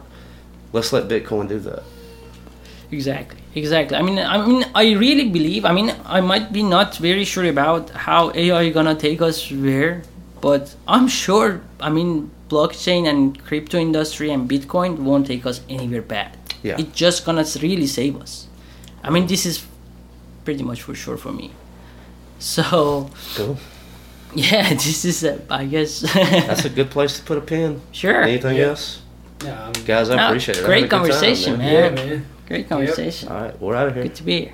[0.73, 1.83] let's let Bitcoin do that.
[2.91, 3.95] Exactly, exactly.
[3.97, 5.63] I mean, I mean, I really believe.
[5.65, 10.01] I mean, I might be not very sure about how AI gonna take us where,
[10.41, 11.61] but I'm sure.
[11.79, 16.37] I mean, blockchain and crypto industry and Bitcoin won't take us anywhere bad.
[16.63, 16.77] Yeah.
[16.79, 18.47] It's just gonna really save us.
[19.03, 19.65] I mean, this is
[20.45, 21.51] pretty much for sure for me.
[22.39, 23.57] So Cool.
[24.35, 25.23] yeah, this is.
[25.23, 26.01] A, I guess.
[26.13, 27.81] That's a good place to put a pin.
[27.91, 28.21] sure.
[28.23, 28.65] Anything Yeah.
[28.67, 29.01] else,
[29.43, 30.09] Yeah, I'm, guys?
[30.09, 30.65] I No, appreciate it.
[30.65, 31.73] Great had a good time, conversation, man.
[31.73, 32.25] yeah, man.
[32.47, 33.29] Great conversation.
[33.29, 34.03] All right, we're out of here.
[34.03, 34.53] Good to be here.